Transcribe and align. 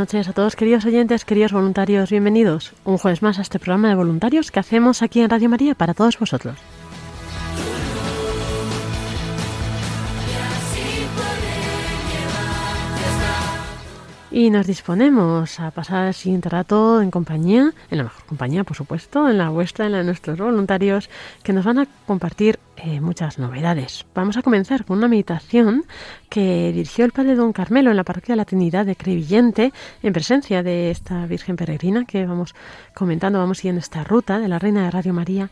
Noches 0.00 0.28
a 0.28 0.32
todos, 0.32 0.56
queridos 0.56 0.86
oyentes, 0.86 1.26
queridos 1.26 1.52
voluntarios, 1.52 2.08
bienvenidos 2.08 2.72
un 2.84 2.96
jueves 2.96 3.20
más 3.20 3.38
a 3.38 3.42
este 3.42 3.58
programa 3.58 3.90
de 3.90 3.96
voluntarios 3.96 4.50
que 4.50 4.58
hacemos 4.58 5.02
aquí 5.02 5.20
en 5.20 5.28
Radio 5.28 5.50
María 5.50 5.74
para 5.74 5.92
todos 5.92 6.18
vosotros. 6.18 6.56
Y 14.32 14.50
nos 14.50 14.66
disponemos 14.66 15.58
a 15.58 15.72
pasar 15.72 16.06
el 16.06 16.14
siguiente 16.14 16.48
rato 16.48 17.02
en 17.02 17.10
compañía, 17.10 17.72
en 17.90 17.98
la 17.98 18.04
mejor 18.04 18.24
compañía, 18.26 18.62
por 18.62 18.76
supuesto, 18.76 19.28
en 19.28 19.38
la 19.38 19.48
vuestra, 19.48 19.86
en 19.86 19.92
la 19.92 19.98
de 19.98 20.04
nuestros 20.04 20.38
voluntarios, 20.38 21.10
que 21.42 21.52
nos 21.52 21.64
van 21.64 21.80
a 21.80 21.86
compartir 22.06 22.60
eh, 22.76 23.00
muchas 23.00 23.40
novedades. 23.40 24.06
Vamos 24.14 24.36
a 24.36 24.42
comenzar 24.42 24.84
con 24.84 24.98
una 24.98 25.08
meditación 25.08 25.84
que 26.28 26.70
dirigió 26.72 27.04
el 27.04 27.10
padre 27.10 27.34
Don 27.34 27.52
Carmelo 27.52 27.90
en 27.90 27.96
la 27.96 28.04
parroquia 28.04 28.34
de 28.34 28.36
la 28.36 28.44
Trinidad 28.44 28.86
de 28.86 28.94
Crevillente, 28.94 29.72
en 30.00 30.12
presencia 30.12 30.62
de 30.62 30.92
esta 30.92 31.26
Virgen 31.26 31.56
Peregrina 31.56 32.04
que 32.04 32.24
vamos 32.24 32.54
comentando, 32.94 33.40
vamos 33.40 33.58
siguiendo 33.58 33.80
esta 33.80 34.04
ruta 34.04 34.38
de 34.38 34.46
la 34.46 34.60
Reina 34.60 34.84
de 34.84 34.92
Radio 34.92 35.12
María. 35.12 35.50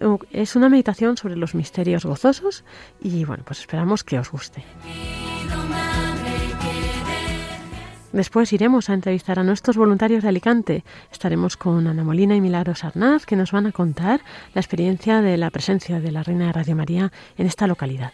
Uh, 0.00 0.18
Es 0.30 0.56
una 0.56 0.70
meditación 0.70 1.18
sobre 1.18 1.36
los 1.36 1.54
misterios 1.54 2.06
gozosos 2.06 2.64
y 3.00 3.24
bueno, 3.26 3.44
pues 3.46 3.60
esperamos 3.60 4.04
que 4.04 4.18
os 4.18 4.30
guste. 4.30 4.64
Después 8.16 8.50
iremos 8.54 8.88
a 8.88 8.94
entrevistar 8.94 9.38
a 9.38 9.44
nuestros 9.44 9.76
voluntarios 9.76 10.22
de 10.22 10.30
Alicante. 10.30 10.84
Estaremos 11.12 11.58
con 11.58 11.86
Ana 11.86 12.02
Molina 12.02 12.34
y 12.34 12.40
Milagros 12.40 12.82
Arnaz, 12.82 13.26
que 13.26 13.36
nos 13.36 13.52
van 13.52 13.66
a 13.66 13.72
contar 13.72 14.22
la 14.54 14.62
experiencia 14.62 15.20
de 15.20 15.36
la 15.36 15.50
presencia 15.50 16.00
de 16.00 16.12
la 16.12 16.22
Reina 16.22 16.46
de 16.46 16.52
Radio 16.54 16.76
María 16.76 17.12
en 17.36 17.46
esta 17.46 17.66
localidad. 17.66 18.12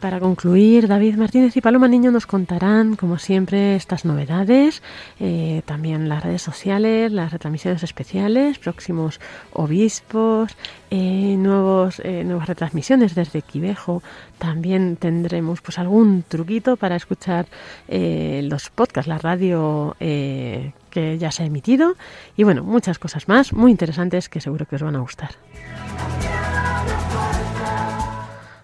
Para 0.00 0.20
concluir, 0.20 0.86
David 0.86 1.16
Martínez 1.16 1.56
y 1.56 1.60
Paloma 1.60 1.88
Niño 1.88 2.10
nos 2.10 2.26
contarán, 2.26 2.94
como 2.94 3.18
siempre, 3.18 3.74
estas 3.74 4.04
novedades, 4.04 4.82
eh, 5.18 5.62
también 5.64 6.08
las 6.08 6.22
redes 6.22 6.42
sociales, 6.42 7.10
las 7.10 7.32
retransmisiones 7.32 7.82
especiales, 7.82 8.58
próximos 8.58 9.20
obispos, 9.52 10.56
eh, 10.90 11.36
nuevos, 11.36 12.00
eh, 12.04 12.22
nuevas 12.24 12.48
retransmisiones 12.48 13.14
desde 13.14 13.42
Quivejo. 13.42 14.02
También 14.38 14.96
tendremos 14.96 15.60
pues 15.60 15.78
algún 15.78 16.22
truquito 16.26 16.76
para 16.76 16.96
escuchar 16.96 17.46
eh, 17.88 18.40
los 18.44 18.70
podcasts, 18.70 19.08
la 19.08 19.18
radio 19.18 19.96
que 19.98 21.18
ya 21.18 21.30
se 21.30 21.42
ha 21.42 21.46
emitido 21.46 21.94
y 22.36 22.44
bueno, 22.44 22.62
muchas 22.64 22.98
cosas 22.98 23.28
más 23.28 23.52
muy 23.52 23.70
interesantes 23.70 24.28
que 24.28 24.40
seguro 24.40 24.66
que 24.66 24.76
os 24.76 24.82
van 24.82 24.96
a 24.96 25.00
gustar. 25.00 25.30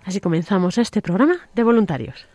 Así 0.04 0.20
comenzamos 0.20 0.78
este 0.78 1.00
programa 1.00 1.36
de 1.54 1.62
voluntarios. 1.62 2.26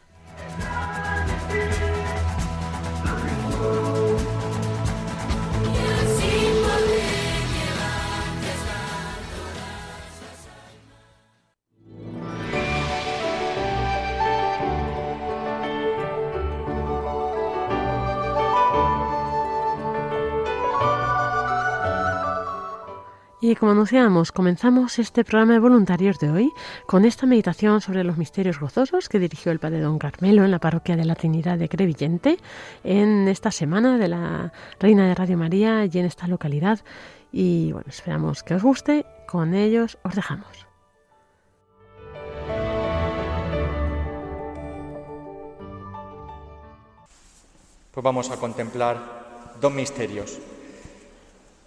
Y 23.42 23.56
como 23.56 23.72
anunciábamos, 23.72 24.34
comenzamos 24.34 25.00
este 25.00 25.24
programa 25.24 25.54
de 25.54 25.60
voluntarios 25.60 26.20
de 26.20 26.30
hoy 26.30 26.52
con 26.86 27.06
esta 27.06 27.26
meditación 27.26 27.80
sobre 27.80 28.04
los 28.04 28.18
misterios 28.18 28.60
gozosos 28.60 29.08
que 29.08 29.18
dirigió 29.18 29.54
el 29.54 29.60
padre 29.60 29.80
don 29.80 29.98
Carmelo 29.98 30.44
en 30.44 30.52
la 30.52 30.60
parroquia 30.60 30.98
de 30.98 31.06
la 31.06 31.16
Trinidad 31.16 31.58
de 31.58 31.70
Crevillente 31.70 32.38
en 32.84 33.30
esta 33.30 33.50
semana 33.52 33.98
de 33.98 34.10
la 34.10 34.52
Reina 34.78 35.08
de 35.08 35.16
Radio 35.16 35.38
María 35.38 35.86
y 35.86 36.00
en 36.00 36.06
esta 36.06 36.28
localidad. 36.28 36.82
Y 37.32 37.72
bueno, 37.72 37.88
esperamos 37.88 38.44
que 38.44 38.56
os 38.56 38.64
guste. 38.64 39.06
Con 39.26 39.54
ellos 39.54 39.98
os 40.04 40.16
dejamos. 40.16 40.68
Pues 47.92 48.04
vamos 48.04 48.32
a 48.32 48.36
contemplar 48.36 49.56
dos 49.62 49.72
misterios 49.72 50.40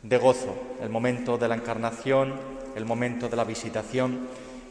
de 0.02 0.18
gozo, 0.18 0.54
el 0.80 0.90
momento 0.90 1.38
de 1.38 1.48
la 1.48 1.54
encarnación, 1.54 2.34
el 2.74 2.84
momento 2.84 3.28
de 3.28 3.36
la 3.36 3.44
visitación, 3.44 4.26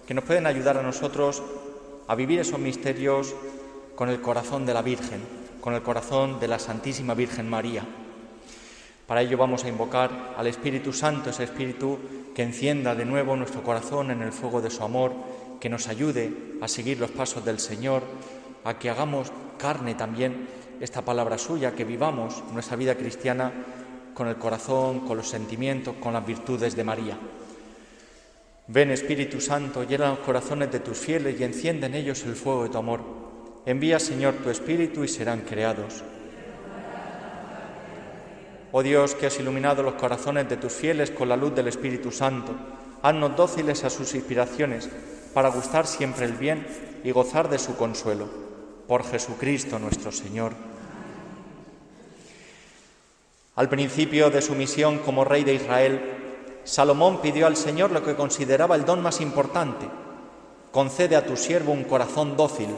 que 0.05 0.13
nos 0.13 0.25
pueden 0.25 0.45
ayudar 0.45 0.77
a 0.77 0.83
nosotros 0.83 1.41
a 2.07 2.15
vivir 2.15 2.39
esos 2.39 2.59
misterios 2.59 3.33
con 3.95 4.09
el 4.09 4.21
corazón 4.21 4.65
de 4.65 4.73
la 4.73 4.81
Virgen, 4.81 5.21
con 5.61 5.73
el 5.73 5.81
corazón 5.81 6.39
de 6.39 6.47
la 6.47 6.59
Santísima 6.59 7.13
Virgen 7.13 7.49
María. 7.49 7.85
Para 9.07 9.21
ello 9.21 9.37
vamos 9.37 9.63
a 9.63 9.69
invocar 9.69 10.33
al 10.37 10.47
Espíritu 10.47 10.91
Santo, 10.91 11.29
ese 11.29 11.43
Espíritu 11.43 11.99
que 12.35 12.43
encienda 12.43 12.95
de 12.95 13.05
nuevo 13.05 13.35
nuestro 13.35 13.61
corazón 13.63 14.11
en 14.11 14.21
el 14.21 14.31
fuego 14.31 14.61
de 14.61 14.69
su 14.69 14.83
amor, 14.83 15.13
que 15.59 15.69
nos 15.69 15.87
ayude 15.87 16.33
a 16.61 16.67
seguir 16.67 16.99
los 16.99 17.11
pasos 17.11 17.45
del 17.45 17.59
Señor, 17.59 18.03
a 18.63 18.79
que 18.79 18.89
hagamos 18.89 19.31
carne 19.57 19.95
también 19.95 20.47
esta 20.79 21.03
palabra 21.03 21.37
suya, 21.37 21.75
que 21.75 21.85
vivamos 21.85 22.43
nuestra 22.51 22.75
vida 22.75 22.95
cristiana 22.95 23.51
con 24.13 24.27
el 24.27 24.35
corazón, 24.35 25.01
con 25.01 25.17
los 25.17 25.29
sentimientos, 25.29 25.95
con 25.99 26.13
las 26.13 26.25
virtudes 26.25 26.75
de 26.75 26.83
María. 26.83 27.17
Ven 28.67 28.91
Espíritu 28.91 29.41
Santo, 29.41 29.83
llena 29.83 30.09
los 30.09 30.19
corazones 30.19 30.71
de 30.71 30.79
tus 30.79 30.97
fieles 30.97 31.39
y 31.39 31.43
enciende 31.43 31.87
en 31.87 31.95
ellos 31.95 32.23
el 32.23 32.35
fuego 32.35 32.63
de 32.63 32.69
tu 32.69 32.77
amor. 32.77 33.01
Envía, 33.65 33.99
Señor, 33.99 34.35
tu 34.35 34.49
Espíritu 34.49 35.03
y 35.03 35.07
serán 35.07 35.41
creados. 35.41 36.03
Oh 38.71 38.81
Dios, 38.81 39.15
que 39.15 39.25
has 39.25 39.39
iluminado 39.39 39.83
los 39.83 39.95
corazones 39.95 40.47
de 40.47 40.55
tus 40.55 40.71
fieles 40.71 41.11
con 41.11 41.27
la 41.27 41.35
luz 41.35 41.53
del 41.53 41.67
Espíritu 41.67 42.11
Santo, 42.11 42.55
haznos 43.01 43.35
dóciles 43.35 43.83
a 43.83 43.89
sus 43.89 44.15
inspiraciones 44.15 44.89
para 45.33 45.49
gustar 45.49 45.85
siempre 45.85 46.25
el 46.25 46.33
bien 46.33 46.65
y 47.03 47.11
gozar 47.11 47.49
de 47.49 47.59
su 47.59 47.75
consuelo. 47.75 48.29
Por 48.87 49.03
Jesucristo 49.03 49.79
nuestro 49.79 50.11
Señor. 50.11 50.70
Al 53.55 53.67
principio 53.67 54.29
de 54.29 54.41
su 54.41 54.55
misión 54.55 54.99
como 54.99 55.25
rey 55.25 55.43
de 55.43 55.53
Israel, 55.53 55.99
Salomón 56.63 57.21
pidió 57.21 57.47
al 57.47 57.57
Señor 57.57 57.91
lo 57.91 58.03
que 58.03 58.15
consideraba 58.15 58.75
el 58.75 58.85
don 58.85 59.01
más 59.01 59.19
importante. 59.19 59.87
Concede 60.71 61.17
a 61.17 61.25
tu 61.25 61.35
siervo 61.35 61.73
un 61.73 61.83
corazón 61.83 62.37
dócil. 62.37 62.69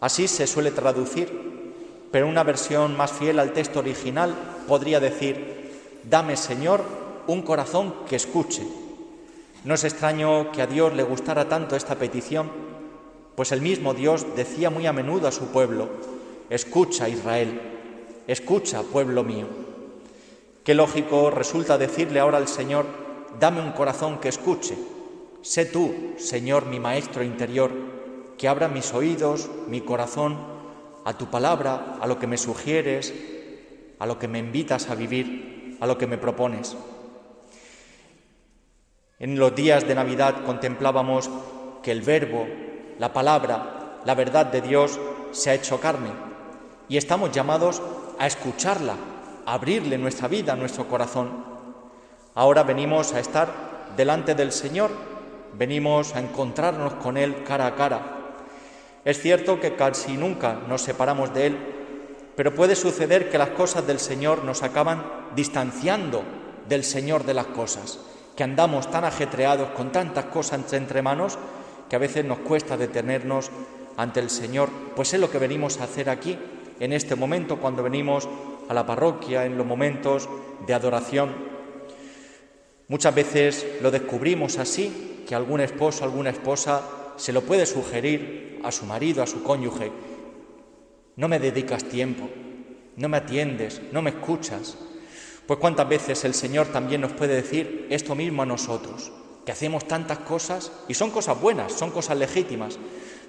Así 0.00 0.28
se 0.28 0.46
suele 0.46 0.72
traducir, 0.72 2.08
pero 2.10 2.28
una 2.28 2.42
versión 2.42 2.96
más 2.98 3.12
fiel 3.12 3.38
al 3.38 3.54
texto 3.54 3.78
original 3.78 4.34
podría 4.68 5.00
decir, 5.00 5.80
dame 6.04 6.36
Señor 6.36 6.82
un 7.26 7.40
corazón 7.40 7.94
que 8.06 8.16
escuche. 8.16 8.66
No 9.64 9.74
es 9.74 9.84
extraño 9.84 10.52
que 10.52 10.60
a 10.60 10.66
Dios 10.66 10.92
le 10.92 11.02
gustara 11.02 11.48
tanto 11.48 11.76
esta 11.76 11.94
petición, 11.94 12.50
pues 13.36 13.52
el 13.52 13.62
mismo 13.62 13.94
Dios 13.94 14.26
decía 14.36 14.68
muy 14.68 14.86
a 14.86 14.92
menudo 14.92 15.28
a 15.28 15.32
su 15.32 15.46
pueblo, 15.46 15.88
escucha 16.50 17.08
Israel, 17.08 17.71
escucha, 18.26 18.82
pueblo 18.82 19.24
mío. 19.24 19.46
Qué 20.64 20.74
lógico 20.74 21.30
resulta 21.30 21.78
decirle 21.78 22.20
ahora 22.20 22.38
al 22.38 22.48
Señor, 22.48 22.86
dame 23.40 23.60
un 23.60 23.72
corazón 23.72 24.18
que 24.18 24.28
escuche. 24.28 24.76
Sé 25.42 25.66
tú, 25.66 26.14
Señor, 26.18 26.66
mi 26.66 26.78
Maestro 26.78 27.24
interior, 27.24 27.70
que 28.38 28.48
abra 28.48 28.68
mis 28.68 28.92
oídos, 28.94 29.50
mi 29.66 29.80
corazón, 29.80 30.36
a 31.04 31.18
tu 31.18 31.26
palabra, 31.30 31.98
a 32.00 32.06
lo 32.06 32.18
que 32.18 32.26
me 32.28 32.38
sugieres, 32.38 33.12
a 33.98 34.06
lo 34.06 34.18
que 34.18 34.28
me 34.28 34.38
invitas 34.38 34.88
a 34.88 34.94
vivir, 34.94 35.76
a 35.80 35.86
lo 35.86 35.98
que 35.98 36.06
me 36.06 36.18
propones. 36.18 36.76
En 39.18 39.38
los 39.38 39.54
días 39.54 39.86
de 39.86 39.94
Navidad 39.94 40.44
contemplábamos 40.44 41.30
que 41.82 41.90
el 41.90 42.02
verbo, 42.02 42.46
la 42.98 43.12
palabra, 43.12 44.00
la 44.04 44.14
verdad 44.14 44.46
de 44.46 44.60
Dios 44.60 44.98
se 45.32 45.50
ha 45.50 45.54
hecho 45.54 45.80
carne 45.80 46.10
y 46.88 46.96
estamos 46.96 47.32
llamados 47.32 47.80
a 48.18 48.26
escucharla, 48.26 48.94
a 49.46 49.54
abrirle 49.54 49.98
nuestra 49.98 50.28
vida, 50.28 50.56
nuestro 50.56 50.88
corazón. 50.88 51.44
Ahora 52.34 52.62
venimos 52.62 53.12
a 53.12 53.20
estar 53.20 53.50
delante 53.96 54.34
del 54.34 54.52
Señor, 54.52 54.90
venimos 55.58 56.14
a 56.14 56.20
encontrarnos 56.20 56.94
con 56.94 57.16
Él 57.16 57.44
cara 57.44 57.66
a 57.66 57.74
cara. 57.74 58.00
Es 59.04 59.20
cierto 59.20 59.60
que 59.60 59.74
casi 59.76 60.16
nunca 60.16 60.60
nos 60.68 60.82
separamos 60.82 61.34
de 61.34 61.46
Él, 61.46 61.58
pero 62.36 62.54
puede 62.54 62.76
suceder 62.76 63.30
que 63.30 63.38
las 63.38 63.50
cosas 63.50 63.86
del 63.86 63.98
Señor 63.98 64.44
nos 64.44 64.62
acaban 64.62 65.04
distanciando 65.34 66.22
del 66.68 66.84
Señor 66.84 67.24
de 67.24 67.34
las 67.34 67.46
cosas, 67.46 67.98
que 68.36 68.44
andamos 68.44 68.90
tan 68.90 69.04
ajetreados 69.04 69.70
con 69.70 69.92
tantas 69.92 70.26
cosas 70.26 70.72
entre 70.72 71.02
manos 71.02 71.38
que 71.90 71.96
a 71.96 71.98
veces 71.98 72.24
nos 72.24 72.38
cuesta 72.38 72.76
detenernos 72.76 73.50
ante 73.96 74.20
el 74.20 74.30
Señor, 74.30 74.70
pues 74.96 75.12
es 75.12 75.20
lo 75.20 75.30
que 75.30 75.38
venimos 75.38 75.78
a 75.78 75.84
hacer 75.84 76.08
aquí, 76.08 76.38
en 76.82 76.92
este 76.92 77.14
momento, 77.14 77.58
cuando 77.58 77.84
venimos 77.84 78.28
a 78.68 78.74
la 78.74 78.84
parroquia, 78.84 79.46
en 79.46 79.56
los 79.56 79.64
momentos 79.64 80.28
de 80.66 80.74
adoración. 80.74 81.30
Muchas 82.88 83.14
veces 83.14 83.64
lo 83.80 83.92
descubrimos 83.92 84.58
así, 84.58 85.22
que 85.24 85.36
algún 85.36 85.60
esposo, 85.60 86.02
alguna 86.02 86.30
esposa 86.30 86.82
se 87.14 87.32
lo 87.32 87.42
puede 87.42 87.66
sugerir 87.66 88.60
a 88.64 88.72
su 88.72 88.84
marido, 88.84 89.22
a 89.22 89.28
su 89.28 89.44
cónyuge. 89.44 89.92
No 91.14 91.28
me 91.28 91.38
dedicas 91.38 91.84
tiempo, 91.84 92.28
no 92.96 93.08
me 93.08 93.18
atiendes, 93.18 93.80
no 93.92 94.02
me 94.02 94.10
escuchas. 94.10 94.76
Pues 95.46 95.60
cuántas 95.60 95.88
veces 95.88 96.24
el 96.24 96.34
Señor 96.34 96.66
también 96.66 97.00
nos 97.00 97.12
puede 97.12 97.36
decir 97.36 97.86
esto 97.90 98.16
mismo 98.16 98.42
a 98.42 98.46
nosotros, 98.46 99.12
que 99.46 99.52
hacemos 99.52 99.86
tantas 99.86 100.18
cosas 100.18 100.72
y 100.88 100.94
son 100.94 101.12
cosas 101.12 101.40
buenas, 101.40 101.74
son 101.74 101.92
cosas 101.92 102.18
legítimas, 102.18 102.76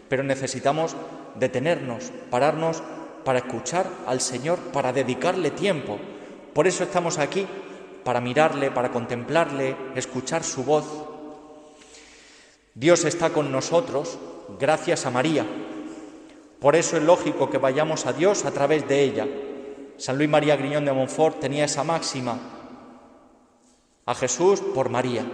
pero 0.10 0.24
necesitamos 0.24 0.96
detenernos, 1.36 2.12
pararnos 2.32 2.82
para 3.24 3.40
escuchar 3.40 3.88
al 4.06 4.22
Señor, 4.22 4.60
para 4.72 4.94
dedicarle 4.94 5.52
tiempo. 5.52 5.98
Por 6.54 6.68
eso 6.68 6.84
estamos 6.84 7.18
aquí, 7.18 7.48
para 8.04 8.22
mirarle, 8.22 8.72
para 8.72 8.92
contemplarle, 8.92 9.76
escuchar 9.96 10.44
su 10.44 10.64
voz. 10.64 10.86
Dios 12.76 13.06
está 13.06 13.30
con 13.30 13.52
nosotros 13.52 14.18
gracias 14.60 15.06
a 15.06 15.12
María. 15.12 15.46
Por 16.60 16.76
eso 16.76 16.98
es 16.98 17.04
lógico 17.04 17.50
que 17.50 17.58
vayamos 17.58 18.06
a 18.06 18.14
Dios 18.14 18.46
a 18.46 18.52
través 18.52 18.88
de 18.88 19.04
ella. 19.04 19.28
San 19.98 20.18
Luis 20.18 20.30
María 20.30 20.56
Griñón 20.56 20.86
de 20.86 20.94
Montfort 20.94 21.40
tenía 21.40 21.66
esa 21.66 21.84
máxima, 21.84 22.40
a 24.06 24.16
Jesús 24.16 24.60
por 24.60 24.90
María. 24.90 25.26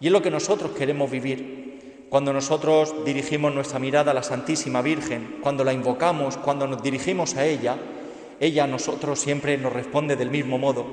Y 0.00 0.06
es 0.06 0.12
lo 0.12 0.22
que 0.22 0.30
nosotros 0.30 0.72
queremos 0.72 1.10
vivir. 1.10 1.61
Cuando 2.12 2.34
nosotros 2.34 3.06
dirigimos 3.06 3.54
nuestra 3.54 3.78
mirada 3.78 4.10
a 4.10 4.14
la 4.14 4.22
Santísima 4.22 4.82
Virgen, 4.82 5.38
cuando 5.40 5.64
la 5.64 5.72
invocamos, 5.72 6.36
cuando 6.36 6.66
nos 6.66 6.82
dirigimos 6.82 7.36
a 7.36 7.46
ella, 7.46 7.78
ella 8.38 8.64
a 8.64 8.66
nosotros 8.66 9.18
siempre 9.18 9.56
nos 9.56 9.72
responde 9.72 10.14
del 10.14 10.30
mismo 10.30 10.58
modo, 10.58 10.84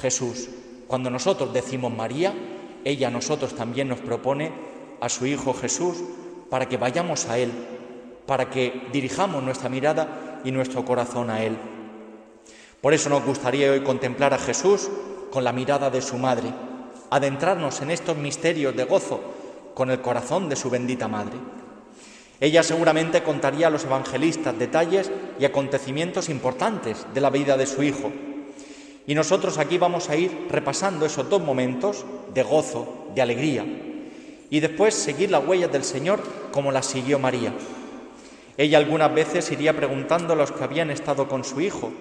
Jesús. 0.00 0.48
Cuando 0.88 1.08
nosotros 1.08 1.52
decimos 1.52 1.94
María, 1.94 2.34
ella 2.82 3.06
a 3.06 3.10
nosotros 3.12 3.54
también 3.54 3.86
nos 3.86 4.00
propone 4.00 4.50
a 5.00 5.08
su 5.08 5.24
Hijo 5.26 5.54
Jesús 5.54 5.98
para 6.50 6.68
que 6.68 6.78
vayamos 6.78 7.26
a 7.26 7.38
Él, 7.38 7.52
para 8.26 8.50
que 8.50 8.88
dirijamos 8.92 9.44
nuestra 9.44 9.68
mirada 9.68 10.40
y 10.42 10.50
nuestro 10.50 10.84
corazón 10.84 11.30
a 11.30 11.44
Él. 11.44 11.56
Por 12.80 12.92
eso 12.92 13.08
nos 13.08 13.24
gustaría 13.24 13.70
hoy 13.70 13.84
contemplar 13.84 14.34
a 14.34 14.38
Jesús 14.38 14.90
con 15.30 15.44
la 15.44 15.52
mirada 15.52 15.90
de 15.90 16.02
su 16.02 16.18
Madre, 16.18 16.52
adentrarnos 17.10 17.82
en 17.82 17.92
estos 17.92 18.16
misterios 18.16 18.74
de 18.74 18.82
gozo 18.82 19.35
con 19.76 19.90
el 19.90 20.00
corazón 20.00 20.48
de 20.48 20.56
su 20.56 20.70
bendita 20.70 21.06
Madre. 21.06 21.36
Ella 22.40 22.62
seguramente 22.62 23.22
contaría 23.22 23.66
a 23.66 23.70
los 23.70 23.84
evangelistas 23.84 24.58
detalles 24.58 25.12
y 25.38 25.44
acontecimientos 25.44 26.30
importantes 26.30 27.06
de 27.12 27.20
la 27.20 27.28
vida 27.28 27.58
de 27.58 27.66
su 27.66 27.82
Hijo. 27.82 28.10
Y 29.06 29.14
nosotros 29.14 29.58
aquí 29.58 29.76
vamos 29.76 30.08
a 30.08 30.16
ir 30.16 30.46
repasando 30.48 31.04
esos 31.04 31.28
dos 31.28 31.42
momentos 31.42 32.06
de 32.32 32.42
gozo, 32.42 33.08
de 33.14 33.20
alegría, 33.20 33.66
y 34.48 34.60
después 34.60 34.94
seguir 34.94 35.30
las 35.30 35.46
huellas 35.46 35.70
del 35.70 35.84
Señor 35.84 36.22
como 36.52 36.72
las 36.72 36.86
siguió 36.86 37.18
María. 37.18 37.52
Ella 38.56 38.78
algunas 38.78 39.12
veces 39.12 39.52
iría 39.52 39.76
preguntando 39.76 40.32
a 40.32 40.36
los 40.36 40.52
que 40.52 40.64
habían 40.64 40.90
estado 40.90 41.28
con 41.28 41.44
su 41.44 41.60
Hijo, 41.60 41.92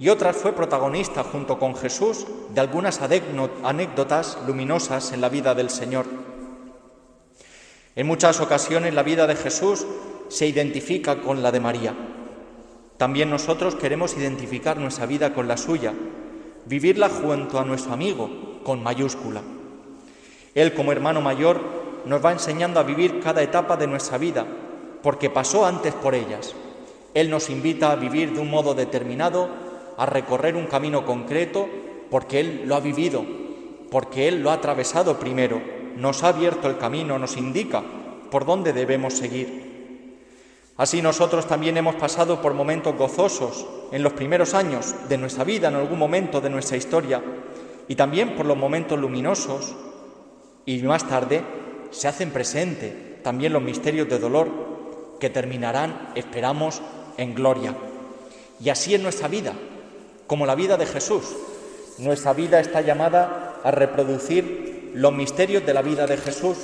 y 0.00 0.08
otras 0.08 0.34
fue 0.34 0.54
protagonista 0.54 1.24
junto 1.24 1.58
con 1.58 1.76
Jesús 1.76 2.26
de 2.54 2.60
algunas 2.62 3.02
anécdotas 3.02 4.38
luminosas 4.46 5.12
en 5.12 5.20
la 5.20 5.28
vida 5.28 5.54
del 5.54 5.68
Señor. 5.68 6.27
En 7.98 8.06
muchas 8.06 8.38
ocasiones 8.40 8.94
la 8.94 9.02
vida 9.02 9.26
de 9.26 9.34
Jesús 9.34 9.84
se 10.28 10.46
identifica 10.46 11.20
con 11.20 11.42
la 11.42 11.50
de 11.50 11.58
María. 11.58 11.96
También 12.96 13.28
nosotros 13.28 13.74
queremos 13.74 14.16
identificar 14.16 14.76
nuestra 14.76 15.04
vida 15.04 15.34
con 15.34 15.48
la 15.48 15.56
suya, 15.56 15.92
vivirla 16.66 17.08
junto 17.08 17.58
a 17.58 17.64
nuestro 17.64 17.92
amigo, 17.92 18.60
con 18.62 18.84
mayúscula. 18.84 19.42
Él 20.54 20.74
como 20.74 20.92
hermano 20.92 21.20
mayor 21.20 21.60
nos 22.04 22.24
va 22.24 22.30
enseñando 22.30 22.78
a 22.78 22.84
vivir 22.84 23.18
cada 23.18 23.42
etapa 23.42 23.76
de 23.76 23.88
nuestra 23.88 24.16
vida, 24.16 24.46
porque 25.02 25.28
pasó 25.28 25.66
antes 25.66 25.92
por 25.92 26.14
ellas. 26.14 26.54
Él 27.14 27.30
nos 27.30 27.50
invita 27.50 27.90
a 27.90 27.96
vivir 27.96 28.32
de 28.32 28.38
un 28.38 28.48
modo 28.48 28.74
determinado, 28.74 29.48
a 29.96 30.06
recorrer 30.06 30.54
un 30.54 30.66
camino 30.66 31.04
concreto, 31.04 31.68
porque 32.12 32.38
Él 32.38 32.62
lo 32.64 32.76
ha 32.76 32.80
vivido, 32.80 33.24
porque 33.90 34.28
Él 34.28 34.40
lo 34.40 34.52
ha 34.52 34.54
atravesado 34.54 35.18
primero, 35.18 35.77
nos 35.98 36.22
ha 36.22 36.28
abierto 36.28 36.68
el 36.68 36.78
camino, 36.78 37.18
nos 37.18 37.36
indica 37.36 37.82
por 38.30 38.46
dónde 38.46 38.72
debemos 38.72 39.14
seguir. 39.14 39.68
Así 40.76 41.02
nosotros 41.02 41.46
también 41.48 41.76
hemos 41.76 41.96
pasado 41.96 42.40
por 42.40 42.54
momentos 42.54 42.96
gozosos 42.96 43.66
en 43.90 44.04
los 44.04 44.12
primeros 44.12 44.54
años 44.54 44.94
de 45.08 45.18
nuestra 45.18 45.42
vida, 45.42 45.68
en 45.68 45.74
algún 45.74 45.98
momento 45.98 46.40
de 46.40 46.50
nuestra 46.50 46.76
historia, 46.76 47.20
y 47.88 47.96
también 47.96 48.36
por 48.36 48.46
los 48.46 48.56
momentos 48.56 48.98
luminosos, 48.98 49.74
y 50.64 50.80
más 50.82 51.08
tarde 51.08 51.42
se 51.90 52.06
hacen 52.06 52.30
presente 52.30 53.18
también 53.24 53.52
los 53.52 53.62
misterios 53.62 54.08
de 54.08 54.20
dolor 54.20 55.16
que 55.18 55.30
terminarán, 55.30 56.12
esperamos, 56.14 56.80
en 57.16 57.34
gloria. 57.34 57.74
Y 58.60 58.68
así 58.68 58.94
es 58.94 59.00
nuestra 59.00 59.26
vida, 59.26 59.54
como 60.28 60.46
la 60.46 60.54
vida 60.54 60.76
de 60.76 60.86
Jesús. 60.86 61.24
Nuestra 61.98 62.34
vida 62.34 62.60
está 62.60 62.82
llamada 62.82 63.56
a 63.64 63.70
reproducir 63.72 64.67
los 64.94 65.12
misterios 65.12 65.64
de 65.64 65.74
la 65.74 65.82
vida 65.82 66.06
de 66.06 66.16
Jesús 66.16 66.56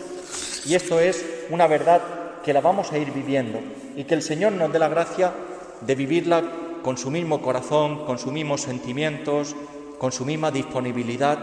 y 0.66 0.74
esto 0.74 0.98
es 0.98 1.24
una 1.50 1.66
verdad 1.66 2.00
que 2.42 2.52
la 2.52 2.60
vamos 2.60 2.92
a 2.92 2.98
ir 2.98 3.10
viviendo 3.12 3.60
y 3.96 4.04
que 4.04 4.14
el 4.14 4.22
Señor 4.22 4.52
nos 4.52 4.72
dé 4.72 4.78
la 4.78 4.88
gracia 4.88 5.32
de 5.80 5.94
vivirla 5.94 6.42
con 6.82 6.98
su 6.98 7.10
mismo 7.10 7.40
corazón, 7.40 8.04
con 8.04 8.18
sus 8.18 8.32
mismos 8.32 8.62
sentimientos, 8.62 9.54
con 9.98 10.12
su 10.12 10.24
misma 10.24 10.50
disponibilidad, 10.50 11.38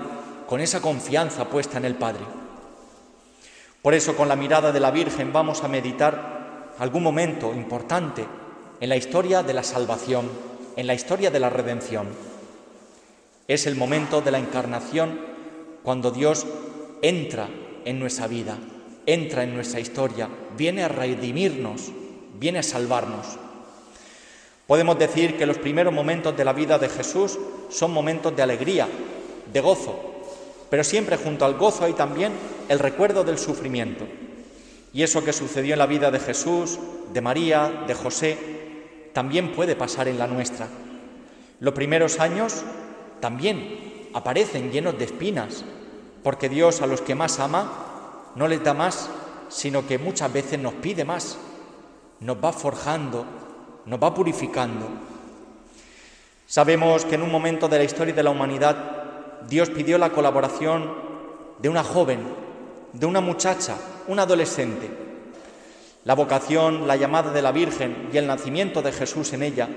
con 0.48 0.60
esa 0.60 0.82
confianza 0.82 1.50
puesta 1.50 1.78
en 1.78 1.86
el 1.86 1.96
Padre. 1.96 2.22
Por 3.82 3.94
eso 3.94 4.16
con 4.16 4.28
la 4.28 4.36
mirada 4.36 4.72
de 4.72 4.80
la 4.80 4.92
Virgen 4.92 5.34
vamos 5.34 5.64
a 5.64 5.68
meditar 5.68 6.74
algún 6.78 7.04
momento 7.04 7.54
importante 7.54 8.26
en 8.80 8.90
la 8.90 8.96
historia 8.96 9.44
de 9.44 9.54
la 9.54 9.64
salvación, 9.64 10.30
en 10.76 10.88
la 10.88 10.94
historia 10.94 11.32
de 11.32 11.40
la 11.40 11.50
redención. 11.50 12.08
Es 13.48 13.66
el 13.66 13.76
momento 13.76 14.22
de 14.22 14.32
la 14.32 14.40
encarnación 14.40 15.20
cuando 15.84 16.12
Dios 16.12 16.46
entra 17.02 17.48
en 17.86 18.00
nuestra 18.00 18.28
vida, 18.28 18.58
entra 19.06 19.44
en 19.44 19.54
nuestra 19.54 19.80
historia, 19.80 20.30
viene 20.58 20.84
a 20.84 20.88
redimirnos, 20.88 21.92
viene 22.40 22.60
a 22.60 22.64
salvarnos. 22.64 23.38
Podemos 24.68 24.98
decir 24.98 25.38
que 25.38 25.46
los 25.46 25.58
primeros 25.58 25.94
momentos 25.94 26.36
de 26.38 26.46
la 26.46 26.54
vida 26.54 26.80
de 26.80 26.90
Jesús 26.90 27.38
son 27.70 27.92
momentos 27.92 28.36
de 28.36 28.44
alegría, 28.44 28.88
de 29.52 29.62
gozo, 29.62 30.00
pero 30.70 30.84
siempre 30.84 31.18
junto 31.18 31.46
al 31.46 31.56
gozo 31.56 31.84
hay 31.84 31.94
también 31.94 32.32
el 32.70 32.80
recuerdo 32.80 33.24
del 33.24 33.38
sufrimiento. 33.38 34.06
Y 34.94 35.04
eso 35.04 35.24
que 35.24 35.34
sucedió 35.34 35.74
en 35.74 35.80
la 35.80 35.88
vida 35.88 36.12
de 36.12 36.20
Jesús, 36.20 36.80
de 37.14 37.22
María, 37.22 37.84
de 37.88 37.94
José, 37.94 38.38
también 39.14 39.52
puede 39.52 39.76
pasar 39.76 40.08
en 40.08 40.18
la 40.18 40.28
nuestra. 40.28 40.68
Los 41.60 41.74
primeros 41.74 42.20
años 42.20 42.64
también 43.20 44.10
aparecen 44.14 44.72
llenos 44.72 44.98
de 44.98 45.06
espinas, 45.06 45.64
porque 46.24 46.50
Dios 46.50 46.82
a 46.82 46.88
los 46.88 47.02
que 47.02 47.16
más 47.16 47.40
ama 47.40 47.72
no 48.36 48.48
les 48.48 48.64
da 48.64 48.74
más, 48.74 49.10
sino 49.50 49.86
que 49.86 49.98
muchas 49.98 50.32
veces 50.32 50.60
nos 50.60 50.74
pide 50.76 51.04
más, 51.04 51.38
nos 52.20 52.38
va 52.38 52.54
forjando, 52.54 53.26
nos 53.86 54.02
va 54.02 54.14
purificando. 54.14 54.88
Sabemos 56.48 57.06
que 57.06 57.16
en 57.16 57.24
un 57.24 57.32
momento 57.32 57.68
de 57.68 57.78
la 57.78 57.84
historia 57.84 58.14
de 58.14 58.24
la 58.24 58.30
humanidad 58.30 58.76
Dios 59.48 59.70
pidió 59.70 59.98
la 59.98 60.12
colaboración 60.12 60.94
de 61.60 61.70
una 61.70 61.84
joven, 61.84 62.20
de 62.94 63.06
una 63.06 63.22
muchacha, 63.22 63.76
un 64.08 64.20
adolescente. 64.20 64.90
La 66.04 66.16
vocación, 66.16 66.88
la 66.88 66.96
llamada 66.96 67.32
de 67.32 67.42
la 67.42 67.52
Virgen 67.52 68.10
y 68.12 68.18
el 68.18 68.28
nacimiento 68.28 68.82
de 68.82 68.92
Jesús 68.92 69.34
en 69.34 69.44
ella, 69.44 69.70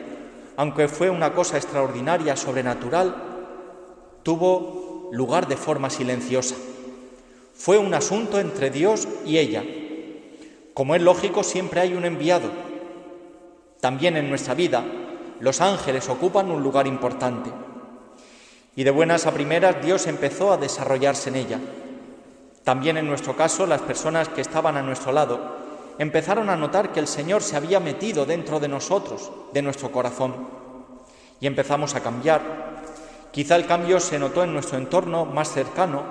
aunque 0.56 0.88
fue 0.88 1.10
una 1.10 1.32
cosa 1.32 1.56
extraordinaria, 1.56 2.36
sobrenatural, 2.36 3.14
tuvo 4.22 4.83
lugar 5.12 5.48
de 5.48 5.56
forma 5.56 5.90
silenciosa. 5.90 6.56
Fue 7.54 7.78
un 7.78 7.94
asunto 7.94 8.40
entre 8.40 8.70
Dios 8.70 9.06
y 9.24 9.38
ella. 9.38 9.62
Como 10.74 10.94
es 10.94 11.02
lógico, 11.02 11.44
siempre 11.44 11.80
hay 11.80 11.94
un 11.94 12.04
enviado. 12.04 12.50
También 13.80 14.16
en 14.16 14.28
nuestra 14.28 14.54
vida, 14.54 14.84
los 15.40 15.60
ángeles 15.60 16.08
ocupan 16.08 16.50
un 16.50 16.62
lugar 16.62 16.86
importante. 16.86 17.50
Y 18.76 18.82
de 18.82 18.90
buenas 18.90 19.26
a 19.26 19.32
primeras 19.32 19.84
Dios 19.84 20.06
empezó 20.06 20.52
a 20.52 20.56
desarrollarse 20.56 21.28
en 21.28 21.36
ella. 21.36 21.60
También 22.64 22.96
en 22.96 23.06
nuestro 23.06 23.36
caso, 23.36 23.66
las 23.66 23.82
personas 23.82 24.28
que 24.28 24.40
estaban 24.40 24.76
a 24.76 24.82
nuestro 24.82 25.12
lado 25.12 25.64
empezaron 25.98 26.50
a 26.50 26.56
notar 26.56 26.92
que 26.92 27.00
el 27.00 27.06
Señor 27.06 27.42
se 27.42 27.56
había 27.56 27.78
metido 27.78 28.26
dentro 28.26 28.58
de 28.58 28.68
nosotros, 28.68 29.30
de 29.52 29.62
nuestro 29.62 29.92
corazón, 29.92 30.34
y 31.40 31.46
empezamos 31.46 31.94
a 31.94 32.02
cambiar. 32.02 32.73
Quizá 33.34 33.56
el 33.56 33.66
cambio 33.66 33.98
se 33.98 34.16
notó 34.16 34.44
en 34.44 34.52
nuestro 34.52 34.78
entorno 34.78 35.24
más 35.24 35.52
cercano. 35.52 36.04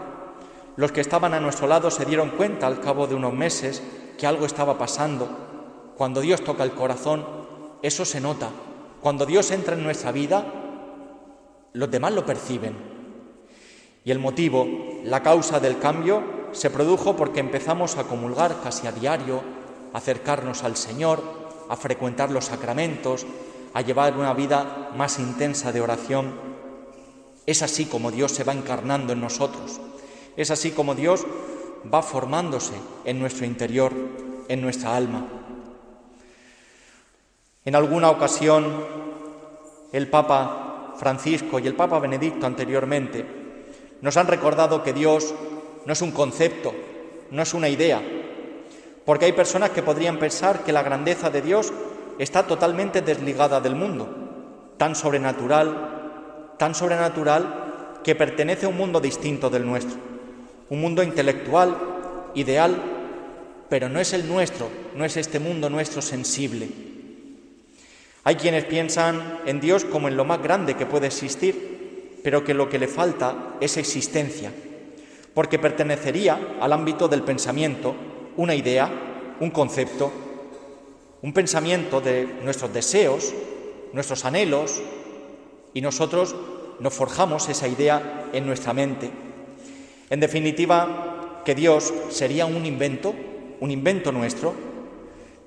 Los 0.75 0.91
que 0.91 0.99
estaban 0.99 1.33
a 1.33 1.39
nuestro 1.39 1.67
lado 1.67 1.89
se 1.89 2.03
dieron 2.03 2.31
cuenta 2.31 2.67
al 2.67 2.81
cabo 2.81 3.07
de 3.07 3.15
unos 3.15 3.31
meses 3.31 3.81
que 4.17 4.27
algo 4.27 4.45
estaba 4.45 4.77
pasando. 4.77 5.29
Cuando 5.95 6.19
Dios 6.19 6.43
toca 6.43 6.65
el 6.65 6.73
corazón, 6.73 7.25
eso 7.81 8.03
se 8.03 8.19
nota. 8.19 8.49
Cuando 8.99 9.25
Dios 9.25 9.51
entra 9.51 9.75
en 9.75 9.83
nuestra 9.83 10.11
vida, 10.11 10.43
los 11.71 11.89
demás 11.89 12.11
lo 12.11 12.25
perciben. 12.25 12.75
Y 14.03 14.11
el 14.11 14.19
motivo, 14.19 14.67
la 15.05 15.23
causa 15.23 15.61
del 15.61 15.79
cambio, 15.79 16.21
se 16.51 16.69
produjo 16.69 17.15
porque 17.15 17.39
empezamos 17.39 17.95
a 17.95 18.03
comulgar 18.03 18.57
casi 18.61 18.85
a 18.85 18.91
diario, 18.91 19.41
a 19.93 19.99
acercarnos 19.99 20.65
al 20.65 20.75
Señor, 20.75 21.23
a 21.69 21.77
frecuentar 21.77 22.31
los 22.31 22.43
sacramentos, 22.47 23.25
a 23.73 23.79
llevar 23.79 24.17
una 24.17 24.33
vida 24.33 24.91
más 24.97 25.19
intensa 25.19 25.71
de 25.71 25.79
oración. 25.79 26.52
Es 27.45 27.61
así 27.61 27.85
como 27.85 28.11
Dios 28.11 28.31
se 28.31 28.43
va 28.43 28.53
encarnando 28.53 29.13
en 29.13 29.21
nosotros. 29.21 29.79
Es 30.37 30.51
así 30.51 30.71
como 30.71 30.95
Dios 30.95 31.25
va 31.91 32.01
formándose 32.01 32.73
en 33.05 33.19
nuestro 33.19 33.45
interior, 33.45 33.91
en 34.47 34.61
nuestra 34.61 34.95
alma. 34.95 35.25
En 37.65 37.75
alguna 37.75 38.09
ocasión, 38.09 38.85
el 39.91 40.09
Papa 40.09 40.95
Francisco 40.97 41.59
y 41.59 41.67
el 41.67 41.75
Papa 41.75 41.99
Benedicto 41.99 42.45
anteriormente 42.45 43.25
nos 44.01 44.17
han 44.17 44.27
recordado 44.27 44.83
que 44.83 44.93
Dios 44.93 45.33
no 45.85 45.93
es 45.93 46.01
un 46.01 46.11
concepto, 46.11 46.73
no 47.31 47.41
es 47.41 47.53
una 47.53 47.69
idea, 47.69 48.01
porque 49.05 49.25
hay 49.25 49.33
personas 49.33 49.69
que 49.71 49.83
podrían 49.83 50.19
pensar 50.19 50.63
que 50.63 50.73
la 50.73 50.83
grandeza 50.83 51.29
de 51.29 51.41
Dios 51.41 51.71
está 52.19 52.43
totalmente 52.43 53.01
desligada 53.01 53.61
del 53.61 53.75
mundo, 53.75 54.07
tan 54.77 54.95
sobrenatural, 54.95 55.92
tan 56.63 56.75
sobrenatural 56.75 57.99
que 58.05 58.15
pertenece 58.15 58.65
a 58.65 58.69
un 58.69 58.77
mundo 58.77 59.01
distinto 59.01 59.49
del 59.49 59.65
nuestro, 59.65 59.97
un 60.69 60.79
mundo 60.79 61.03
intelectual, 61.03 61.75
ideal, 62.35 62.81
pero 63.67 63.89
no 63.89 63.99
es 63.99 64.13
el 64.13 64.29
nuestro, 64.29 64.69
no 64.95 65.03
es 65.03 65.17
este 65.17 65.39
mundo 65.39 65.69
nuestro 65.69 66.01
sensible. 66.01 66.69
Hay 68.23 68.35
quienes 68.35 68.63
piensan 68.63 69.39
en 69.45 69.59
Dios 69.59 69.83
como 69.83 70.07
en 70.07 70.15
lo 70.15 70.23
más 70.23 70.41
grande 70.41 70.75
que 70.75 70.85
puede 70.85 71.07
existir, 71.07 72.21
pero 72.23 72.45
que 72.45 72.53
lo 72.53 72.69
que 72.69 72.79
le 72.79 72.87
falta 72.87 73.55
es 73.59 73.75
existencia, 73.75 74.53
porque 75.33 75.59
pertenecería 75.59 76.55
al 76.61 76.71
ámbito 76.71 77.09
del 77.09 77.23
pensamiento, 77.23 77.93
una 78.37 78.55
idea, 78.55 78.89
un 79.41 79.49
concepto, 79.51 80.13
un 81.21 81.33
pensamiento 81.33 81.99
de 81.99 82.25
nuestros 82.41 82.73
deseos, 82.73 83.33
nuestros 83.91 84.23
anhelos, 84.23 84.81
y 85.73 85.81
nosotros 85.81 86.35
nos 86.79 86.93
forjamos 86.93 87.49
esa 87.49 87.67
idea 87.67 88.25
en 88.33 88.45
nuestra 88.45 88.73
mente. 88.73 89.09
En 90.09 90.19
definitiva, 90.19 91.41
que 91.45 91.55
Dios 91.55 91.93
sería 92.09 92.45
un 92.45 92.65
invento, 92.65 93.13
un 93.59 93.71
invento 93.71 94.11
nuestro. 94.11 94.53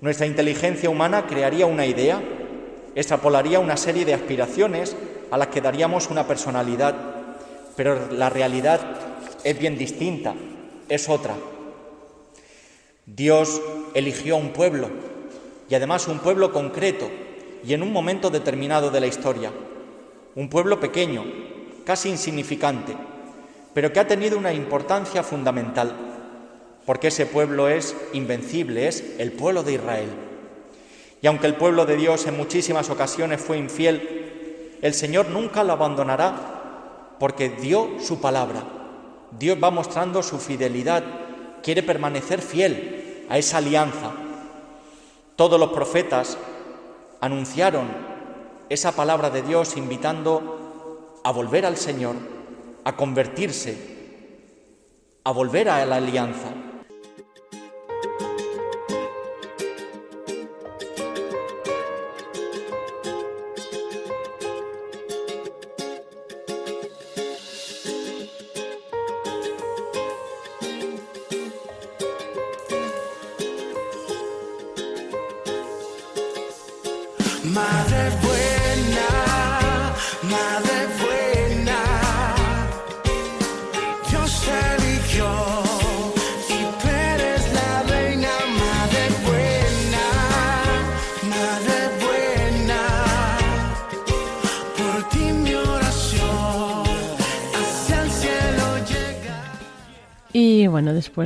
Nuestra 0.01 0.27
inteligencia 0.27 0.91
humana 0.91 1.27
crearía 1.27 1.67
una 1.67 1.87
idea, 1.87 2.21
extrapolaría 2.95 3.61
una 3.61 3.77
serie 3.77 4.05
de 4.05 4.15
aspiraciones 4.15 4.97
a 5.31 5.39
las 5.39 5.49
que 5.49 5.61
daríamos 5.61 6.11
una 6.11 6.27
personalidad, 6.27 6.95
pero 7.77 8.11
la 8.13 8.31
realidad 8.31 8.81
es 9.45 9.59
bien 9.59 9.79
distinta, 9.79 10.35
es 10.89 11.09
otra. 11.09 11.35
Dios 13.07 13.61
eligió 13.95 14.35
a 14.35 14.39
un 14.39 14.51
pueblo, 14.51 14.89
y 15.69 15.75
además 15.75 16.09
un 16.09 16.19
pueblo 16.19 16.53
concreto, 16.53 17.09
y 17.65 17.73
en 17.73 17.83
un 17.83 17.93
momento 17.93 18.31
determinado 18.31 18.91
de 18.91 19.01
la 19.01 19.07
historia, 19.07 19.51
un 20.37 20.51
pueblo 20.51 20.79
pequeño, 20.79 21.25
casi 21.85 22.11
insignificante, 22.11 22.95
pero 23.73 23.93
que 23.93 24.01
ha 24.01 24.07
tenido 24.07 24.37
una 24.37 24.53
importancia 24.53 25.23
fundamental, 25.23 25.93
porque 26.85 27.09
ese 27.09 27.25
pueblo 27.25 27.69
es 27.69 27.97
invencible, 28.13 28.87
es 28.87 29.17
el 29.19 29.33
pueblo 29.33 29.63
de 29.63 29.73
Israel. 29.73 30.11
Y 31.23 31.27
aunque 31.27 31.47
el 31.47 31.55
pueblo 31.55 31.87
de 31.87 31.97
Dios 31.97 32.27
en 32.27 32.37
muchísimas 32.37 32.91
ocasiones 32.91 33.41
fue 33.41 33.57
infiel, 33.57 34.79
el 34.83 34.93
Señor 34.93 35.31
nunca 35.31 35.65
lo 35.65 35.73
abandonará 35.73 37.17
porque 37.19 37.49
dio 37.49 37.99
su 37.99 38.21
palabra. 38.21 38.63
Dios 39.39 39.59
va 39.63 39.71
mostrando 39.71 40.23
su 40.23 40.39
fidelidad, 40.39 41.03
quiere 41.63 41.83
permanecer 41.83 42.43
fiel 42.43 43.25
a 43.31 43.39
esa 43.39 43.57
alianza. 43.57 44.13
Todos 45.35 45.59
los 45.59 45.73
profetas 45.73 46.37
anunciaron 47.21 48.16
esa 48.69 48.93
palabra 48.93 49.31
de 49.31 49.43
Dios 49.43 49.77
invitando 49.77 51.19
a 51.23 51.31
volver 51.33 51.67
al 51.67 51.77
Señor, 51.77 52.17
a 52.85 52.97
convertirse, 52.97 53.77
a 55.25 55.31
volver 55.33 55.69
a 55.69 55.85
la 55.87 55.97
alianza. 55.97 56.53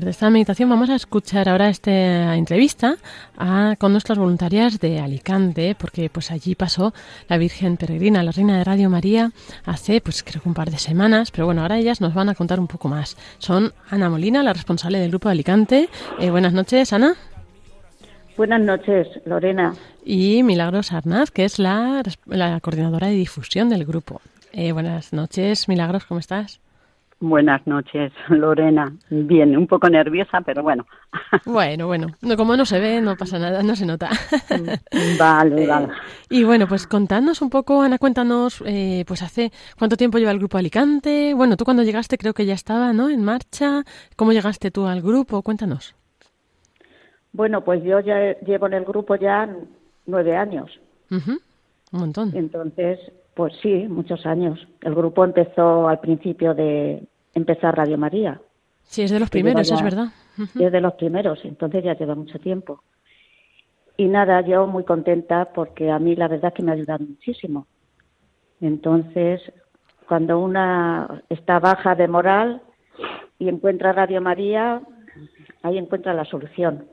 Después 0.00 0.04
de 0.07 0.11
esta 0.12 0.30
meditación 0.30 0.71
vamos 0.71 0.88
a 0.88 0.95
escuchar 0.95 1.49
ahora 1.49 1.69
esta 1.69 2.35
entrevista 2.35 2.97
a- 3.37 3.76
con 3.78 3.92
nuestras 3.92 4.16
voluntarias 4.19 4.80
de 4.80 4.99
Alicante, 4.99 5.76
porque 5.78 6.09
pues 6.09 6.30
allí 6.30 6.54
pasó 6.54 6.95
la 7.28 7.37
Virgen 7.37 7.76
Peregrina, 7.76 8.23
la 8.23 8.33
Reina 8.33 8.57
de 8.57 8.64
Radio 8.64 8.88
María, 8.88 9.30
hace 9.66 10.00
pues 10.00 10.23
creo 10.23 10.42
que 10.42 10.49
un 10.49 10.54
par 10.54 10.71
de 10.71 10.78
semanas, 10.78 11.30
pero 11.30 11.45
bueno, 11.47 11.61
ahora 11.62 11.78
ellas 11.78 12.00
nos 12.00 12.14
van 12.14 12.28
a 12.30 12.35
contar 12.35 12.59
un 12.61 12.66
poco 12.66 12.88
más. 12.88 13.16
Son 13.38 13.73
Ana 13.90 14.09
Molina, 14.09 14.42
la 14.42 14.52
responsable 14.54 14.99
del 15.00 15.11
Grupo 15.11 15.28
de 15.28 15.33
Alicante. 15.33 15.88
Eh, 16.19 16.30
buenas 16.30 16.52
noches, 16.54 16.92
Ana. 16.95 17.14
Buenas 18.37 18.61
noches, 18.62 19.07
Lorena. 19.26 19.75
Y 20.04 20.42
Milagros 20.42 20.92
Arnaz, 20.92 21.30
que 21.30 21.45
es 21.45 21.59
la, 21.59 22.02
la 22.26 22.59
coordinadora 22.61 23.09
de 23.09 23.14
difusión 23.14 23.69
del 23.69 23.85
grupo. 23.85 24.23
Eh, 24.52 24.73
buenas 24.73 25.12
noches, 25.12 25.69
Milagros, 25.69 26.07
¿cómo 26.07 26.21
estás? 26.21 26.59
Buenas 27.23 27.67
noches, 27.67 28.12
Lorena. 28.31 28.91
Bien, 29.11 29.55
un 29.55 29.67
poco 29.67 29.91
nerviosa, 29.91 30.41
pero 30.41 30.62
bueno. 30.62 30.87
Bueno, 31.45 31.87
bueno, 31.87 32.09
no, 32.23 32.37
como 32.37 32.57
no 32.57 32.65
se 32.65 32.81
ve, 32.81 33.00
no 33.00 33.17
pasa 33.17 33.39
nada, 33.39 33.62
no 33.62 33.77
se 33.77 33.85
nota. 33.87 34.09
Vale, 35.19 35.67
vale. 35.69 35.89
Y 36.29 36.45
bueno, 36.45 36.67
pues 36.67 36.87
contadnos 36.87 37.43
un 37.43 37.50
poco, 37.50 37.83
Ana, 37.83 37.99
cuéntanos, 37.99 38.62
eh, 38.67 39.05
pues 39.07 39.23
hace 39.23 39.53
cuánto 39.79 39.97
tiempo 39.97 40.19
lleva 40.19 40.31
el 40.31 40.39
grupo 40.39 40.59
Alicante. 40.59 41.35
Bueno, 41.35 41.57
tú 41.57 41.65
cuando 41.65 41.83
llegaste 41.83 42.17
creo 42.19 42.33
que 42.33 42.47
ya 42.47 42.55
estaba, 42.55 42.93
¿no? 42.93 43.11
En 43.11 43.23
marcha. 43.23 43.85
¿Cómo 44.17 44.33
llegaste 44.33 44.71
tú 44.71 44.87
al 44.87 45.03
grupo? 45.03 45.43
Cuéntanos. 45.43 45.95
Bueno, 47.33 47.62
pues 47.62 47.83
yo 47.85 48.00
ya 48.00 48.39
llevo 48.41 48.67
en 48.67 48.75
el 48.75 48.85
grupo 48.85 49.17
ya 49.17 49.49
nueve 50.07 50.37
años. 50.37 50.71
Un 51.11 51.41
montón. 51.93 52.33
Entonces, 52.35 52.99
Pues 53.41 53.55
sí, 53.63 53.87
muchos 53.89 54.27
años. 54.27 54.69
El 54.83 54.95
grupo 54.95 55.25
empezó 55.25 55.89
al 55.89 55.99
principio 55.99 56.53
de 56.53 57.09
empezar 57.33 57.75
Radio 57.75 57.97
María. 57.97 58.39
Sí, 58.83 59.01
es 59.01 59.11
de 59.11 59.19
los 59.19 59.31
primeros, 59.31 59.73
es 59.73 59.83
verdad. 59.83 60.09
Es 60.61 60.71
de 60.71 60.81
los 60.83 60.93
primeros, 60.93 61.43
entonces 61.45 61.83
ya 61.83 61.97
lleva 61.97 62.15
mucho 62.15 62.39
tiempo. 62.39 62.83
Y 63.97 64.09
nada, 64.09 64.43
yo 64.43 64.67
muy 64.67 64.85
contenta 64.85 65.55
porque 65.55 65.91
a 65.91 65.99
mí 65.99 66.17
la 66.17 66.29
verdad 66.29 66.49
es 66.49 66.55
que 66.55 66.63
me 66.63 66.73
ha 66.73 66.75
ayudado 66.75 67.03
muchísimo. 67.07 67.67
Entonces, 68.61 69.41
cuando 70.07 70.39
una 70.39 71.23
está 71.31 71.61
baja 71.61 71.95
de 71.95 72.09
moral 72.09 72.61
y 73.39 73.49
encuentra 73.49 73.95
Radio 73.95 74.21
María, 74.21 74.83
ahí 75.63 75.79
encuentra 75.79 76.13
la 76.13 76.27
solución, 76.27 76.85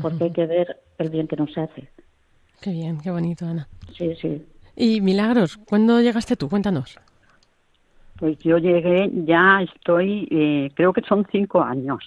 porque 0.00 0.24
hay 0.24 0.30
que 0.30 0.46
ver 0.46 0.80
el 0.98 1.10
bien 1.10 1.26
que 1.26 1.34
nos 1.34 1.58
hace. 1.58 1.90
Qué 2.60 2.70
bien, 2.70 3.00
qué 3.00 3.10
bonito, 3.10 3.46
Ana. 3.46 3.66
Sí, 3.96 4.14
sí. 4.22 4.46
Y 4.80 5.00
Milagros, 5.00 5.56
¿cuándo 5.56 6.00
llegaste 6.00 6.36
tú? 6.36 6.48
Cuéntanos. 6.48 7.00
Pues 8.16 8.38
yo 8.38 8.58
llegué, 8.58 9.10
ya 9.24 9.60
estoy, 9.60 10.28
eh, 10.30 10.70
creo 10.74 10.92
que 10.92 11.02
son 11.02 11.26
cinco 11.32 11.60
años. 11.60 11.98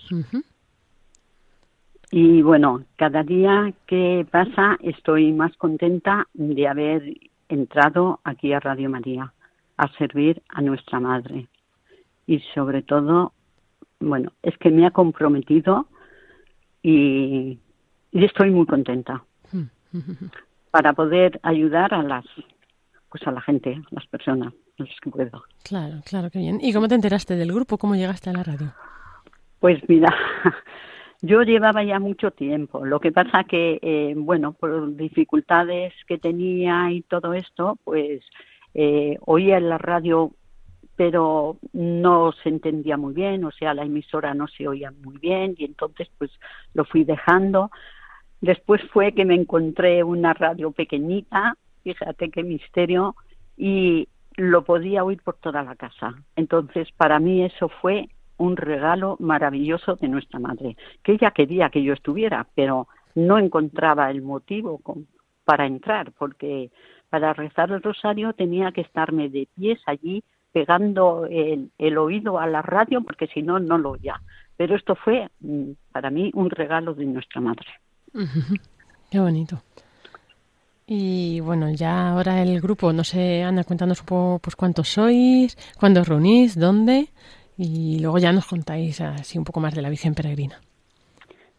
Y 2.11 2.41
bueno, 2.41 2.85
cada 2.95 3.23
día 3.23 3.73
que 3.85 4.25
pasa 4.31 4.77
estoy 4.81 5.33
más 5.33 5.55
contenta 5.57 6.29
de 6.33 6.65
haber 6.65 7.13
entrado 7.49 8.21
aquí 8.23 8.53
a 8.53 8.61
Radio 8.61 8.89
María 8.89 9.33
a 9.75 9.89
servir 9.97 10.41
a 10.47 10.61
nuestra 10.61 11.01
madre. 11.01 11.47
Y 12.25 12.39
sobre 12.53 12.83
todo, 12.83 13.33
bueno, 13.99 14.31
es 14.43 14.57
que 14.57 14.69
me 14.69 14.85
ha 14.85 14.91
comprometido 14.91 15.87
y, 16.81 17.59
y 18.13 18.25
estoy 18.25 18.49
muy 18.49 18.65
contenta 18.65 19.25
para 20.71 20.93
poder 20.93 21.37
ayudar 21.43 21.93
a 21.93 22.01
las 22.01 22.23
pues 23.11 23.27
a 23.27 23.31
la 23.31 23.41
gente, 23.41 23.73
a 23.73 23.95
las 23.95 24.07
personas, 24.07 24.53
a 24.79 24.83
los 24.83 24.89
que 25.01 25.09
puedo. 25.09 25.43
Claro, 25.63 26.01
claro, 26.05 26.29
qué 26.31 26.39
bien. 26.39 26.59
¿Y 26.61 26.71
cómo 26.71 26.87
te 26.87 26.95
enteraste 26.95 27.35
del 27.35 27.51
grupo? 27.51 27.77
¿Cómo 27.77 27.95
llegaste 27.95 28.29
a 28.29 28.33
la 28.33 28.43
radio? 28.43 28.73
Pues 29.59 29.77
mira, 29.89 30.15
yo 31.21 31.41
llevaba 31.43 31.83
ya 31.83 31.99
mucho 31.99 32.31
tiempo. 32.31 32.85
Lo 32.85 33.01
que 33.01 33.11
pasa 33.11 33.43
que, 33.43 33.79
eh, 33.81 34.13
bueno, 34.15 34.53
por 34.53 34.95
dificultades 34.95 35.93
que 36.07 36.17
tenía 36.17 36.89
y 36.91 37.01
todo 37.01 37.33
esto, 37.33 37.77
pues 37.83 38.23
eh, 38.73 39.17
oía 39.25 39.57
en 39.57 39.67
la 39.67 39.77
radio, 39.77 40.31
pero 40.95 41.57
no 41.73 42.31
se 42.31 42.47
entendía 42.47 42.95
muy 42.95 43.13
bien, 43.13 43.43
o 43.43 43.51
sea, 43.51 43.73
la 43.73 43.83
emisora 43.83 44.33
no 44.33 44.47
se 44.47 44.67
oía 44.67 44.93
muy 45.03 45.17
bien 45.17 45.55
y 45.57 45.65
entonces 45.65 46.09
pues 46.17 46.31
lo 46.73 46.85
fui 46.85 47.03
dejando. 47.03 47.71
Después 48.39 48.81
fue 48.91 49.11
que 49.11 49.25
me 49.25 49.35
encontré 49.35 50.03
una 50.03 50.33
radio 50.33 50.71
pequeñita, 50.71 51.57
fíjate 51.83 52.29
qué 52.29 52.43
misterio, 52.43 53.15
y 53.57 54.07
lo 54.35 54.63
podía 54.63 55.03
oír 55.03 55.21
por 55.23 55.35
toda 55.35 55.63
la 55.63 55.75
casa. 55.75 56.15
Entonces, 56.35 56.89
para 56.97 57.19
mí 57.19 57.43
eso 57.43 57.69
fue 57.69 58.09
un 58.37 58.57
regalo 58.57 59.17
maravilloso 59.19 59.95
de 59.95 60.07
nuestra 60.07 60.39
madre, 60.39 60.75
que 61.03 61.13
ella 61.13 61.31
quería 61.31 61.69
que 61.69 61.83
yo 61.83 61.93
estuviera, 61.93 62.47
pero 62.55 62.87
no 63.13 63.37
encontraba 63.37 64.09
el 64.09 64.21
motivo 64.21 64.81
para 65.43 65.67
entrar, 65.67 66.11
porque 66.17 66.71
para 67.09 67.33
rezar 67.33 67.71
el 67.71 67.83
rosario 67.83 68.33
tenía 68.33 68.71
que 68.71 68.81
estarme 68.81 69.29
de 69.29 69.47
pies 69.55 69.79
allí 69.85 70.23
pegando 70.51 71.25
el, 71.29 71.71
el 71.77 71.97
oído 71.97 72.39
a 72.39 72.47
la 72.47 72.61
radio, 72.61 73.01
porque 73.01 73.27
si 73.27 73.41
no, 73.41 73.59
no 73.59 73.77
lo 73.77 73.91
oía. 73.91 74.21
Pero 74.57 74.75
esto 74.75 74.95
fue 74.95 75.29
mm, 75.39 75.71
para 75.91 76.09
mí 76.09 76.31
un 76.33 76.49
regalo 76.49 76.93
de 76.93 77.05
nuestra 77.05 77.41
madre. 77.41 77.67
Qué 79.11 79.19
bonito. 79.19 79.61
Y 80.93 81.39
bueno, 81.39 81.71
ya 81.71 82.09
ahora 82.09 82.41
el 82.41 82.59
grupo, 82.59 82.91
no 82.91 83.05
sé, 83.05 83.43
Ana, 83.43 83.63
cuéntanos 83.63 84.01
un 84.01 84.05
poco 84.07 84.39
pues 84.43 84.57
cuántos 84.57 84.89
sois, 84.89 85.55
cuándo 85.79 86.01
os 86.01 86.07
reunís, 86.09 86.59
dónde, 86.59 87.07
y 87.57 87.99
luego 88.01 88.17
ya 88.17 88.33
nos 88.33 88.45
contáis 88.45 88.99
así 88.99 89.37
un 89.37 89.45
poco 89.45 89.61
más 89.61 89.73
de 89.73 89.81
la 89.81 89.89
Virgen 89.89 90.13
Peregrina. 90.13 90.59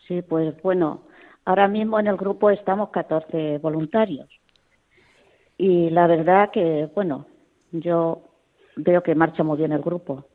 Sí, 0.07 0.21
pues 0.21 0.55
bueno, 0.63 1.05
ahora 1.47 1.67
mismo 1.67 1.99
en 1.99 2.09
el 2.09 2.19
grupo 2.19 2.51
estamos 2.51 2.91
14 2.91 3.57
voluntarios. 3.57 4.29
Y 5.57 5.89
la 5.89 6.07
verdad 6.07 6.51
que, 6.51 6.91
bueno, 6.95 7.25
yo 7.71 8.21
veo 8.77 9.03
que 9.03 9.15
marcha 9.15 9.43
muy 9.43 9.57
bien 9.57 9.73
el 9.73 9.81
grupo. 9.81 10.27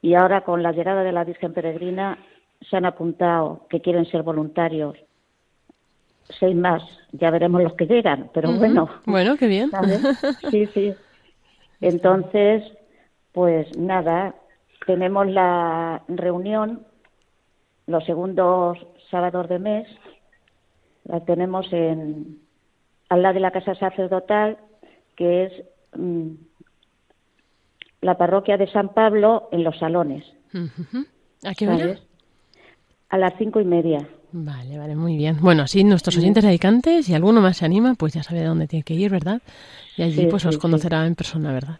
Y 0.00 0.14
ahora 0.14 0.44
con 0.44 0.62
la 0.62 0.70
llegada 0.70 1.02
de 1.02 1.10
la 1.10 1.24
Virgen 1.24 1.54
Peregrina 1.54 2.18
se 2.70 2.76
han 2.76 2.84
apuntado 2.84 3.66
que 3.68 3.80
quieren 3.80 4.06
ser 4.06 4.22
voluntarios. 4.22 4.96
Seis 6.38 6.56
más, 6.56 6.82
ya 7.12 7.30
veremos 7.30 7.62
los 7.62 7.74
que 7.74 7.86
llegan, 7.86 8.30
pero 8.32 8.52
bueno. 8.52 8.88
Bueno, 9.04 9.36
qué 9.36 9.46
bien. 9.46 9.70
¿sabes? 9.70 10.00
Sí, 10.50 10.66
sí. 10.72 10.94
Entonces, 11.80 12.62
pues 13.32 13.76
nada, 13.76 14.34
tenemos 14.86 15.26
la 15.26 16.02
reunión 16.08 16.86
los 17.86 18.04
segundos 18.04 18.78
sábados 19.10 19.48
de 19.48 19.58
mes. 19.58 19.88
La 21.04 21.20
tenemos 21.20 21.70
en 21.72 22.38
al 23.10 23.22
lado 23.22 23.34
de 23.34 23.40
la 23.40 23.50
casa 23.50 23.74
sacerdotal, 23.74 24.58
que 25.16 25.44
es 25.44 25.52
mm, 25.94 26.30
la 28.00 28.16
parroquia 28.16 28.56
de 28.56 28.70
San 28.70 28.94
Pablo 28.94 29.48
en 29.52 29.64
los 29.64 29.78
salones. 29.78 30.24
¿A 31.44 31.54
qué 31.54 31.68
hora? 31.68 31.98
A 33.10 33.18
las 33.18 33.34
cinco 33.38 33.60
y 33.60 33.64
media. 33.64 34.08
Vale, 34.36 34.76
vale, 34.78 34.96
muy 34.96 35.16
bien. 35.16 35.38
Bueno, 35.40 35.62
así 35.62 35.84
nuestros 35.84 36.16
oyentes 36.16 36.42
radicantes, 36.42 37.06
si 37.06 37.14
alguno 37.14 37.40
más 37.40 37.58
se 37.58 37.64
anima, 37.66 37.94
pues 37.94 38.14
ya 38.14 38.24
sabe 38.24 38.40
a 38.44 38.48
dónde 38.48 38.66
tiene 38.66 38.82
que 38.82 38.94
ir, 38.94 39.08
¿verdad? 39.08 39.40
Y 39.96 40.02
allí 40.02 40.22
Sí, 40.22 40.26
pues 40.28 40.42
sí, 40.42 40.48
os 40.48 40.56
sí. 40.56 40.60
conocerá 40.60 41.06
en 41.06 41.14
persona, 41.14 41.52
¿verdad? 41.52 41.78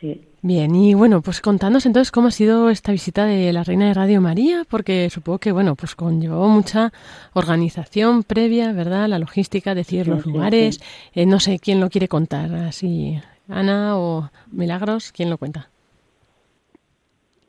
Sí. 0.00 0.22
Bien, 0.42 0.74
y 0.74 0.94
bueno, 0.94 1.22
pues 1.22 1.40
contanos 1.40 1.86
entonces 1.86 2.10
cómo 2.10 2.28
ha 2.28 2.30
sido 2.32 2.68
esta 2.68 2.90
visita 2.90 3.26
de 3.26 3.52
la 3.52 3.62
Reina 3.62 3.86
de 3.86 3.94
Radio 3.94 4.20
María, 4.20 4.64
porque 4.68 5.08
supongo 5.08 5.38
que, 5.38 5.52
bueno, 5.52 5.76
pues 5.76 5.94
conllevó 5.94 6.48
mucha 6.48 6.92
organización 7.32 8.24
previa, 8.24 8.72
¿verdad? 8.72 9.08
La 9.08 9.20
logística, 9.20 9.76
decir 9.76 10.08
los 10.08 10.26
lugares. 10.26 10.80
Eh, 11.14 11.26
no 11.26 11.38
sé 11.38 11.60
quién 11.60 11.78
lo 11.78 11.90
quiere 11.90 12.08
contar, 12.08 12.52
así, 12.54 13.20
Ana 13.48 13.96
o 13.96 14.30
Milagros, 14.50 15.12
¿quién 15.12 15.30
lo 15.30 15.38
cuenta? 15.38 15.70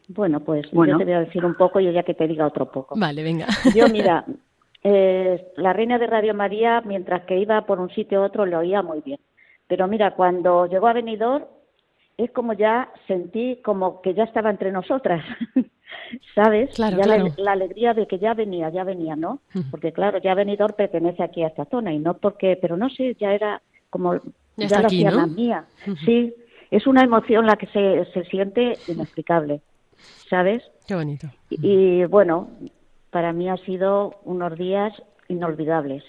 Bueno, 0.08 0.40
pues 0.40 0.70
Bueno. 0.72 0.94
yo 0.94 0.98
te 1.00 1.04
voy 1.06 1.14
a 1.14 1.20
decir 1.22 1.46
un 1.46 1.56
poco 1.56 1.80
y 1.80 1.92
ya 1.92 2.04
que 2.04 2.14
te 2.14 2.28
diga 2.28 2.48
otro 2.48 2.72
poco. 2.72 2.96
Vale, 2.98 3.24
venga. 3.24 3.48
Yo, 3.76 3.88
mira, 3.92 4.26
eh, 4.84 5.48
la 5.58 5.74
reina 5.74 5.98
de 5.98 6.08
Radio 6.08 6.34
María, 6.34 6.82
mientras 6.86 7.24
que 7.26 7.38
iba 7.38 7.66
por 7.66 7.80
un 7.80 7.90
sitio 7.90 8.22
a 8.22 8.26
otro, 8.28 8.46
lo 8.46 8.60
oía 8.60 8.82
muy 8.82 9.02
bien. 9.02 9.20
Pero 9.68 9.88
mira, 9.88 10.12
cuando 10.16 10.66
llegó 10.66 10.88
a 10.88 10.94
Benidorm, 10.94 11.44
es 12.18 12.32
como 12.32 12.54
ya 12.54 12.90
sentí 13.06 13.58
como 13.64 14.02
que 14.02 14.14
ya 14.14 14.24
estaba 14.24 14.50
entre 14.50 14.72
nosotras, 14.72 15.24
¿sabes? 16.36 16.74
Claro, 16.76 16.98
ya 16.98 17.06
la- 17.06 17.16
claro. 17.16 17.34
La, 17.38 17.52
alegría 17.52 17.94
de 17.94 18.08
que 18.08 18.18
ya 18.18 18.34
venía, 18.34 18.70
ya 18.70 18.84
venía, 18.84 19.16
¿no? 19.16 19.42
Porque 19.70 19.92
claro, 19.92 20.20
ya 20.20 20.34
Benidorm 20.34 20.74
pertenece 20.76 21.22
aquí 21.22 21.44
a 21.44 21.48
esta 21.48 21.66
zona 21.66 21.94
y 21.94 22.00
no 22.00 22.16
porque, 22.16 22.58
pero 22.62 22.78
no 22.78 22.90
sé, 22.90 23.16
ya 23.20 23.34
era 23.34 23.62
como, 23.90 24.16
ya, 24.56 24.66
está 24.66 24.82
lo 24.82 24.88
aquí, 24.88 25.06
hacía 25.06 25.12
¿no? 25.12 25.18
la 25.18 25.28
mía. 25.28 25.66
Sí, 26.06 26.34
es 26.72 26.88
una 26.88 27.04
emoción 27.04 27.46
la 27.46 27.56
que 27.56 27.68
se, 27.68 28.06
se 28.14 28.24
siente 28.26 28.78
inexplicable, 28.88 29.62
¿sabes? 30.30 30.64
Qué 30.88 30.96
bonito. 30.96 31.28
Y 31.50 32.06
bueno, 32.06 32.50
para 33.10 33.34
mí 33.34 33.50
ha 33.50 33.58
sido 33.58 34.16
unos 34.24 34.58
días 34.58 34.94
inolvidables 35.28 36.04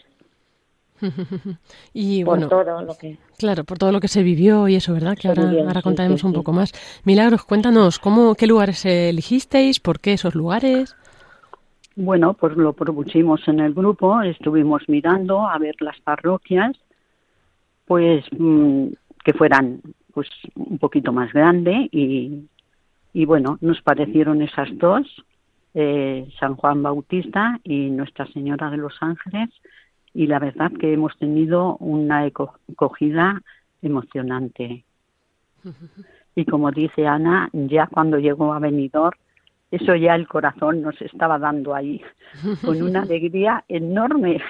Y 1.92 2.24
por 2.24 2.38
bueno, 2.38 2.48
todo 2.48 2.82
lo 2.82 2.94
que 2.96 3.18
claro, 3.36 3.64
por 3.64 3.78
todo 3.78 3.92
lo 3.92 4.00
que 4.00 4.08
se 4.08 4.22
vivió 4.22 4.68
y 4.68 4.76
eso, 4.76 4.92
¿verdad? 4.92 5.16
Que 5.16 5.28
ahora, 5.28 5.44
vivió, 5.44 5.62
ahora 5.62 5.80
sí, 5.80 5.84
contaremos 5.84 6.20
sí, 6.20 6.26
un 6.26 6.32
sí. 6.32 6.38
poco 6.38 6.52
más. 6.52 6.72
Milagros, 7.04 7.44
cuéntanos, 7.44 7.98
¿cómo, 7.98 8.34
¿qué 8.34 8.46
lugares 8.46 8.84
elegisteis? 8.84 9.80
¿Por 9.80 10.00
qué 10.00 10.14
esos 10.14 10.34
lugares? 10.34 10.96
Bueno, 11.96 12.34
pues 12.34 12.56
lo 12.56 12.72
propusimos 12.72 13.46
en 13.48 13.60
el 13.60 13.74
grupo, 13.74 14.22
estuvimos 14.22 14.82
mirando 14.88 15.48
a 15.48 15.58
ver 15.58 15.74
las 15.80 15.98
parroquias, 16.00 16.76
pues 17.86 18.24
mm, 18.36 18.86
que 19.24 19.32
fueran 19.32 19.80
pues 20.14 20.28
un 20.54 20.78
poquito 20.78 21.12
más 21.12 21.32
grande 21.32 21.88
y, 21.92 22.44
y 23.12 23.24
bueno, 23.24 23.58
nos 23.60 23.80
parecieron 23.82 24.42
esas 24.42 24.68
dos, 24.78 25.06
eh, 25.74 26.28
San 26.38 26.56
Juan 26.56 26.82
Bautista 26.82 27.60
y 27.64 27.90
Nuestra 27.90 28.26
Señora 28.26 28.70
de 28.70 28.76
los 28.76 28.94
Ángeles, 29.00 29.50
y 30.14 30.26
la 30.26 30.38
verdad 30.38 30.72
que 30.72 30.92
hemos 30.92 31.16
tenido 31.18 31.76
una 31.76 32.20
acogida 32.22 33.42
emocionante. 33.82 34.84
Y 36.34 36.44
como 36.44 36.70
dice 36.70 37.06
Ana, 37.06 37.50
ya 37.52 37.86
cuando 37.86 38.18
llegó 38.18 38.52
a 38.52 38.58
Benidorm, 38.58 39.16
eso 39.70 39.94
ya 39.94 40.14
el 40.14 40.26
corazón 40.26 40.80
nos 40.80 41.00
estaba 41.02 41.38
dando 41.38 41.74
ahí, 41.74 42.00
con 42.64 42.82
una 42.82 43.02
alegría 43.02 43.64
enorme, 43.68 44.40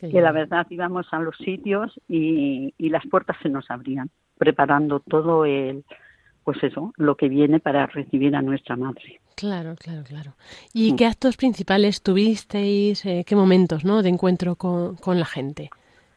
que 0.00 0.20
la 0.20 0.32
verdad 0.32 0.66
íbamos 0.70 1.06
a 1.12 1.18
los 1.18 1.36
sitios 1.36 2.00
y, 2.08 2.72
y 2.78 2.88
las 2.88 3.06
puertas 3.06 3.36
se 3.42 3.50
nos 3.50 3.70
abrían, 3.70 4.10
preparando 4.38 5.00
todo 5.00 5.44
el, 5.44 5.84
pues 6.48 6.64
eso, 6.64 6.94
lo 6.96 7.14
que 7.14 7.28
viene 7.28 7.60
para 7.60 7.84
recibir 7.88 8.34
a 8.34 8.40
nuestra 8.40 8.74
madre. 8.74 9.20
Claro, 9.34 9.74
claro, 9.78 10.02
claro. 10.02 10.32
¿Y 10.72 10.96
qué 10.96 11.04
actos 11.04 11.36
principales 11.36 12.02
tuvisteis? 12.02 13.04
eh, 13.04 13.22
¿Qué 13.26 13.36
momentos, 13.36 13.84
no, 13.84 14.02
de 14.02 14.08
encuentro 14.08 14.54
con, 14.56 14.96
con 14.96 15.18
la 15.18 15.26
gente? 15.26 15.68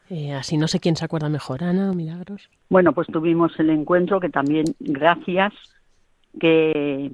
Eh, 0.08 0.32
así 0.32 0.56
no 0.56 0.68
sé 0.68 0.80
quién 0.80 0.96
se 0.96 1.04
acuerda 1.04 1.28
mejor, 1.28 1.62
Ana 1.62 1.90
o 1.90 1.94
Milagros. 1.94 2.48
Bueno, 2.70 2.94
pues 2.94 3.08
tuvimos 3.08 3.52
el 3.60 3.68
encuentro 3.68 4.20
que 4.20 4.30
también, 4.30 4.64
gracias, 4.80 5.52
que 6.40 7.12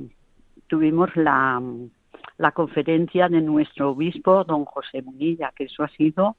tuvimos 0.69 1.11
la, 1.17 1.61
la 2.37 2.53
conferencia 2.53 3.29
de 3.29 3.41
nuestro 3.41 3.91
obispo, 3.91 4.45
don 4.45 4.65
José 4.65 5.03
Munilla, 5.03 5.51
que 5.57 5.65
eso 5.65 5.83
ha 5.83 5.89
sido 5.89 6.37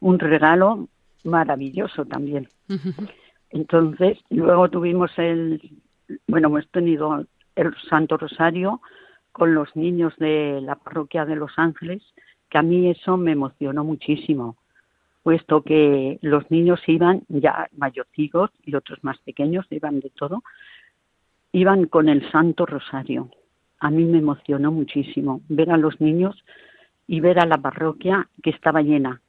un 0.00 0.18
regalo 0.18 0.88
maravilloso 1.22 2.04
también. 2.04 2.48
Entonces, 3.50 4.18
luego 4.28 4.68
tuvimos 4.70 5.10
el, 5.18 5.60
bueno, 6.26 6.48
hemos 6.48 6.68
tenido 6.70 7.24
el 7.56 7.74
Santo 7.88 8.16
Rosario 8.16 8.80
con 9.32 9.54
los 9.54 9.74
niños 9.76 10.14
de 10.18 10.60
la 10.60 10.76
parroquia 10.76 11.24
de 11.24 11.36
Los 11.36 11.52
Ángeles, 11.56 12.02
que 12.48 12.58
a 12.58 12.62
mí 12.62 12.90
eso 12.90 13.16
me 13.16 13.32
emocionó 13.32 13.84
muchísimo, 13.84 14.56
puesto 15.22 15.62
que 15.62 16.18
los 16.22 16.50
niños 16.50 16.80
iban 16.86 17.22
ya 17.28 17.68
mayorcigos 17.76 18.50
y 18.64 18.74
otros 18.74 18.98
más 19.02 19.18
pequeños, 19.18 19.66
iban 19.70 20.00
de 20.00 20.10
todo, 20.10 20.42
iban 21.52 21.86
con 21.86 22.08
el 22.08 22.30
Santo 22.30 22.66
Rosario. 22.66 23.30
A 23.78 23.90
mí 23.90 24.04
me 24.04 24.18
emocionó 24.18 24.72
muchísimo 24.72 25.40
ver 25.48 25.70
a 25.70 25.76
los 25.76 26.00
niños 26.00 26.36
y 27.06 27.20
ver 27.20 27.38
a 27.38 27.46
la 27.46 27.58
parroquia 27.58 28.28
que 28.42 28.50
estaba 28.50 28.82
llena. 28.82 29.20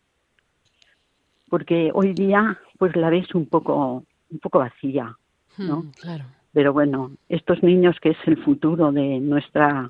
Porque 1.50 1.92
hoy 1.94 2.14
día 2.14 2.60
pues 2.78 2.96
la 2.96 3.10
ves 3.10 3.34
un 3.36 3.46
poco 3.46 4.04
un 4.32 4.40
poco 4.40 4.60
vacía, 4.60 5.18
¿no? 5.58 5.84
Mm, 5.84 5.92
claro. 5.92 6.26
Pero 6.54 6.74
bueno, 6.74 7.12
estos 7.30 7.64
niños 7.64 7.96
que 8.02 8.10
es 8.10 8.18
el 8.26 8.44
futuro 8.44 8.92
de 8.92 9.20
nuestra 9.20 9.90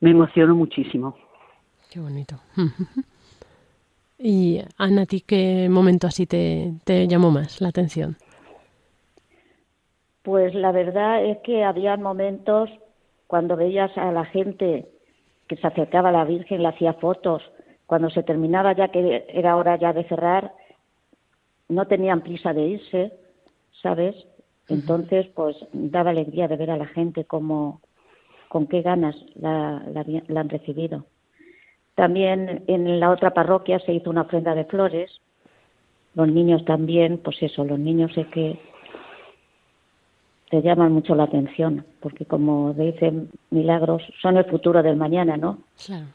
me 0.00 0.10
emocionó 0.10 0.54
muchísimo. 0.54 1.16
Qué 1.90 2.00
bonito. 2.00 2.36
y 4.18 4.60
Ana, 4.76 5.02
¿a 5.02 5.06
ti 5.06 5.22
qué 5.22 5.68
momento 5.70 6.06
así 6.06 6.26
te, 6.26 6.72
te 6.84 7.08
llamó 7.08 7.30
más 7.30 7.60
la 7.60 7.68
atención? 7.68 8.16
Pues 10.22 10.54
la 10.54 10.72
verdad 10.72 11.24
es 11.24 11.38
que 11.38 11.64
había 11.64 11.96
momentos 11.96 12.68
cuando 13.26 13.56
veías 13.56 13.96
a 13.96 14.10
la 14.12 14.24
gente 14.24 14.86
que 15.48 15.56
se 15.56 15.66
acercaba 15.66 16.08
a 16.08 16.12
la 16.12 16.24
Virgen, 16.24 16.62
le 16.62 16.68
hacía 16.68 16.94
fotos, 16.94 17.42
cuando 17.86 18.10
se 18.10 18.22
terminaba 18.22 18.74
ya 18.74 18.88
que 18.88 19.24
era 19.28 19.56
hora 19.56 19.78
ya 19.78 19.92
de 19.92 20.04
cerrar, 20.04 20.52
no 21.68 21.86
tenían 21.86 22.22
prisa 22.22 22.52
de 22.52 22.66
irse, 22.66 23.12
¿sabes? 23.82 24.16
Entonces, 24.68 25.26
pues 25.34 25.56
daba 25.72 26.10
alegría 26.10 26.48
de 26.48 26.56
ver 26.56 26.70
a 26.70 26.76
la 26.76 26.86
gente 26.86 27.24
como 27.24 27.80
con 28.48 28.66
qué 28.66 28.82
ganas 28.82 29.16
la, 29.34 29.82
la, 29.92 30.04
la 30.28 30.40
han 30.40 30.48
recibido. 30.48 31.06
También 31.94 32.64
en 32.66 33.00
la 33.00 33.10
otra 33.10 33.32
parroquia 33.32 33.78
se 33.80 33.92
hizo 33.92 34.10
una 34.10 34.22
ofrenda 34.22 34.54
de 34.54 34.64
flores. 34.64 35.10
Los 36.14 36.28
niños 36.28 36.64
también, 36.64 37.18
pues 37.18 37.42
eso, 37.42 37.64
los 37.64 37.78
niños 37.78 38.10
es 38.16 38.26
que 38.28 38.58
te 40.50 40.62
llaman 40.62 40.92
mucho 40.92 41.14
la 41.14 41.24
atención, 41.24 41.84
porque 42.00 42.24
como 42.24 42.72
dicen 42.72 43.30
Milagros, 43.50 44.02
son 44.22 44.36
el 44.36 44.44
futuro 44.44 44.82
del 44.82 44.96
mañana, 44.96 45.36
¿no? 45.36 45.58
Claro. 45.84 46.06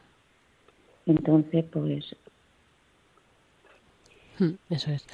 Entonces, 1.06 1.64
pues 1.70 2.16
Mm, 4.38 4.54
Eso 4.70 4.90
es. 4.90 5.06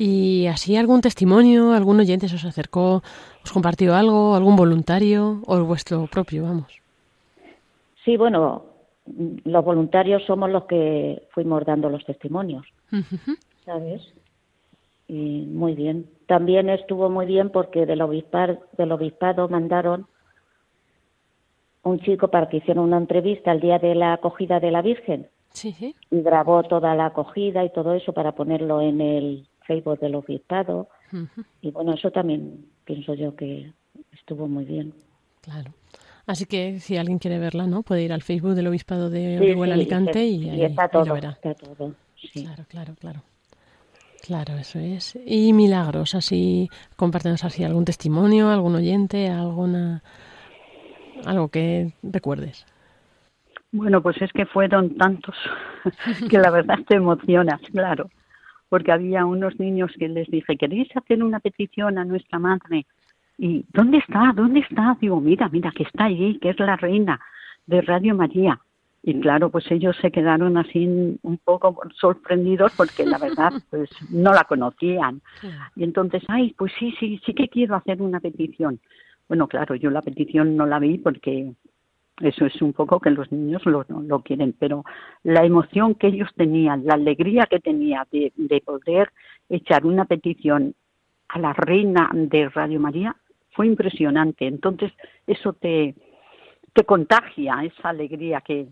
¿Y 0.00 0.46
así 0.46 0.76
algún 0.76 1.00
testimonio, 1.00 1.72
algún 1.72 1.98
oyente 1.98 2.28
se 2.28 2.36
os 2.36 2.44
acercó, 2.44 3.02
os 3.44 3.52
compartió 3.52 3.96
algo, 3.96 4.36
algún 4.36 4.54
voluntario 4.54 5.42
o 5.44 5.64
vuestro 5.64 6.06
propio, 6.06 6.44
vamos? 6.44 6.72
sí, 8.04 8.16
bueno, 8.16 8.62
los 9.44 9.64
voluntarios 9.64 10.22
somos 10.24 10.48
los 10.50 10.64
que 10.64 11.22
fuimos 11.32 11.64
dando 11.66 11.90
los 11.90 12.04
testimonios. 12.06 12.64
¿sabes? 13.66 14.00
Y 15.08 15.46
muy 15.52 15.74
bien. 15.74 16.06
También 16.26 16.70
estuvo 16.70 17.10
muy 17.10 17.26
bien 17.26 17.50
porque 17.50 17.84
del 17.84 18.00
obispado, 18.00 18.58
del 18.78 18.92
obispado 18.92 19.48
mandaron 19.48 20.06
un 21.82 22.00
chico 22.00 22.28
para 22.28 22.48
que 22.48 22.58
hiciera 22.58 22.80
una 22.80 22.96
entrevista 22.98 23.52
el 23.52 23.60
día 23.60 23.78
de 23.78 23.94
la 23.94 24.14
acogida 24.14 24.60
de 24.60 24.70
la 24.70 24.80
Virgen 24.82 25.26
Sí, 25.50 25.72
sí. 25.72 25.94
y 26.10 26.20
grabó 26.22 26.62
toda 26.62 26.94
la 26.94 27.06
acogida 27.06 27.64
y 27.64 27.72
todo 27.72 27.92
eso 27.94 28.12
para 28.12 28.32
ponerlo 28.32 28.80
en 28.80 29.00
el 29.00 29.46
Facebook 29.68 30.00
del 30.00 30.16
obispado. 30.16 30.88
Y 31.60 31.70
bueno, 31.70 31.94
eso 31.94 32.10
también 32.10 32.66
pienso 32.84 33.14
yo 33.14 33.36
que 33.36 33.70
estuvo 34.12 34.48
muy 34.48 34.64
bien. 34.64 34.92
Claro. 35.42 35.72
Así 36.26 36.46
que 36.46 36.80
si 36.80 36.96
alguien 36.96 37.18
quiere 37.18 37.38
verla, 37.38 37.66
¿no? 37.66 37.82
Puede 37.82 38.02
ir 38.02 38.12
al 38.12 38.22
Facebook 38.22 38.54
del 38.54 38.66
Obispado 38.66 39.08
de 39.08 39.38
Sí, 39.38 39.44
Orihuela 39.44 39.74
sí, 39.74 39.80
Alicante 39.80 40.26
y, 40.26 40.50
ahí, 40.50 40.62
está 40.64 40.82
ahí 40.82 40.88
todo, 40.92 41.04
lo 41.06 41.14
verá. 41.14 41.30
está 41.30 41.54
todo. 41.54 41.94
Sí. 42.16 42.44
Claro, 42.44 42.64
claro, 42.68 42.94
claro. 43.00 43.22
Claro, 44.26 44.54
eso 44.58 44.78
es. 44.78 45.18
Y 45.24 45.52
milagros, 45.54 46.14
así, 46.14 46.68
compártenos 46.96 47.44
así 47.44 47.64
algún 47.64 47.84
testimonio, 47.86 48.50
algún 48.50 48.74
oyente, 48.74 49.28
alguna 49.28 50.02
algo 51.24 51.48
que 51.48 51.92
recuerdes. 52.02 52.66
Bueno, 53.72 54.02
pues 54.02 54.20
es 54.20 54.32
que 54.32 54.44
fueron 54.46 54.96
tantos 54.96 55.34
que 56.30 56.38
la 56.38 56.50
verdad 56.50 56.78
te 56.86 56.96
emocionas, 56.96 57.60
claro. 57.72 58.10
Porque 58.68 58.92
había 58.92 59.24
unos 59.24 59.58
niños 59.58 59.92
que 59.98 60.08
les 60.08 60.28
dije, 60.30 60.56
¿queréis 60.56 60.94
hacer 60.96 61.22
una 61.22 61.40
petición 61.40 61.98
a 61.98 62.04
nuestra 62.04 62.38
madre? 62.38 62.86
Y, 63.38 63.64
¿dónde 63.72 63.98
está? 63.98 64.32
¿Dónde 64.34 64.60
está? 64.60 64.96
Digo, 65.00 65.20
mira, 65.20 65.48
mira, 65.48 65.70
que 65.70 65.84
está 65.84 66.04
allí, 66.04 66.38
que 66.38 66.50
es 66.50 66.58
la 66.60 66.76
reina 66.76 67.20
de 67.66 67.80
Radio 67.80 68.14
María. 68.14 68.60
Y 69.02 69.20
claro, 69.20 69.48
pues 69.50 69.70
ellos 69.70 69.96
se 70.02 70.10
quedaron 70.10 70.58
así 70.58 70.86
un 71.22 71.38
poco 71.44 71.80
sorprendidos 71.98 72.72
porque 72.76 73.06
la 73.06 73.18
verdad, 73.18 73.52
pues 73.70 73.88
no 74.10 74.32
la 74.32 74.44
conocían. 74.44 75.22
Y 75.76 75.84
entonces, 75.84 76.22
ay, 76.28 76.54
pues 76.58 76.72
sí, 76.78 76.94
sí, 76.98 77.20
sí 77.24 77.32
que 77.32 77.48
quiero 77.48 77.76
hacer 77.76 78.02
una 78.02 78.20
petición. 78.20 78.80
Bueno, 79.28 79.46
claro, 79.46 79.76
yo 79.76 79.90
la 79.90 80.02
petición 80.02 80.56
no 80.56 80.66
la 80.66 80.78
vi 80.78 80.98
porque 80.98 81.52
eso 82.20 82.46
es 82.46 82.60
un 82.62 82.72
poco 82.72 83.00
que 83.00 83.10
los 83.10 83.30
niños 83.30 83.64
lo, 83.66 83.84
lo 83.88 84.20
quieren, 84.22 84.54
pero 84.58 84.84
la 85.22 85.44
emoción 85.44 85.94
que 85.94 86.08
ellos 86.08 86.28
tenían, 86.36 86.84
la 86.84 86.94
alegría 86.94 87.46
que 87.46 87.60
tenía 87.60 88.06
de, 88.10 88.32
de 88.36 88.60
poder 88.60 89.12
echar 89.48 89.86
una 89.86 90.04
petición 90.04 90.74
a 91.28 91.38
la 91.38 91.52
reina 91.52 92.10
de 92.12 92.48
Radio 92.48 92.80
María 92.80 93.16
fue 93.52 93.66
impresionante. 93.66 94.46
Entonces, 94.46 94.92
eso 95.26 95.52
te, 95.52 95.94
te 96.72 96.84
contagia, 96.84 97.62
esa 97.64 97.90
alegría 97.90 98.40
que, 98.40 98.68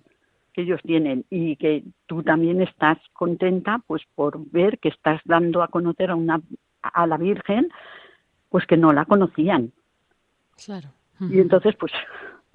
que 0.53 0.63
ellos 0.63 0.81
tienen 0.83 1.25
y 1.29 1.57
que 1.57 1.85
tú 2.07 2.23
también 2.23 2.63
estás 2.63 2.99
contenta 3.13 3.81
pues 3.87 4.03
por 4.15 4.39
ver 4.51 4.79
que 4.79 4.89
estás 4.89 5.21
dando 5.25 5.63
a 5.63 5.69
conocer 5.69 6.11
a 6.11 6.15
una 6.15 6.41
a 6.83 7.07
la 7.07 7.19
Virgen 7.19 7.69
pues 8.49 8.65
que 8.67 8.77
no 8.77 8.93
la 8.93 9.05
conocían 9.05 9.73
Claro. 10.65 10.89
y 11.21 11.41
entonces 11.41 11.75
pues 11.77 11.93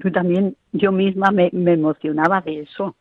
tú 0.02 0.12
también 0.12 0.56
yo 0.74 0.92
misma 0.92 1.32
me, 1.32 1.50
me 1.54 1.74
emocionaba 1.74 2.42
de 2.42 2.62
eso 2.62 2.96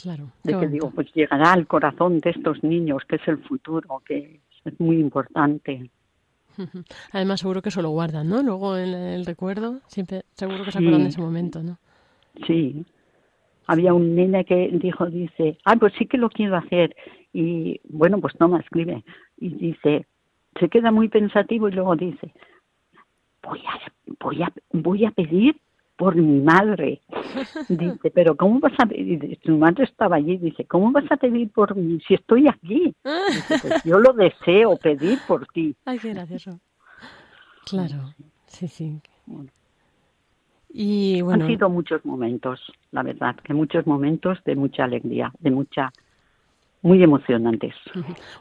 Claro. 0.00 0.28
de 0.44 0.58
que 0.58 0.68
digo 0.68 0.90
pues 0.90 1.12
llegará 1.12 1.52
al 1.52 1.66
corazón 1.66 2.20
de 2.20 2.30
estos 2.30 2.62
niños 2.64 3.02
que 3.08 3.16
es 3.16 3.28
el 3.28 3.38
futuro 3.44 4.00
que 4.06 4.40
es 4.64 4.80
muy 4.80 4.96
importante. 4.98 5.90
Además, 7.12 7.40
seguro 7.40 7.60
que 7.62 7.68
eso 7.68 7.82
lo 7.82 7.90
guardan, 7.90 8.28
¿no? 8.28 8.42
Luego 8.42 8.76
en 8.76 8.94
el 8.94 9.26
recuerdo, 9.26 9.80
siempre 9.86 10.22
seguro 10.32 10.64
que 10.64 10.72
se 10.72 10.78
acuerdan 10.78 11.00
Sí. 11.00 11.04
de 11.04 11.08
ese 11.10 11.20
momento, 11.20 11.62
¿no? 11.62 11.78
Sí. 12.46 12.84
Había 13.66 13.94
un 13.94 14.14
nene 14.16 14.44
que 14.44 14.68
dijo, 14.72 15.06
dice, 15.06 15.58
ah, 15.64 15.76
pues 15.76 15.92
sí 15.98 16.06
que 16.06 16.18
lo 16.18 16.28
quiero 16.28 16.56
hacer. 16.56 16.94
Y 17.32 17.80
bueno, 17.88 18.20
pues 18.20 18.34
toma, 18.36 18.58
escribe. 18.60 19.04
Y 19.38 19.50
dice, 19.50 20.06
se 20.58 20.68
queda 20.68 20.90
muy 20.90 21.08
pensativo 21.08 21.68
y 21.68 21.72
luego 21.72 21.94
dice, 21.94 22.32
voy 23.42 23.60
a, 23.66 23.92
voy 24.20 24.42
a, 24.42 24.52
voy 24.72 25.04
a 25.04 25.10
pedir 25.10 25.56
por 25.96 26.14
mi 26.16 26.40
madre. 26.40 27.00
Dice, 27.68 28.10
pero 28.10 28.36
¿cómo 28.36 28.58
vas 28.60 28.72
a 28.78 28.86
pedir? 28.86 29.38
Su 29.44 29.56
madre 29.56 29.84
estaba 29.84 30.16
allí, 30.16 30.36
dice, 30.38 30.64
¿cómo 30.64 30.90
vas 30.92 31.04
a 31.10 31.16
pedir 31.16 31.50
por 31.50 31.76
mí 31.76 32.00
si 32.06 32.14
estoy 32.14 32.48
aquí? 32.48 32.94
Dice, 33.04 33.58
pues 33.60 33.82
yo 33.84 33.98
lo 33.98 34.12
deseo 34.14 34.76
pedir 34.76 35.18
por 35.26 35.46
ti. 35.48 35.76
Ay, 35.84 35.98
qué 35.98 36.12
gracioso. 36.14 36.58
Claro, 37.66 38.14
sí, 38.46 38.66
sí. 38.68 39.00
Bueno. 39.26 39.50
Y 40.72 41.20
bueno, 41.22 41.44
Han 41.44 41.50
sido 41.50 41.68
muchos 41.68 42.04
momentos, 42.04 42.60
la 42.92 43.02
verdad, 43.02 43.36
que 43.36 43.52
muchos 43.54 43.86
momentos 43.86 44.38
de 44.44 44.54
mucha 44.54 44.84
alegría, 44.84 45.32
de 45.40 45.50
mucha, 45.50 45.92
muy 46.82 47.02
emocionantes. 47.02 47.74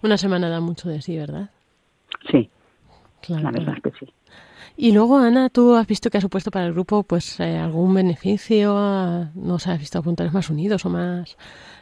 una 0.04 0.18
semana 0.18 0.48
da 0.50 0.60
mucho 0.62 0.90
de 0.90 1.02
sí, 1.02 1.18
¿verdad? 1.18 1.50
Sí, 2.32 2.50
Claro. 3.22 3.44
la 3.44 3.50
claro. 3.52 3.66
verdad 3.66 3.82
que 3.84 3.92
sí. 4.06 4.14
Y 4.78 4.91
luego, 4.91 5.17
Ana, 5.17 5.50
tú 5.50 5.76
has 5.76 5.88
visto 5.88 6.10
que 6.10 6.17
ha 6.17 6.22
supuesto 6.22 6.52
para 6.52 6.65
el 6.65 6.74
grupo 6.74 7.04
pues 7.04 7.39
eh, 7.39 7.58
algún 7.58 7.93
beneficio, 7.93 8.74
ah, 8.78 9.30
no 9.36 9.60
sé, 9.60 9.72
has 9.72 9.80
visto 9.80 10.00
apuntados 10.00 10.34
más 10.34 10.50
unidos 10.50 10.86
o 10.86 10.89
más 10.89 11.38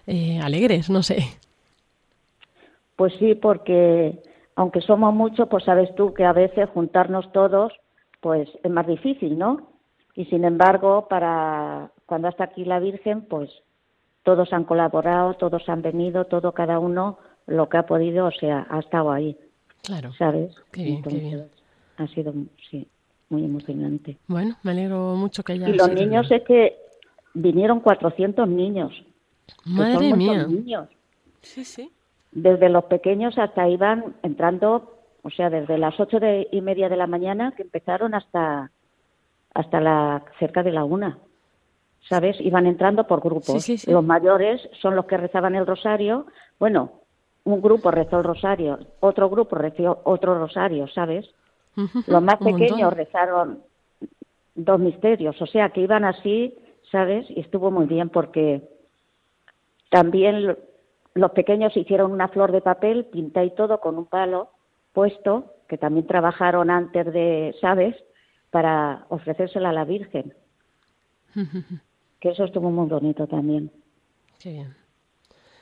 eh, 0.05 0.39
alegres, 0.41 0.89
no 0.89 1.03
sé. 1.03 1.23
Pues 2.95 3.13
sí, 3.19 3.35
porque 3.35 4.21
aunque 4.55 4.81
somos 4.81 5.13
muchos, 5.13 5.47
pues 5.49 5.63
sabes 5.63 5.93
tú 5.95 6.13
que 6.13 6.25
a 6.25 6.33
veces 6.33 6.69
juntarnos 6.73 7.31
todos, 7.31 7.71
pues 8.21 8.49
es 8.63 8.71
más 8.71 8.87
difícil, 8.87 9.37
¿no? 9.37 9.69
Y 10.15 10.25
sin 10.25 10.45
embargo, 10.45 11.07
para 11.07 11.91
cuando 12.07 12.27
está 12.29 12.45
aquí 12.45 12.65
la 12.65 12.79
Virgen, 12.79 13.21
pues 13.21 13.51
todos 14.23 14.51
han 14.51 14.63
colaborado, 14.63 15.35
todos 15.35 15.69
han 15.69 15.83
venido, 15.83 16.25
todo 16.25 16.53
cada 16.53 16.79
uno 16.79 17.19
lo 17.45 17.69
que 17.69 17.77
ha 17.77 17.85
podido, 17.85 18.25
o 18.25 18.31
sea, 18.31 18.65
ha 18.69 18.79
estado 18.79 19.11
ahí, 19.11 19.37
Claro. 19.83 20.11
¿sabes? 20.17 20.55
Qué 20.71 20.83
bien, 20.83 21.03
qué 21.03 21.15
bien. 21.15 21.49
Ha 21.97 22.07
sido, 22.07 22.33
sí, 22.69 22.87
muy 23.29 23.43
emocionante. 23.43 24.17
Bueno, 24.27 24.55
me 24.63 24.71
alegro 24.71 25.15
mucho 25.15 25.43
que 25.43 25.53
haya 25.53 25.69
Y 25.69 25.73
los 25.73 25.87
sido- 25.87 25.99
niños 25.99 26.31
es 26.31 26.43
que 26.43 26.77
vinieron 27.33 27.79
400 27.79 28.47
niños. 28.47 28.93
son 29.63 29.73
Madre 29.75 29.93
muchos 30.09 30.17
mía. 30.17 30.47
niños. 30.47 30.89
Sí, 31.41 31.63
sí. 31.65 31.91
Desde 32.31 32.69
los 32.69 32.83
pequeños 32.85 33.37
hasta 33.37 33.67
iban 33.69 34.15
entrando, 34.21 34.97
o 35.23 35.29
sea, 35.29 35.49
desde 35.49 35.77
las 35.77 35.99
ocho 35.99 36.19
de- 36.19 36.47
y 36.51 36.61
media 36.61 36.89
de 36.89 36.97
la 36.97 37.07
mañana 37.07 37.53
que 37.55 37.63
empezaron 37.63 38.13
hasta 38.13 38.71
hasta 39.55 39.81
la 39.81 40.23
cerca 40.37 40.61
de 40.61 40.71
la 40.71 40.83
una. 40.83 41.17
¿Sabes? 42.07 42.39
Iban 42.39 42.67
entrando 42.67 43.07
por 43.07 43.21
grupos. 43.21 43.45
Sí, 43.45 43.59
sí, 43.59 43.77
sí. 43.79 43.91
Los 43.91 44.03
mayores 44.03 44.61
son 44.81 44.95
los 44.95 45.05
que 45.05 45.17
rezaban 45.17 45.55
el 45.55 45.65
rosario. 45.65 46.27
Bueno, 46.59 46.91
un 47.43 47.59
grupo 47.59 47.89
rezó 47.89 48.19
el 48.19 48.23
rosario, 48.23 48.77
otro 48.99 49.29
grupo 49.31 49.55
rezó 49.55 50.01
otro 50.03 50.37
rosario, 50.37 50.87
¿sabes? 50.89 51.25
Los 52.07 52.21
más 52.23 52.39
pequeños 52.53 52.93
rezaron 52.93 53.63
dos 54.55 54.79
misterios, 54.79 55.39
o 55.41 55.45
sea 55.45 55.69
que 55.69 55.81
iban 55.81 56.03
así, 56.05 56.55
¿sabes? 56.91 57.25
Y 57.29 57.39
estuvo 57.41 57.69
muy 57.71 57.85
bien 57.85 58.09
porque 58.09 58.61
también 59.89 60.47
lo- 60.47 60.57
los 61.13 61.31
pequeños 61.31 61.75
hicieron 61.75 62.11
una 62.11 62.27
flor 62.27 62.51
de 62.51 62.61
papel, 62.61 63.05
pinta 63.05 63.43
y 63.43 63.51
todo 63.55 63.79
con 63.79 63.97
un 63.97 64.05
palo 64.05 64.49
puesto, 64.93 65.53
que 65.67 65.77
también 65.77 66.07
trabajaron 66.07 66.69
antes 66.69 67.11
de, 67.11 67.55
¿sabes? 67.61 67.95
Para 68.51 69.05
ofrecérsela 69.09 69.69
a 69.69 69.73
la 69.73 69.85
Virgen, 69.85 70.33
que 72.19 72.29
eso 72.29 72.43
estuvo 72.45 72.69
muy 72.71 72.87
bonito 72.87 73.27
también. 73.27 73.71
Qué 74.39 74.51
bien. 74.51 74.75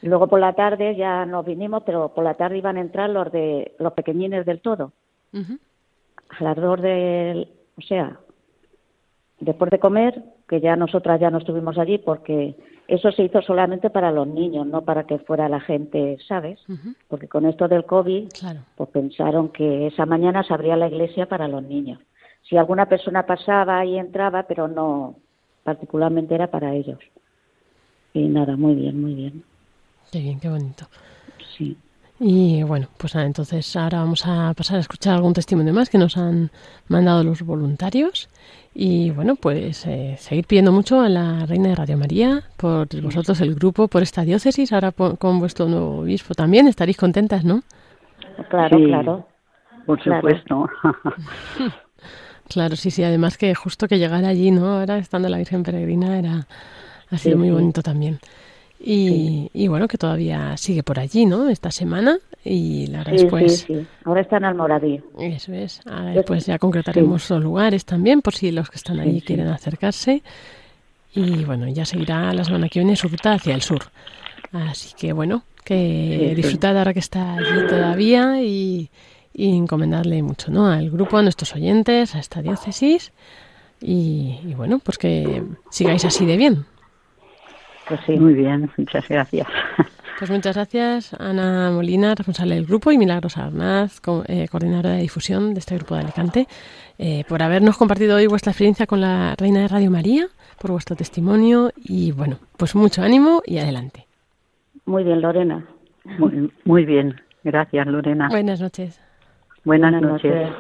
Luego 0.02 0.28
por 0.28 0.40
la 0.40 0.54
tarde 0.54 0.96
ya 0.96 1.26
nos 1.26 1.46
vinimos, 1.46 1.84
pero 1.84 2.14
por 2.14 2.24
la 2.24 2.36
tarde 2.36 2.58
iban 2.58 2.78
a 2.78 2.82
entrar 2.82 3.10
los 3.10 3.32
de 3.32 3.76
los 3.80 3.94
pequeñines 3.94 4.46
del 4.46 4.62
todo. 4.62 4.92
A 6.30 6.44
las 6.44 6.56
dos 6.56 6.82
del, 6.82 7.48
o 7.78 7.82
sea, 7.82 8.20
después 9.40 9.70
de 9.72 9.80
comer, 9.80 10.24
que 10.48 10.62
ya 10.62 10.76
nosotras 10.76 11.20
ya 11.20 11.30
no 11.30 11.40
estuvimos 11.40 11.78
allí 11.78 11.98
porque 11.98 12.56
eso 12.88 13.12
se 13.12 13.24
hizo 13.24 13.42
solamente 13.42 13.90
para 13.90 14.12
los 14.12 14.28
niños, 14.28 14.68
no 14.68 14.84
para 14.84 15.06
que 15.06 15.18
fuera 15.20 15.50
la 15.50 15.60
gente, 15.60 16.18
¿sabes? 16.28 16.60
Ujú. 16.70 16.94
Porque 17.08 17.28
con 17.28 17.46
esto 17.46 17.68
del 17.68 17.86
COVID, 17.86 18.30
Claro. 18.40 18.60
pues 18.76 18.90
pensaron 18.90 19.50
que 19.50 19.88
esa 19.88 20.06
mañana 20.06 20.44
se 20.44 20.54
abría 20.54 20.76
la 20.78 20.88
iglesia 20.88 21.28
para 21.28 21.48
los 21.48 21.64
niños. 21.64 22.00
Si 22.44 22.58
alguna 22.58 22.88
persona 22.88 23.26
pasaba 23.26 23.84
y 23.86 23.98
entraba, 23.98 24.44
pero 24.44 24.68
no, 24.68 25.16
particularmente 25.64 26.36
era 26.36 26.52
para 26.52 26.76
ellos. 26.76 27.00
Y 28.14 28.28
nada, 28.28 28.56
muy 28.56 28.76
bien, 28.76 29.02
muy 29.02 29.16
bien, 29.16 29.44
Qué 30.12 30.20
bien, 30.20 30.40
qué 30.40 30.48
bonito. 30.50 30.86
sí. 31.58 31.76
Y 32.20 32.64
bueno, 32.64 32.88
pues 32.98 33.14
nada, 33.14 33.28
entonces 33.28 33.76
ahora 33.76 34.00
vamos 34.00 34.26
a 34.26 34.54
pasar 34.56 34.78
a 34.78 34.80
escuchar 34.80 35.16
algún 35.16 35.34
testimonio 35.34 35.74
más 35.74 35.90
que 35.90 35.98
nos 35.98 36.16
han 36.16 36.50
mandado 36.88 37.24
los 37.24 37.42
voluntarios. 37.42 38.30
Y 38.74 39.12
bueno, 39.12 39.36
pues 39.36 39.86
eh, 39.86 40.16
seguir 40.20 40.46
pidiendo 40.48 40.72
mucho 40.72 41.02
a 41.02 41.10
la 41.10 41.46
Reina 41.46 41.70
de 41.70 41.76
Radio 41.76 41.98
María, 41.98 42.44
por 42.58 42.88
vosotros 43.02 43.40
el 43.42 43.56
grupo, 43.56 43.88
por 43.88 44.02
esta 44.04 44.24
diócesis, 44.24 44.72
ahora 44.74 44.92
con 44.92 45.40
vuestro 45.40 45.68
nuevo 45.68 46.00
obispo 46.00 46.34
también, 46.34 46.68
estaréis 46.68 46.98
contentas, 46.98 47.44
¿no? 47.44 47.64
Claro, 48.50 48.78
Sí. 48.78 48.84
claro. 48.86 49.28
Por 49.86 50.00
Claro. 50.02 50.22
supuesto. 50.30 50.70
Claro, 52.48 52.76
sí, 52.76 52.92
sí, 52.92 53.04
además 53.04 53.38
que 53.40 53.56
justo 53.56 53.88
que 53.88 53.98
llegara 53.98 54.28
allí, 54.28 54.52
¿no? 54.52 54.80
Ahora 54.80 55.00
estando 55.00 55.30
la 55.30 55.40
Virgen 55.40 55.64
Peregrina 55.64 56.20
era, 56.20 56.48
ha 57.10 57.18
sido 57.18 57.34
Sí, 57.34 57.40
muy 57.40 57.48
sí. 57.48 57.54
bonito 57.54 57.82
también. 57.82 58.20
Y, 58.88 59.50
y 59.54 59.68
bueno, 59.68 59.88
que 59.88 59.98
todavía 59.98 60.56
sigue 60.58 60.84
por 60.84 61.00
allí, 61.00 61.26
¿no? 61.26 61.50
Esta 61.50 61.72
semana 61.72 62.20
y 62.44 62.86
la 62.88 63.00
verdad 63.00 63.18
Sí, 63.18 63.26
pues... 63.28 63.62
sí, 63.62 63.74
sí. 63.80 63.88
Ahora 64.04 64.22
está 64.22 64.38
en 64.38 64.46
Almoradí. 64.46 65.02
Eso 65.20 65.54
es. 65.54 65.82
Ahora 65.88 66.10
Es- 66.12 66.16
después 66.18 66.46
ya 66.46 66.60
concretaremos 66.60 67.28
los 67.32 67.44
lugares 67.44 67.84
también, 67.86 68.22
por 68.22 68.36
si 68.36 68.52
los 68.52 68.70
que 68.70 68.76
están 68.78 69.00
allí 69.00 69.22
quieren 69.22 69.48
acercarse. 69.48 70.22
Y 71.16 71.44
bueno, 71.46 71.68
ya 71.68 71.86
seguirá 71.86 72.32
la 72.34 72.44
semana 72.44 72.70
que 72.70 72.80
viene 72.80 72.96
su 72.96 73.08
ruta 73.08 73.34
hacia 73.34 73.56
el 73.56 73.62
sur. 73.64 73.80
Así 74.52 74.94
que 74.96 75.14
bueno, 75.14 75.44
que 75.64 76.34
disfrutad 76.36 76.78
ahora 76.78 76.94
que 76.94 77.00
está 77.00 77.34
allí 77.36 77.68
todavía 77.68 78.42
y, 78.44 78.90
y 79.34 79.58
encomendarle 79.58 80.22
mucho, 80.22 80.52
¿no? 80.52 80.68
Al 80.68 80.92
grupo, 80.92 81.18
a 81.18 81.24
nuestros 81.24 81.56
oyentes, 81.56 82.14
a 82.14 82.20
esta 82.20 82.42
diócesis. 82.44 83.12
Y, 83.82 84.40
y 84.46 84.54
bueno, 84.54 84.78
pues 84.80 84.98
que 85.00 85.44
sigáis 85.72 86.06
así 86.06 86.26
de 86.28 86.38
bien. 86.38 86.66
Pues 87.88 88.00
sí. 88.06 88.18
Muy 88.20 88.34
bien, 88.34 88.70
muchas 88.78 89.08
gracias. 89.08 89.48
Pues 90.18 90.32
muchas 90.32 90.56
gracias, 90.56 91.14
Ana 91.20 91.72
Molina, 91.72 92.16
responsable 92.16 92.56
del 92.56 92.66
grupo, 92.66 92.90
y 92.90 92.98
Milagros 92.98 93.36
Arnaz, 93.36 94.00
co- 94.00 94.24
eh, 94.30 94.48
coordinadora 94.50 94.92
de 94.92 95.02
difusión 95.02 95.54
de 95.54 95.60
este 95.60 95.76
grupo 95.76 95.94
de 95.96 96.04
Alicante, 96.04 96.48
eh, 96.98 97.26
por 97.28 97.44
habernos 97.44 97.76
compartido 97.76 98.16
hoy 98.16 98.26
vuestra 98.28 98.52
experiencia 98.52 98.88
con 98.88 99.02
la 99.02 99.36
Reina 99.38 99.60
de 99.60 99.68
Radio 99.68 99.92
María, 99.92 100.28
por 100.58 100.72
vuestro 100.72 100.96
testimonio 100.96 101.70
y 101.76 102.14
bueno, 102.14 102.40
pues 102.56 102.76
mucho 102.76 103.02
ánimo 103.02 103.42
y 103.46 103.58
adelante. 103.58 104.08
Muy 104.86 105.04
bien, 105.04 105.20
Lorena. 105.20 105.66
Muy, 106.18 106.50
muy 106.64 106.86
bien, 106.86 107.20
gracias 107.44 107.86
Lorena. 107.86 108.30
Buenas 108.30 108.62
noches. 108.62 108.98
Buenas, 109.66 109.92
Buenas 109.92 110.12
noches. 110.14 110.32
noches. 110.34 110.56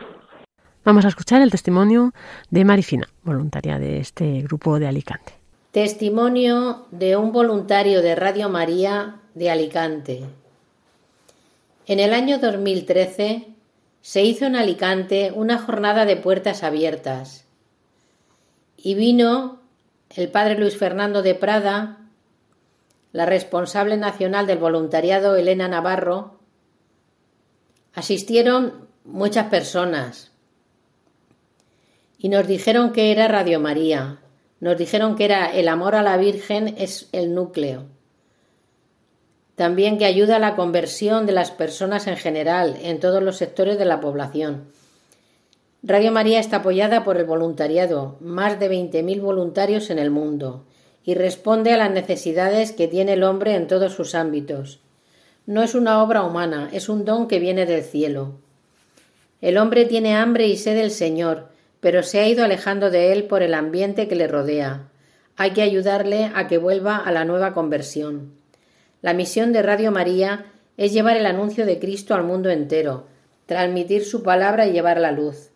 Vamos 0.83 1.05
a 1.05 1.07
escuchar 1.07 1.41
el 1.41 1.49
testimonio 1.49 2.11
de 2.49 2.65
Marifina, 2.65 3.07
voluntaria 3.23 3.79
de 3.79 3.99
este 3.99 4.41
grupo 4.41 4.79
de 4.79 4.87
Alicante. 4.89 5.34
Testimonio 5.75 6.87
de 6.91 7.17
un 7.17 7.33
voluntario 7.33 8.01
de 8.01 8.15
Radio 8.15 8.47
María 8.47 9.19
de 9.33 9.51
Alicante. 9.51 10.23
En 11.85 11.99
el 11.99 12.13
año 12.13 12.39
2013 12.39 13.49
se 13.99 14.23
hizo 14.23 14.45
en 14.45 14.55
Alicante 14.55 15.33
una 15.35 15.57
jornada 15.57 16.05
de 16.05 16.15
puertas 16.15 16.63
abiertas 16.63 17.43
y 18.77 18.95
vino 18.95 19.59
el 20.11 20.29
padre 20.29 20.57
Luis 20.57 20.77
Fernando 20.77 21.21
de 21.21 21.35
Prada, 21.35 22.07
la 23.11 23.25
responsable 23.25 23.97
nacional 23.97 24.47
del 24.47 24.59
voluntariado 24.59 25.35
Elena 25.35 25.67
Navarro, 25.67 26.39
asistieron 27.93 28.87
muchas 29.03 29.47
personas 29.47 30.31
y 32.17 32.29
nos 32.29 32.47
dijeron 32.47 32.93
que 32.93 33.11
era 33.11 33.27
Radio 33.27 33.59
María, 33.59 34.21
nos 34.59 34.77
dijeron 34.77 35.15
que 35.15 35.25
era 35.25 35.51
el 35.51 35.67
amor 35.67 35.95
a 35.95 36.03
la 36.03 36.17
Virgen 36.17 36.75
es 36.77 37.09
el 37.11 37.33
núcleo. 37.33 37.85
También 39.55 39.97
que 39.97 40.05
ayuda 40.05 40.37
a 40.37 40.39
la 40.39 40.55
conversión 40.55 41.25
de 41.25 41.31
las 41.31 41.51
personas 41.51 42.07
en 42.07 42.17
general, 42.17 42.77
en 42.81 42.99
todos 42.99 43.23
los 43.23 43.37
sectores 43.37 43.77
de 43.77 43.85
la 43.85 44.01
población. 44.01 44.65
Radio 45.81 46.11
María 46.11 46.39
está 46.39 46.57
apoyada 46.57 47.03
por 47.03 47.17
el 47.17 47.25
voluntariado, 47.25 48.17
más 48.19 48.59
de 48.59 48.71
20.000 48.71 49.21
voluntarios 49.21 49.89
en 49.91 49.99
el 49.99 50.09
mundo, 50.09 50.65
y 51.03 51.13
responde 51.13 51.71
a 51.71 51.77
las 51.77 51.91
necesidades 51.91 52.71
que 52.71 52.87
tiene 52.87 53.13
el 53.13 53.23
hombre 53.23 53.55
en 53.55 53.67
todos 53.67 53.93
sus 53.93 54.15
ámbitos. 54.15 54.79
No 55.45 55.61
es 55.61 55.75
una 55.75 56.01
obra 56.01 56.23
humana, 56.23 56.69
es 56.73 56.89
un 56.89 57.05
don 57.05 57.27
que 57.27 57.39
viene 57.39 57.67
del 57.67 57.83
cielo. 57.83 58.33
El 59.41 59.57
hombre 59.59 59.85
tiene 59.85 60.15
hambre 60.15 60.47
y 60.47 60.57
sed 60.57 60.75
del 60.75 60.89
Señor, 60.89 61.49
pero 61.85 62.01
se 62.01 62.19
ha 62.19 62.27
ido 62.27 62.43
alejando 62.43 62.89
de 62.89 63.13
él 63.13 63.25
por 63.25 63.43
el 63.43 63.53
ambiente 63.53 64.07
que 64.07 64.15
le 64.15 64.27
rodea. 64.27 64.87
Hay 65.37 65.51
que 65.51 65.61
ayudarle 65.61 66.31
a 66.33 66.47
que 66.47 66.57
vuelva 66.57 66.97
a 66.97 67.11
la 67.11 67.25
nueva 67.25 67.53
conversión. 67.53 68.33
La 69.03 69.13
misión 69.13 69.53
de 69.53 69.61
Radio 69.61 69.91
María 69.91 70.47
es 70.77 70.93
llevar 70.93 71.15
el 71.15 71.27
anuncio 71.27 71.63
de 71.63 71.77
Cristo 71.77 72.15
al 72.15 72.23
mundo 72.23 72.49
entero, 72.49 73.05
transmitir 73.45 74.03
su 74.03 74.23
palabra 74.23 74.65
y 74.65 74.71
llevar 74.71 74.99
la 74.99 75.11
luz. 75.11 75.51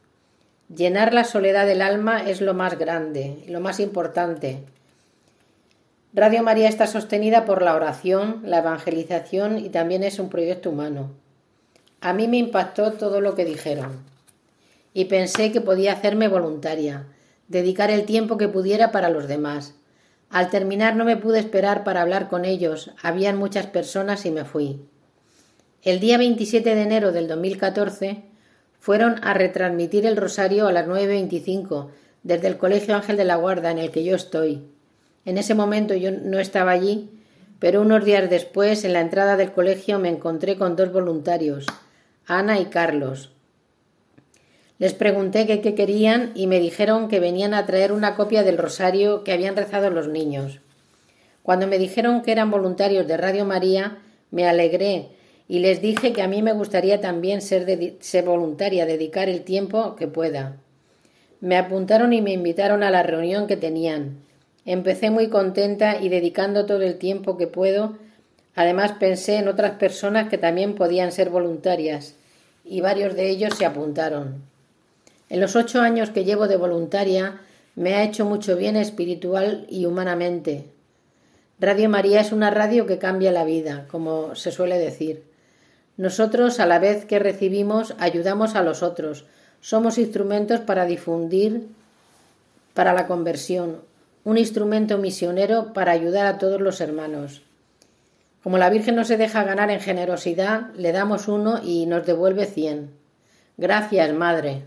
Llenar 0.72 1.16
la 1.16 1.24
soledad 1.24 1.66
del 1.66 1.82
alma 1.82 2.22
es 2.22 2.42
lo 2.42 2.54
más 2.54 2.78
grande 2.78 3.38
lo 3.48 3.60
más 3.60 3.80
importante. 3.80 4.60
Radio 6.14 6.44
María 6.44 6.70
está 6.70 6.86
sostenida 6.86 7.46
por 7.46 7.64
la 7.64 7.74
oración, 7.74 8.42
la 8.44 8.60
evangelización 8.60 9.58
y 9.58 9.70
también 9.70 10.04
es 10.04 10.20
un 10.20 10.30
proyecto 10.30 10.70
humano. 10.70 11.10
A 12.02 12.14
mí 12.14 12.28
me 12.28 12.38
impactó 12.38 12.92
todo 12.92 13.20
lo 13.20 13.34
que 13.34 13.46
dijeron 13.46 14.19
y 14.94 15.06
pensé 15.06 15.52
que 15.52 15.62
podía 15.62 15.94
hacerme 15.94 16.28
voluntaria, 16.28 17.08
dedicar 17.48 17.92
el 17.92 18.06
tiempo 18.06 18.38
que 18.38 18.48
pudiera 18.48 18.92
para 18.92 19.10
los 19.10 19.28
demás. 19.28 19.76
Al 20.30 20.50
terminar 20.50 20.96
no 20.96 21.06
me 21.06 21.18
pude 21.18 21.40
esperar 21.40 21.84
para 21.84 22.02
hablar 22.02 22.30
con 22.30 22.46
ellos, 22.46 22.92
habían 23.02 23.38
muchas 23.38 23.68
personas 23.68 24.26
y 24.26 24.32
me 24.32 24.46
fui. 24.46 24.82
El 25.82 26.00
día 26.00 26.18
27 26.18 26.76
de 26.76 26.82
enero 26.82 27.12
del 27.12 27.28
2014 27.28 28.24
fueron 28.80 29.16
a 29.24 29.34
retransmitir 29.34 30.06
el 30.06 30.18
rosario 30.18 30.68
a 30.68 30.72
las 30.72 30.88
9.25 30.88 31.90
desde 32.24 32.48
el 32.48 32.58
Colegio 32.58 32.96
Ángel 32.96 33.18
de 33.18 33.26
la 33.26 33.36
Guarda 33.38 33.72
en 33.72 33.78
el 33.78 33.92
que 33.92 34.04
yo 34.04 34.16
estoy. 34.16 34.64
En 35.26 35.38
ese 35.38 35.56
momento 35.56 35.94
yo 35.96 36.12
no 36.12 36.40
estaba 36.40 36.72
allí, 36.72 37.10
pero 37.60 37.82
unos 37.82 38.06
días 38.06 38.30
después 38.30 38.84
en 38.84 38.94
la 38.94 39.02
entrada 39.02 39.38
del 39.38 39.52
colegio 39.52 40.00
me 40.00 40.10
encontré 40.10 40.58
con 40.58 40.76
dos 40.76 40.92
voluntarios, 40.92 41.66
Ana 42.26 42.60
y 42.60 42.66
Carlos. 42.66 43.32
Les 44.80 44.94
pregunté 44.94 45.46
qué 45.46 45.76
querían 45.76 46.32
y 46.36 46.48
me 46.48 46.62
dijeron 46.62 47.10
que 47.10 47.20
venían 47.20 47.54
a 47.54 47.66
traer 47.66 47.92
una 47.92 48.16
copia 48.16 48.44
del 48.44 48.58
rosario 48.58 49.26
que 49.26 49.34
habían 49.34 49.58
rezado 49.58 49.90
los 49.90 50.08
niños. 50.08 50.62
Cuando 51.44 51.68
me 51.68 51.78
dijeron 51.78 52.22
que 52.22 52.32
eran 52.32 52.50
voluntarios 52.50 53.06
de 53.06 53.18
Radio 53.18 53.44
María, 53.44 53.98
me 54.32 54.48
alegré 54.48 55.10
y 55.50 55.60
les 55.60 55.82
dije 55.82 56.14
que 56.14 56.22
a 56.22 56.30
mí 56.30 56.42
me 56.42 56.54
gustaría 56.54 57.02
también 57.02 57.42
ser, 57.42 57.98
ser 58.00 58.24
voluntaria, 58.24 58.86
dedicar 58.86 59.28
el 59.28 59.42
tiempo 59.42 59.98
que 59.98 60.08
pueda. 60.08 60.56
Me 61.42 61.58
apuntaron 61.58 62.14
y 62.14 62.22
me 62.22 62.32
invitaron 62.32 62.82
a 62.82 62.92
la 62.92 63.04
reunión 63.04 63.48
que 63.48 63.58
tenían. 63.58 64.20
Empecé 64.64 65.10
muy 65.10 65.28
contenta 65.28 66.02
y 66.02 66.08
dedicando 66.08 66.66
todo 66.66 66.84
el 66.84 66.98
tiempo 66.98 67.36
que 67.36 67.48
puedo. 67.48 67.98
Además 68.56 68.94
pensé 69.00 69.38
en 69.38 69.50
otras 69.50 69.72
personas 69.72 70.30
que 70.30 70.38
también 70.38 70.76
podían 70.76 71.12
ser 71.12 71.30
voluntarias 71.30 72.16
y 72.64 72.80
varios 72.80 73.16
de 73.16 73.30
ellos 73.30 73.56
se 73.58 73.66
apuntaron. 73.66 74.49
En 75.30 75.40
los 75.40 75.56
ocho 75.56 75.82
años 75.82 76.10
que 76.10 76.26
llevo 76.26 76.48
de 76.48 76.58
voluntaria 76.58 77.40
me 77.76 77.96
ha 77.96 78.04
hecho 78.04 78.26
mucho 78.26 78.56
bien 78.56 78.76
espiritual 78.76 79.66
y 79.70 79.86
humanamente. 79.86 80.66
Radio 81.60 81.90
María 81.90 82.22
es 82.22 82.32
una 82.32 82.50
radio 82.50 82.86
que 82.86 82.98
cambia 82.98 83.32
la 83.32 83.46
vida, 83.46 83.86
como 83.92 84.36
se 84.36 84.52
suele 84.52 84.80
decir. 84.80 85.24
Nosotros, 85.98 86.60
a 86.60 86.66
la 86.66 86.80
vez 86.80 87.06
que 87.06 87.20
recibimos, 87.20 87.94
ayudamos 88.00 88.56
a 88.56 88.64
los 88.64 88.82
otros. 88.82 89.26
Somos 89.62 89.98
instrumentos 89.98 90.62
para 90.62 90.86
difundir, 90.86 91.68
para 92.74 92.94
la 92.94 93.08
conversión, 93.08 93.82
un 94.24 94.38
instrumento 94.38 94.98
misionero 94.98 95.74
para 95.74 95.92
ayudar 95.92 96.26
a 96.26 96.38
todos 96.38 96.62
los 96.62 96.82
hermanos. 96.82 97.44
Como 98.42 98.58
la 98.58 98.70
Virgen 98.70 98.96
no 98.96 99.04
se 99.04 99.18
deja 99.18 99.44
ganar 99.44 99.70
en 99.70 99.82
generosidad, 99.82 100.74
le 100.76 100.92
damos 100.92 101.28
uno 101.28 101.60
y 101.62 101.86
nos 101.86 102.06
devuelve 102.06 102.46
cien. 102.46 102.92
Gracias, 103.58 104.14
Madre. 104.14 104.64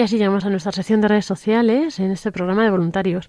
Y 0.00 0.02
así 0.02 0.16
llegamos 0.16 0.46
a 0.46 0.48
nuestra 0.48 0.72
sección 0.72 1.02
de 1.02 1.08
redes 1.08 1.26
sociales 1.26 1.98
en 1.98 2.10
este 2.10 2.32
programa 2.32 2.64
de 2.64 2.70
voluntarios, 2.70 3.28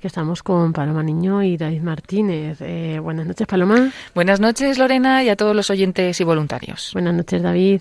que 0.00 0.06
estamos 0.06 0.44
con 0.44 0.72
Paloma 0.72 1.02
Niño 1.02 1.42
y 1.42 1.56
David 1.56 1.80
Martínez. 1.80 2.60
Eh, 2.60 3.00
buenas 3.02 3.26
noches, 3.26 3.44
Paloma. 3.44 3.90
Buenas 4.14 4.38
noches, 4.38 4.78
Lorena, 4.78 5.24
y 5.24 5.30
a 5.30 5.36
todos 5.36 5.56
los 5.56 5.68
oyentes 5.68 6.20
y 6.20 6.22
voluntarios. 6.22 6.90
Buenas 6.92 7.14
noches, 7.14 7.42
David. 7.42 7.80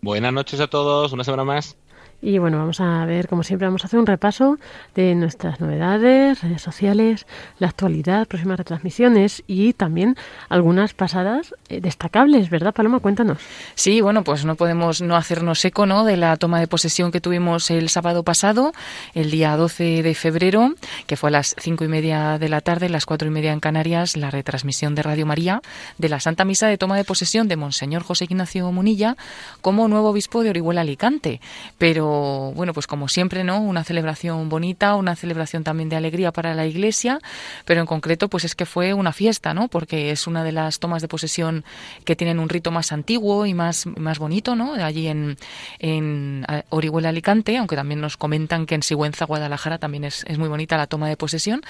Buenas 0.00 0.32
noches 0.32 0.58
a 0.58 0.68
todos, 0.68 1.12
una 1.12 1.22
semana 1.22 1.44
más. 1.44 1.76
Y 2.24 2.38
bueno, 2.38 2.56
vamos 2.56 2.80
a 2.80 3.04
ver, 3.04 3.28
como 3.28 3.42
siempre, 3.42 3.66
vamos 3.66 3.84
a 3.84 3.86
hacer 3.86 4.00
un 4.00 4.06
repaso 4.06 4.56
de 4.94 5.14
nuestras 5.14 5.60
novedades, 5.60 6.40
redes 6.40 6.62
sociales, 6.62 7.26
la 7.58 7.68
actualidad, 7.68 8.26
próximas 8.26 8.56
retransmisiones 8.56 9.42
y 9.46 9.74
también 9.74 10.16
algunas 10.48 10.94
pasadas 10.94 11.54
eh, 11.68 11.82
destacables, 11.82 12.48
¿verdad, 12.48 12.72
Paloma? 12.72 13.00
Cuéntanos. 13.00 13.40
Sí, 13.74 14.00
bueno, 14.00 14.24
pues 14.24 14.46
no 14.46 14.54
podemos 14.54 15.02
no 15.02 15.16
hacernos 15.16 15.62
eco 15.66 15.84
¿no? 15.84 16.04
de 16.04 16.16
la 16.16 16.38
toma 16.38 16.60
de 16.60 16.66
posesión 16.66 17.12
que 17.12 17.20
tuvimos 17.20 17.70
el 17.70 17.90
sábado 17.90 18.22
pasado, 18.22 18.72
el 19.12 19.30
día 19.30 19.54
12 19.58 20.02
de 20.02 20.14
febrero, 20.14 20.72
que 21.06 21.18
fue 21.18 21.28
a 21.28 21.32
las 21.32 21.54
cinco 21.58 21.84
y 21.84 21.88
media 21.88 22.38
de 22.38 22.48
la 22.48 22.62
tarde, 22.62 22.88
las 22.88 23.04
cuatro 23.04 23.28
y 23.28 23.32
media 23.32 23.52
en 23.52 23.60
Canarias, 23.60 24.16
la 24.16 24.30
retransmisión 24.30 24.94
de 24.94 25.02
Radio 25.02 25.26
María 25.26 25.60
de 25.98 26.08
la 26.08 26.20
Santa 26.20 26.46
Misa 26.46 26.68
de 26.68 26.78
toma 26.78 26.96
de 26.96 27.04
posesión 27.04 27.48
de 27.48 27.56
Monseñor 27.56 28.02
José 28.02 28.24
Ignacio 28.24 28.72
Munilla 28.72 29.18
como 29.60 29.88
nuevo 29.88 30.08
obispo 30.08 30.42
de 30.42 30.48
Orihuela 30.48 30.80
Alicante. 30.80 31.42
Pero 31.76 32.13
bueno, 32.54 32.72
pues 32.72 32.86
como 32.86 33.08
siempre, 33.08 33.44
¿no? 33.44 33.60
Una 33.60 33.84
celebración 33.84 34.48
bonita, 34.48 34.94
una 34.96 35.16
celebración 35.16 35.64
también 35.64 35.88
de 35.88 35.96
alegría 35.96 36.32
para 36.32 36.54
la 36.54 36.66
Iglesia, 36.66 37.20
pero 37.64 37.80
en 37.80 37.86
concreto, 37.86 38.28
pues 38.28 38.44
es 38.44 38.54
que 38.54 38.66
fue 38.66 38.94
una 38.94 39.12
fiesta, 39.12 39.54
¿no? 39.54 39.68
Porque 39.68 40.10
es 40.10 40.26
una 40.26 40.44
de 40.44 40.52
las 40.52 40.78
tomas 40.78 41.02
de 41.02 41.08
posesión 41.08 41.64
que 42.04 42.16
tienen 42.16 42.38
un 42.38 42.48
rito 42.48 42.70
más 42.70 42.92
antiguo 42.92 43.46
y 43.46 43.54
más, 43.54 43.86
más 43.86 44.18
bonito, 44.18 44.54
¿no? 44.56 44.74
Allí 44.74 45.08
en, 45.08 45.36
en 45.78 46.46
Orihuela 46.70 47.08
Alicante, 47.10 47.56
aunque 47.56 47.76
también 47.76 48.00
nos 48.00 48.16
comentan 48.16 48.66
que 48.66 48.74
en 48.74 48.82
Sigüenza, 48.82 49.24
Guadalajara, 49.24 49.78
también 49.78 50.04
es, 50.04 50.24
es 50.26 50.38
muy 50.38 50.48
bonita 50.48 50.76
la 50.76 50.86
toma 50.86 51.08
de 51.08 51.16
posesión. 51.16 51.62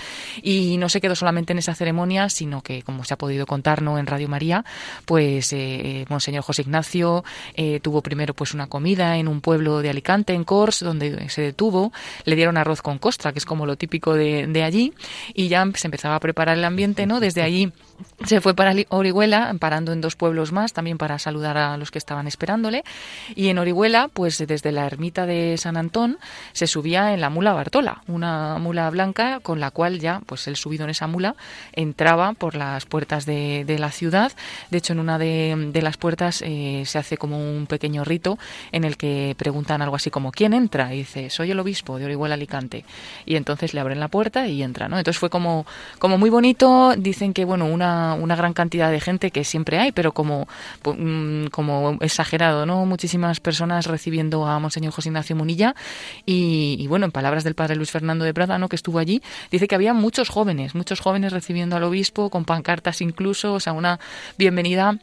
Y 0.42 0.76
no 0.78 0.88
se 0.88 1.00
quedó 1.00 1.14
solamente 1.14 1.52
en 1.52 1.59
esa 1.59 1.74
ceremonia, 1.74 2.28
sino 2.28 2.62
que, 2.62 2.83
como 2.83 3.04
se 3.04 3.14
ha 3.14 3.18
podido 3.18 3.46
contar, 3.46 3.83
¿no? 3.83 3.98
En 3.98 4.07
Radio 4.07 4.28
María, 4.28 4.64
pues 5.04 5.52
eh, 5.52 6.04
Monseñor 6.09 6.42
José 6.42 6.62
Ignacio 6.62 7.24
eh, 7.54 7.80
tuvo 7.80 8.02
primero 8.02 8.35
pues 8.35 8.54
una 8.54 8.66
comida 8.66 9.16
en 9.16 9.28
un 9.28 9.40
pueblo 9.40 9.80
de 9.80 9.90
Alicante, 9.90 10.34
en 10.35 10.44
Cors, 10.44 10.81
donde 10.81 11.29
se 11.31 11.42
detuvo, 11.42 11.92
le 12.25 12.37
dieron 12.37 12.57
arroz 12.57 12.83
con 12.83 12.99
costra, 12.99 13.33
que 13.33 13.38
es 13.38 13.44
como 13.44 13.66
lo 13.66 13.77
típico 13.77 14.14
de, 14.14 14.47
de 14.47 14.62
allí, 14.62 14.92
y 15.35 15.49
ya 15.49 15.66
se 15.75 15.87
empezaba 15.87 16.16
a 16.16 16.20
preparar 16.20 16.59
el 16.59 16.64
ambiente, 16.64 17.07
¿no? 17.07 17.20
Desde 17.20 17.42
allí 17.42 17.73
se 18.24 18.40
fue 18.40 18.54
para 18.54 18.74
Orihuela, 18.88 19.54
parando 19.59 19.92
en 19.92 20.00
dos 20.00 20.16
pueblos 20.16 20.52
más, 20.52 20.72
también 20.72 20.98
para 20.98 21.18
saludar 21.18 21.57
a 21.57 21.76
los 21.76 21.90
que 21.90 21.98
estaban 21.98 22.26
esperándole, 22.26 22.85
y 23.35 23.48
en 23.48 23.59
Orihuela, 23.59 24.09
pues 24.12 24.38
desde 24.38 24.72
la 24.72 24.87
ermita 24.87 25.26
de 25.26 25.57
San 25.59 25.76
Antón, 25.76 26.18
se 26.52 26.66
subía 26.66 27.12
en 27.14 27.20
la 27.20 27.30
mula 27.30 27.52
Bartola, 27.52 28.02
una 28.07 28.59
mula 28.59 28.88
blanca 28.90 29.40
con 29.40 29.61
la 29.61 29.70
cual 29.70 30.00
ya, 30.00 30.20
pues 30.26 30.46
él 30.48 30.57
subido 30.57 30.85
en 30.85 30.90
esa 30.90 31.07
mula, 31.07 31.37
entraba 31.72 32.33
por 32.33 32.54
las 32.54 32.87
puertas 32.87 33.26
de, 33.26 33.64
la 33.78 33.90
ciudad, 33.90 34.33
de 34.70 34.78
hecho 34.78 34.92
en 34.92 35.00
una 35.00 35.18
de, 35.18 35.80
las 35.83 35.96
puertas 35.96 36.42
eh, 36.46 36.85
se 36.87 36.98
hace 36.98 37.16
como 37.16 37.38
un 37.38 37.66
pequeño 37.66 38.04
rito 38.04 38.38
en 38.72 38.85
el 38.85 38.96
que 38.96 39.35
preguntan 39.37 39.83
algo 39.83 39.96
así 39.96 40.11
como 40.11 40.33
¿quién 40.33 40.52
entra? 40.54 40.94
Y 40.94 40.98
dice, 40.98 41.30
soy 41.30 41.50
el 41.50 41.61
obispo 41.61 41.98
de 41.98 42.07
Orihuela 42.07 42.35
Alicante. 42.35 42.85
Y 43.26 43.37
entonces 43.37 43.74
le 43.74 43.80
abren 43.80 44.00
la 44.00 44.09
puerta 44.09 44.46
y 44.46 44.62
entra. 44.62 44.87
Entonces 44.87 45.18
fue 45.18 45.30
como, 45.30 45.66
como 45.98 46.18
muy 46.18 46.30
bonito, 46.30 46.94
dicen 46.96 47.33
que, 47.33 47.44
bueno, 47.44 47.66
una, 47.66 47.84
una 47.85 48.37
gran 48.37 48.53
cantidad 48.53 48.90
de 48.90 49.01
gente 49.01 49.31
que 49.31 49.44
siempre 49.44 49.79
hay, 49.79 49.92
pero 49.92 50.12
como, 50.12 50.49
mm, 50.85 51.47
como 51.47 51.99
exagerado, 52.01 52.66
¿no? 52.66 52.85
Muchísimas 52.87 53.40
personas 53.40 53.87
recibiendo 53.87 54.47
a 54.47 54.59
Monseñor 54.59 54.92
José 54.92 55.09
Ignacio 55.09 55.37
Munilla 55.37 55.75
y, 56.27 56.77
y, 56.79 56.87
bueno, 56.87 57.07
en 57.07 57.12
palabras 57.12 57.44
del 57.44 57.55
padre 57.55 57.77
Luis 57.77 57.90
Fernando 57.90 58.25
de 58.25 58.35
Prada, 58.35 58.59
¿no? 58.59 58.68
Que 58.68 58.77
estuvo 58.77 58.99
allí, 58.99 59.23
dice 59.51 59.68
que 59.68 59.75
había 59.75 59.94
muchos 59.94 60.29
jóvenes, 60.29 60.75
muchos 60.75 61.01
jóvenes 61.01 61.33
recibiendo 61.33 61.77
al 61.77 61.85
obispo, 61.85 62.31
con 62.31 62.44
pancartas 62.44 63.01
incluso, 63.01 63.55
o 63.55 63.61
sea, 63.61 63.73
una 63.73 64.01
bienvenida 64.38 64.99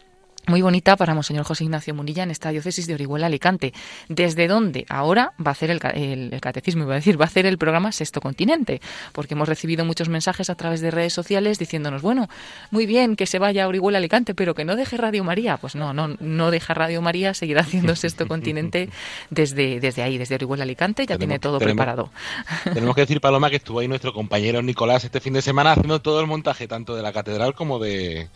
muy 0.47 0.61
bonita 0.61 0.95
para 0.95 1.13
Monseñor 1.13 1.45
José 1.45 1.63
Ignacio 1.63 1.93
Munilla 1.93 2.23
en 2.23 2.31
esta 2.31 2.49
diócesis 2.49 2.87
de 2.87 2.95
Orihuela 2.95 3.27
Alicante, 3.27 3.73
desde 4.09 4.47
donde 4.47 4.85
ahora 4.89 5.33
va 5.39 5.49
a 5.49 5.51
hacer 5.51 5.69
el, 5.71 5.79
el, 5.93 6.33
el, 6.33 6.41
catecismo, 6.41 6.83
iba 6.83 6.93
a 6.93 6.95
decir, 6.95 7.19
va 7.19 7.25
a 7.25 7.27
hacer 7.27 7.45
el 7.45 7.57
programa 7.57 7.91
Sexto 7.91 8.21
Continente, 8.21 8.81
porque 9.13 9.35
hemos 9.35 9.47
recibido 9.47 9.85
muchos 9.85 10.09
mensajes 10.09 10.49
a 10.49 10.55
través 10.55 10.81
de 10.81 10.91
redes 10.91 11.13
sociales 11.13 11.59
diciéndonos, 11.59 12.01
bueno, 12.01 12.27
muy 12.71 12.85
bien 12.85 13.15
que 13.15 13.25
se 13.25 13.39
vaya 13.39 13.65
a 13.65 13.67
Orihuela 13.67 13.99
Alicante, 13.99 14.33
pero 14.33 14.55
que 14.55 14.65
no 14.65 14.75
deje 14.75 14.97
Radio 14.97 15.23
María. 15.23 15.57
Pues 15.57 15.75
no, 15.75 15.93
no, 15.93 16.15
no 16.19 16.51
deja 16.51 16.73
Radio 16.73 17.01
María, 17.01 17.33
seguirá 17.33 17.61
haciendo 17.61 17.95
Sexto 17.95 18.27
Continente 18.27 18.89
desde, 19.29 19.79
desde 19.79 20.03
ahí, 20.03 20.17
desde 20.17 20.35
Orihuela 20.35 20.63
Alicante, 20.63 21.03
ya 21.03 21.17
tenemos, 21.17 21.19
tiene 21.19 21.39
todo 21.39 21.59
tenemos, 21.59 21.75
preparado. 21.75 22.09
Tenemos 22.73 22.95
que 22.95 23.01
decir, 23.01 23.21
Paloma, 23.21 23.49
que 23.49 23.57
estuvo 23.57 23.79
ahí 23.79 23.87
nuestro 23.87 24.13
compañero 24.13 24.61
Nicolás 24.61 25.03
este 25.03 25.19
fin 25.19 25.33
de 25.33 25.41
semana 25.41 25.73
haciendo 25.73 26.01
todo 26.01 26.19
el 26.21 26.27
montaje, 26.27 26.67
tanto 26.67 26.95
de 26.95 27.01
la 27.01 27.13
catedral 27.13 27.53
como 27.53 27.79
de 27.79 28.29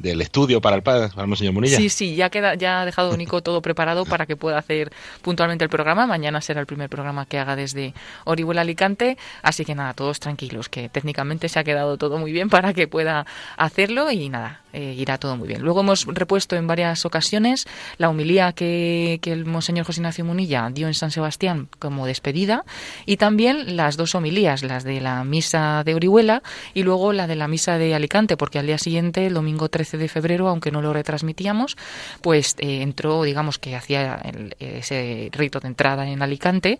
del 0.00 0.20
estudio 0.22 0.60
para 0.60 0.76
el 0.76 0.82
padre, 0.82 1.08
para 1.08 1.22
el 1.22 1.28
Monseñor 1.28 1.49
Munilla. 1.52 1.76
Sí, 1.76 1.88
sí, 1.88 2.14
ya 2.14 2.30
queda, 2.30 2.54
ya 2.54 2.82
ha 2.82 2.84
dejado 2.84 3.16
Nico 3.16 3.42
todo 3.42 3.62
preparado 3.62 4.04
para 4.04 4.26
que 4.26 4.36
pueda 4.36 4.58
hacer 4.58 4.92
puntualmente 5.22 5.64
el 5.64 5.70
programa. 5.70 6.06
Mañana 6.06 6.40
será 6.40 6.60
el 6.60 6.66
primer 6.66 6.88
programa 6.88 7.26
que 7.26 7.38
haga 7.38 7.56
desde 7.56 7.94
Orihuela 8.24 8.62
Alicante, 8.62 9.16
así 9.42 9.64
que 9.64 9.74
nada, 9.74 9.94
todos 9.94 10.20
tranquilos, 10.20 10.68
que 10.68 10.88
técnicamente 10.88 11.48
se 11.48 11.58
ha 11.58 11.64
quedado 11.64 11.96
todo 11.96 12.18
muy 12.18 12.32
bien 12.32 12.48
para 12.48 12.72
que 12.72 12.88
pueda 12.88 13.26
hacerlo 13.56 14.10
y 14.10 14.28
nada, 14.28 14.62
eh, 14.72 14.94
irá 14.96 15.18
todo 15.18 15.36
muy 15.36 15.48
bien. 15.48 15.62
Luego 15.62 15.80
hemos 15.80 16.06
repuesto 16.06 16.56
en 16.56 16.66
varias 16.66 17.04
ocasiones 17.04 17.66
la 17.98 18.08
humilía 18.08 18.52
que, 18.52 19.18
que 19.22 19.32
el 19.32 19.44
Monseñor 19.44 19.86
José 19.86 20.00
Ignacio 20.00 20.24
Munilla 20.24 20.68
dio 20.70 20.86
en 20.86 20.94
San 20.94 21.10
Sebastián 21.10 21.68
como 21.78 22.06
despedida 22.06 22.64
y 23.06 23.16
también 23.16 23.76
las 23.76 23.96
dos 23.96 24.14
homilías, 24.14 24.62
las 24.62 24.84
de 24.84 25.00
la 25.00 25.24
misa 25.24 25.82
de 25.84 25.94
Orihuela 25.94 26.42
y 26.74 26.82
luego 26.82 27.12
la 27.12 27.26
de 27.26 27.36
la 27.36 27.48
misa 27.48 27.78
de 27.78 27.94
Alicante, 27.94 28.36
porque 28.36 28.58
al 28.58 28.66
día 28.66 28.78
siguiente, 28.78 29.26
el 29.26 29.34
domingo 29.34 29.68
13 29.68 29.98
de 29.98 30.08
febrero, 30.08 30.48
aunque 30.48 30.70
no 30.70 30.82
lo 30.82 30.92
pues 32.20 32.56
eh, 32.58 32.82
entró, 32.82 33.22
digamos 33.22 33.58
que 33.58 33.76
hacía 33.76 34.22
ese 34.58 35.28
rito 35.32 35.60
de 35.60 35.68
entrada 35.68 36.08
en 36.08 36.22
Alicante, 36.22 36.78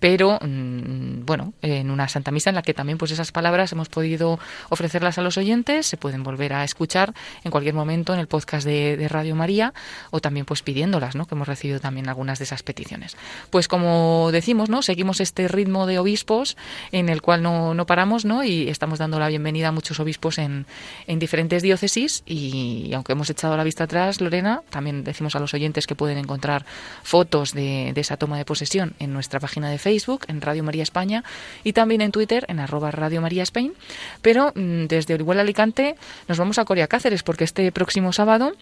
pero 0.00 0.38
mmm, 0.40 1.24
bueno, 1.24 1.52
en 1.62 1.90
una 1.90 2.08
Santa 2.08 2.30
Misa 2.30 2.50
en 2.50 2.56
la 2.56 2.62
que 2.62 2.74
también 2.74 2.98
pues 2.98 3.10
esas 3.10 3.32
palabras 3.32 3.72
hemos 3.72 3.88
podido 3.88 4.38
ofrecerlas 4.68 5.18
a 5.18 5.22
los 5.22 5.38
oyentes, 5.38 5.86
se 5.86 5.96
pueden 5.96 6.22
volver 6.22 6.52
a 6.52 6.64
escuchar 6.64 7.14
en 7.44 7.50
cualquier 7.50 7.74
momento 7.74 8.14
en 8.14 8.20
el 8.20 8.28
podcast 8.28 8.66
de, 8.66 9.08
Radio 9.08 9.34
María 9.34 9.74
o 10.10 10.20
también 10.20 10.46
pues 10.46 10.62
pidiéndolas, 10.62 11.14
¿no? 11.16 11.26
que 11.26 11.34
hemos 11.34 11.48
recibido 11.48 11.80
también 11.80 12.08
algunas 12.08 12.38
de 12.38 12.44
esas 12.44 12.62
peticiones. 12.62 13.16
Pues 13.50 13.68
como 13.68 14.30
decimos, 14.32 14.70
¿no? 14.70 14.82
seguimos 14.82 15.20
este 15.20 15.48
ritmo 15.48 15.86
de 15.86 15.98
obispos 15.98 16.56
en 16.92 17.08
el 17.08 17.20
cual 17.20 17.42
no, 17.42 17.74
no 17.74 17.84
paramos 17.86 18.24
¿no? 18.24 18.44
y 18.44 18.68
estamos 18.68 18.98
dando 18.98 19.18
la 19.18 19.28
bienvenida 19.28 19.68
a 19.68 19.72
muchos 19.72 20.00
obispos 20.00 20.38
en, 20.38 20.66
en 21.06 21.18
diferentes 21.18 21.62
diócesis 21.62 22.22
y 22.26 22.92
aunque 22.94 23.12
hemos 23.12 23.28
echado 23.28 23.56
la 23.56 23.64
vista 23.64 23.84
atrás, 23.84 24.01
Lorena, 24.20 24.62
también 24.70 25.04
decimos 25.04 25.36
a 25.36 25.40
los 25.40 25.54
oyentes 25.54 25.86
que 25.86 25.94
pueden 25.94 26.18
encontrar 26.18 26.64
fotos 27.02 27.52
de, 27.52 27.92
de 27.94 28.00
esa 28.00 28.16
toma 28.16 28.38
de 28.38 28.44
posesión 28.44 28.94
en 28.98 29.12
nuestra 29.12 29.40
página 29.40 29.70
de 29.70 29.78
Facebook, 29.78 30.24
en 30.28 30.40
Radio 30.40 30.64
María 30.64 30.82
España, 30.82 31.24
y 31.64 31.72
también 31.72 32.00
en 32.00 32.12
Twitter, 32.12 32.44
en 32.48 32.60
arroba 32.60 32.90
Radio 32.90 33.20
María 33.20 33.42
Spain. 33.42 33.74
Pero 34.20 34.52
mm, 34.54 34.86
desde 34.86 35.14
Orihuela 35.14 35.42
Alicante 35.42 35.96
nos 36.28 36.38
vamos 36.38 36.58
a 36.58 36.64
Coria 36.64 36.88
Cáceres, 36.88 37.22
porque 37.22 37.44
este 37.44 37.70
próximo 37.72 38.12
sábado 38.12 38.52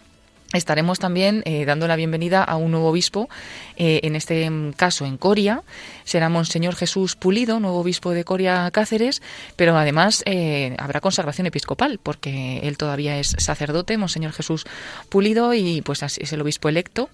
Estaremos 0.53 0.99
también 0.99 1.43
eh, 1.45 1.65
dando 1.65 1.87
la 1.87 1.95
bienvenida 1.95 2.43
a 2.43 2.57
un 2.57 2.73
nuevo 2.73 2.89
obispo, 2.89 3.29
eh, 3.77 4.01
en 4.03 4.17
este 4.17 4.51
mm, 4.51 4.73
caso 4.73 5.07
en 5.07 5.17
Coria. 5.17 5.63
Será 6.03 6.29
Monseñor 6.29 6.75
Jesús 6.75 7.15
Pulido, 7.15 7.61
nuevo 7.61 7.79
obispo 7.79 8.11
de 8.11 8.25
Coria 8.25 8.69
Cáceres, 8.73 9.23
pero 9.55 9.77
además 9.77 10.25
eh, 10.27 10.75
habrá 10.79 11.01
consagración 11.01 11.47
episcopal, 11.47 12.01
porque 12.03 12.59
él 12.65 12.79
todavía 12.79 13.17
es 13.19 13.37
sacerdote, 13.39 13.97
Monseñor 13.97 14.33
Jesús 14.33 14.65
Pulido, 15.09 15.55
y 15.55 15.83
pues 15.83 16.03
es 16.03 16.33
el 16.33 16.41
obispo 16.41 16.69
electo 16.69 17.11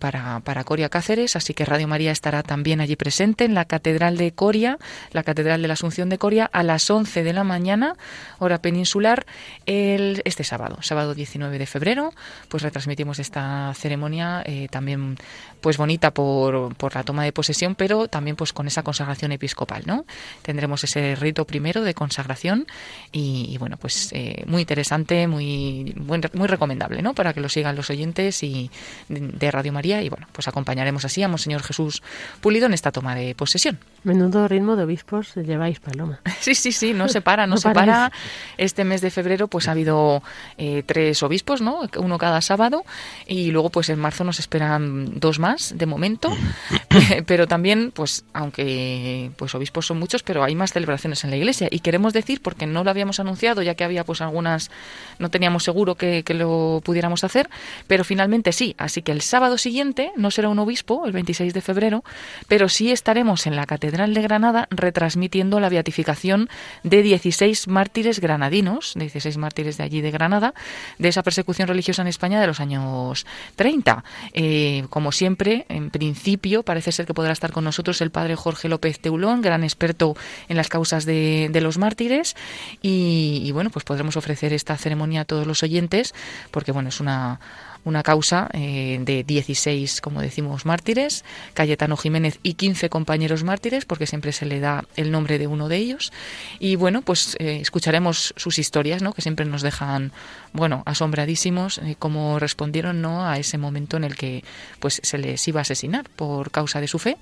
para, 0.00 0.40
para 0.40 0.64
Coria 0.64 0.88
Cáceres. 0.88 1.36
Así 1.36 1.54
que 1.54 1.64
Radio 1.64 1.86
María 1.86 2.10
estará 2.10 2.42
también 2.42 2.80
allí 2.80 2.96
presente 2.96 3.44
en 3.44 3.54
la 3.54 3.66
Catedral 3.66 4.16
de 4.16 4.32
Coria, 4.32 4.78
la 5.12 5.22
Catedral 5.22 5.62
de 5.62 5.68
la 5.68 5.74
Asunción 5.74 6.08
de 6.08 6.18
Coria, 6.18 6.50
a 6.52 6.64
las 6.64 6.90
11 6.90 7.22
de 7.22 7.32
la 7.32 7.44
mañana, 7.44 7.94
hora 8.40 8.60
peninsular, 8.60 9.26
el, 9.66 10.22
este 10.24 10.42
sábado, 10.42 10.78
sábado 10.80 11.14
19 11.14 11.56
de 11.58 11.66
febrero 11.66 12.12
pues 12.48 12.62
retransmitimos 12.62 13.18
esta 13.18 13.72
ceremonia 13.74 14.42
eh, 14.44 14.68
también 14.70 15.16
pues 15.62 15.78
bonita 15.78 16.12
por, 16.12 16.74
por, 16.74 16.94
la 16.94 17.04
toma 17.04 17.24
de 17.24 17.32
posesión, 17.32 17.74
pero 17.74 18.08
también 18.08 18.36
pues 18.36 18.52
con 18.52 18.66
esa 18.66 18.82
consagración 18.82 19.32
episcopal, 19.32 19.84
¿no? 19.86 20.04
Tendremos 20.42 20.84
ese 20.84 21.14
rito 21.14 21.46
primero 21.46 21.82
de 21.82 21.94
consagración 21.94 22.66
y, 23.12 23.56
bueno, 23.58 23.76
pues 23.78 24.10
eh, 24.12 24.42
muy 24.46 24.62
interesante, 24.62 25.26
muy, 25.26 25.94
muy 25.96 26.48
recomendable, 26.48 27.00
¿no? 27.00 27.14
Para 27.14 27.32
que 27.32 27.40
lo 27.40 27.48
sigan 27.48 27.76
los 27.76 27.88
oyentes 27.88 28.42
y 28.42 28.70
de 29.08 29.50
Radio 29.50 29.72
María 29.72 30.02
y 30.02 30.08
bueno, 30.08 30.26
pues 30.32 30.48
acompañaremos 30.48 31.04
así 31.04 31.22
a 31.22 31.28
Monseñor 31.28 31.62
Jesús 31.62 32.02
Pulido 32.40 32.66
en 32.66 32.74
esta 32.74 32.90
toma 32.90 33.14
de 33.14 33.34
posesión. 33.34 33.78
Menudo 34.02 34.48
ritmo 34.48 34.74
de 34.74 34.82
obispos 34.82 35.34
lleváis, 35.36 35.80
Paloma. 35.80 36.20
Sí, 36.42 36.56
sí, 36.56 36.72
sí, 36.72 36.92
no 36.92 37.08
se 37.08 37.20
para, 37.20 37.46
no, 37.46 37.56
se 37.56 37.70
para. 37.70 38.10
Este 38.58 38.82
mes 38.82 39.00
de 39.00 39.12
febrero 39.12 39.46
pues 39.46 39.68
ha 39.68 39.70
habido 39.70 40.24
eh, 40.58 40.82
tres 40.84 41.22
obispos, 41.22 41.60
¿no? 41.60 41.82
Uno 41.98 42.18
cada 42.18 42.40
sábado 42.40 42.84
y 43.28 43.52
luego 43.52 43.70
pues 43.70 43.90
en 43.90 44.00
marzo 44.00 44.24
nos 44.24 44.40
esperan 44.40 45.20
dos 45.20 45.38
más 45.38 45.51
de 45.74 45.86
momento, 45.86 46.30
pero 47.26 47.46
también 47.46 47.92
pues 47.92 48.24
aunque 48.32 49.30
pues 49.36 49.54
obispos 49.54 49.86
son 49.86 49.98
muchos, 49.98 50.22
pero 50.22 50.44
hay 50.44 50.54
más 50.54 50.72
celebraciones 50.72 51.24
en 51.24 51.30
la 51.30 51.36
iglesia. 51.36 51.68
Y 51.70 51.80
queremos 51.80 52.12
decir 52.12 52.40
porque 52.42 52.66
no 52.66 52.84
lo 52.84 52.90
habíamos 52.90 53.20
anunciado 53.20 53.62
ya 53.62 53.74
que 53.74 53.84
había 53.84 54.04
pues 54.04 54.20
algunas 54.20 54.70
no 55.18 55.30
teníamos 55.30 55.64
seguro 55.64 55.94
que, 55.94 56.22
que 56.22 56.34
lo 56.34 56.80
pudiéramos 56.84 57.24
hacer, 57.24 57.48
pero 57.86 58.04
finalmente 58.04 58.52
sí, 58.52 58.74
así 58.78 59.02
que 59.02 59.12
el 59.12 59.20
sábado 59.20 59.58
siguiente 59.58 60.12
no 60.16 60.30
será 60.30 60.48
un 60.48 60.58
obispo, 60.58 61.06
el 61.06 61.12
26 61.12 61.54
de 61.54 61.60
febrero, 61.60 62.04
pero 62.48 62.68
sí 62.68 62.90
estaremos 62.90 63.46
en 63.46 63.56
la 63.56 63.66
Catedral 63.66 64.14
de 64.14 64.22
Granada 64.22 64.68
retransmitiendo 64.70 65.60
la 65.60 65.68
beatificación 65.68 66.48
de 66.82 67.02
16 67.02 67.68
mártires 67.68 68.20
granadinos, 68.20 68.94
16 68.96 69.36
mártires 69.36 69.76
de 69.76 69.84
allí 69.84 70.00
de 70.00 70.10
Granada, 70.10 70.54
de 70.98 71.08
esa 71.08 71.22
persecución 71.22 71.68
religiosa 71.68 72.02
en 72.02 72.08
España 72.08 72.40
de 72.40 72.46
los 72.46 72.60
años 72.60 73.26
30. 73.56 74.04
Eh, 74.32 74.84
como 74.90 75.12
siempre, 75.12 75.41
en 75.48 75.90
principio, 75.90 76.62
parece 76.62 76.92
ser 76.92 77.06
que 77.06 77.14
podrá 77.14 77.32
estar 77.32 77.52
con 77.52 77.64
nosotros 77.64 78.00
el 78.00 78.10
padre 78.10 78.36
Jorge 78.36 78.68
López 78.68 79.00
Teulón, 79.00 79.42
gran 79.42 79.64
experto 79.64 80.16
en 80.48 80.56
las 80.56 80.68
causas 80.68 81.04
de, 81.04 81.50
los 81.62 81.78
mártires. 81.78 82.36
Y, 82.80 83.42
y 83.44 83.52
bueno, 83.52 83.70
pues 83.70 83.84
podremos 83.84 84.16
ofrecer 84.16 84.52
esta 84.52 84.76
ceremonia 84.76 85.22
a 85.22 85.24
todos 85.24 85.46
los 85.46 85.62
oyentes, 85.62 86.14
porque 86.50 86.72
bueno, 86.72 86.88
es 86.88 87.00
una 87.00 87.40
una 87.84 88.02
causa 88.02 88.48
eh, 88.52 88.98
de 89.00 89.24
16, 89.24 90.00
como 90.00 90.20
decimos, 90.20 90.66
mártires, 90.66 91.24
Cayetano 91.54 91.96
Jiménez 91.96 92.38
y 92.42 92.54
15 92.54 92.88
compañeros 92.88 93.44
mártires, 93.44 93.84
porque 93.84 94.06
siempre 94.06 94.32
se 94.32 94.46
le 94.46 94.60
da 94.60 94.84
el 94.96 95.10
nombre 95.10 95.38
de 95.38 95.46
uno 95.46 95.68
de 95.68 95.76
ellos. 95.78 96.12
Y 96.58 96.76
bueno, 96.76 97.02
pues 97.02 97.36
eh, 97.38 97.58
escucharemos 97.60 98.34
sus 98.36 98.58
historias, 98.58 99.02
¿no? 99.02 99.12
que 99.12 99.22
siempre 99.22 99.46
nos 99.46 99.62
dejan, 99.62 100.12
bueno, 100.52 100.82
asombradísimos, 100.86 101.78
eh, 101.78 101.96
cómo 101.98 102.38
respondieron 102.38 103.02
¿no? 103.02 103.26
a 103.26 103.38
ese 103.38 103.58
momento 103.58 103.96
en 103.96 104.04
el 104.04 104.16
que 104.16 104.44
pues 104.78 105.00
se 105.02 105.18
les 105.18 105.46
iba 105.48 105.60
a 105.60 105.62
asesinar 105.62 106.08
por 106.10 106.50
causa 106.50 106.80
de 106.80 106.88
su 106.88 106.98
fe 106.98 107.16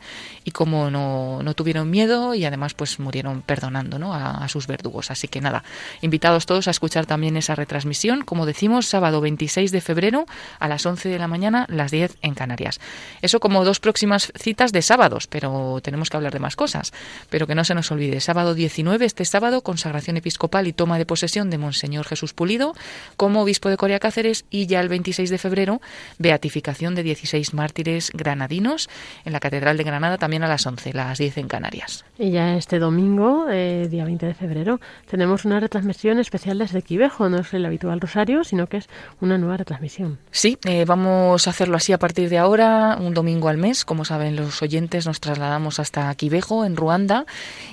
y 0.44 0.50
cómo 0.50 0.90
no, 0.90 1.42
no 1.42 1.54
tuvieron 1.54 1.90
miedo 1.90 2.34
y 2.34 2.44
además 2.44 2.74
pues 2.74 2.98
murieron 2.98 3.42
perdonando 3.42 3.98
¿no? 3.98 4.12
a, 4.14 4.44
a 4.44 4.48
sus 4.48 4.66
verdugos. 4.66 5.10
Así 5.10 5.28
que 5.28 5.40
nada, 5.40 5.64
invitados 6.02 6.44
todos 6.44 6.68
a 6.68 6.70
escuchar 6.70 7.06
también 7.06 7.36
esa 7.36 7.54
retransmisión, 7.54 8.22
como 8.22 8.44
decimos, 8.44 8.86
sábado 8.86 9.20
26 9.20 9.72
de 9.72 9.80
febrero 9.80 10.26
a 10.58 10.68
las 10.68 10.84
11 10.86 11.08
de 11.08 11.18
la 11.18 11.28
mañana, 11.28 11.66
las 11.68 11.90
10 11.90 12.16
en 12.22 12.34
Canarias. 12.34 12.80
Eso 13.22 13.40
como 13.40 13.64
dos 13.64 13.80
próximas 13.80 14.32
citas 14.36 14.72
de 14.72 14.82
sábados, 14.82 15.26
pero 15.26 15.80
tenemos 15.82 16.10
que 16.10 16.16
hablar 16.16 16.32
de 16.32 16.40
más 16.40 16.56
cosas. 16.56 16.92
Pero 17.28 17.46
que 17.46 17.54
no 17.54 17.64
se 17.64 17.74
nos 17.74 17.90
olvide, 17.90 18.20
sábado 18.20 18.54
19, 18.54 19.04
este 19.04 19.24
sábado, 19.24 19.62
consagración 19.62 20.16
episcopal 20.16 20.66
y 20.66 20.72
toma 20.72 20.98
de 20.98 21.06
posesión 21.06 21.50
de 21.50 21.58
Monseñor 21.58 22.06
Jesús 22.06 22.32
Pulido 22.32 22.74
como 23.16 23.42
obispo 23.42 23.68
de 23.68 23.76
Corea 23.76 23.98
Cáceres 23.98 24.44
y 24.50 24.66
ya 24.66 24.80
el 24.80 24.88
26 24.88 25.30
de 25.30 25.38
febrero, 25.38 25.80
beatificación 26.18 26.94
de 26.94 27.02
16 27.02 27.54
mártires 27.54 28.10
granadinos 28.14 28.88
en 29.24 29.32
la 29.32 29.40
Catedral 29.40 29.76
de 29.76 29.84
Granada 29.84 30.18
también 30.18 30.42
a 30.42 30.48
las 30.48 30.66
11, 30.66 30.92
las 30.92 31.18
10 31.18 31.38
en 31.38 31.48
Canarias. 31.48 32.04
Y 32.18 32.30
ya 32.30 32.56
este 32.56 32.78
domingo, 32.78 33.46
eh, 33.50 33.88
día 33.90 34.04
20 34.04 34.26
de 34.26 34.34
febrero, 34.34 34.80
tenemos 35.08 35.44
una 35.44 35.60
retransmisión 35.60 36.18
especial 36.18 36.58
desde 36.58 36.82
Quivejo, 36.82 37.28
no 37.28 37.38
es 37.38 37.52
el 37.54 37.64
habitual 37.64 38.00
rosario, 38.00 38.44
sino 38.44 38.66
que 38.66 38.78
es 38.78 38.88
una 39.20 39.38
nueva 39.38 39.56
retransmisión. 39.56 40.18
Sí, 40.40 40.56
eh, 40.64 40.86
vamos 40.86 41.46
a 41.46 41.50
hacerlo 41.50 41.76
así 41.76 41.92
a 41.92 41.98
partir 41.98 42.30
de 42.30 42.38
ahora, 42.38 42.96
un 42.98 43.12
domingo 43.12 43.50
al 43.50 43.58
mes. 43.58 43.84
Como 43.84 44.06
saben 44.06 44.36
los 44.36 44.62
oyentes, 44.62 45.04
nos 45.04 45.20
trasladamos 45.20 45.78
hasta 45.78 46.14
Quivejo, 46.14 46.64
en 46.64 46.76
Ruanda, 46.76 47.26